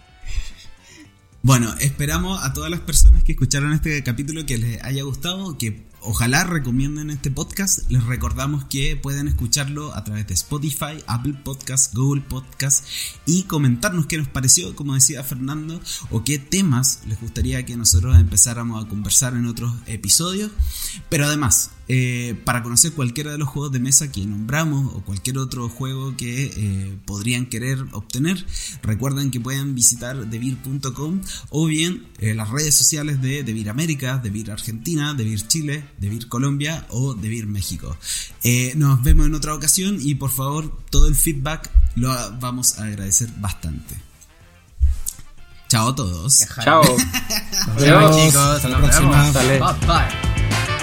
Bueno, 1.45 1.75
esperamos 1.79 2.43
a 2.43 2.55
todas 2.55 2.71
las 2.71 2.81
personas 2.81 3.23
que 3.23 3.33
escucharon 3.33 3.75
este 3.75 4.03
capítulo 4.03 4.47
que 4.47 4.57
les 4.57 4.83
haya 4.83 5.03
gustado, 5.03 5.59
que 5.59 5.85
ojalá 6.05 6.45
recomienden 6.45 7.11
este 7.11 7.31
podcast. 7.31 7.91
Les 7.91 8.05
recordamos 8.05 8.65
que 8.65 8.97
pueden 8.97 9.29
escucharlo 9.29 9.95
a 9.95 10.05
través 10.05 10.27
de 10.27 10.35
Spotify, 10.35 11.03
Apple 11.07 11.35
Podcast, 11.45 11.95
Google 11.95 12.23
Podcast 12.23 12.87
y 13.27 13.45
comentarnos 13.45 14.07
qué 14.07 14.19
nos 14.19 14.29
pareció, 14.29 14.77
como 14.77 14.95
decía 14.95 15.25
Fernando, 15.25 15.81
o 16.11 16.25
qué 16.25 16.39
temas 16.39 17.01
les 17.07 17.21
gustaría 17.21 17.65
que 17.65 17.77
nosotros 17.77 18.17
empezáramos 18.17 18.85
a 18.85 18.89
conversar 18.89 19.35
en 19.35 19.47
otros 19.47 19.73
episodios. 19.87 20.51
Pero 21.09 21.27
además, 21.27 21.71
eh, 21.87 22.35
para 22.45 22.63
conocer 22.63 22.93
cualquiera 22.93 23.33
de 23.33 23.39
los 23.39 23.49
juegos 23.49 23.71
de 23.73 23.79
mesa 23.79 24.11
que 24.11 24.25
nombramos 24.25 24.95
o 24.95 25.03
cualquier 25.03 25.37
otro 25.37 25.69
juego 25.69 26.17
que 26.17 26.45
eh, 26.57 26.99
podrían 27.05 27.47
querer 27.47 27.79
obtener, 27.93 28.45
recuerden 28.83 29.31
que 29.31 29.41
pueden 29.41 29.75
visitar 29.75 30.27
devir.com 30.27 31.21
o 31.51 31.67
bien 31.67 32.07
eh, 32.19 32.35
las 32.35 32.49
redes 32.49 32.75
sociales 32.75 33.21
de 33.21 33.43
Devir 33.43 33.69
América, 33.69 34.19
Devir 34.19 34.51
Argentina, 34.51 35.13
Devir 35.13 35.47
Chile, 35.47 35.85
Devir 35.99 36.29
Colombia 36.29 36.87
o 36.91 37.15
Devir 37.15 37.47
México. 37.47 37.97
Eh, 38.43 38.73
nos 38.77 39.03
vemos 39.03 39.27
en 39.27 39.35
otra 39.35 39.55
ocasión 39.55 39.99
y 40.01 40.15
por 40.15 40.31
favor 40.31 40.71
todo 40.91 41.07
el 41.09 41.15
feedback 41.15 41.71
lo 41.97 42.09
vamos 42.39 42.79
a 42.79 42.85
agradecer 42.85 43.29
bastante. 43.39 43.95
Chao 45.69 45.89
a 45.89 45.95
todos. 45.95 46.39
Chao. 46.63 46.83
Chao, 46.85 46.97
Adiós. 47.79 48.17
chicos. 48.17 48.37
Hasta 48.37 48.69
la 48.69 48.79
nos 48.79 48.89
próxima. 48.91 49.11
vemos. 49.21 49.35
Dale. 49.35 49.59
Bye, 49.59 49.87
bye. 49.87 50.74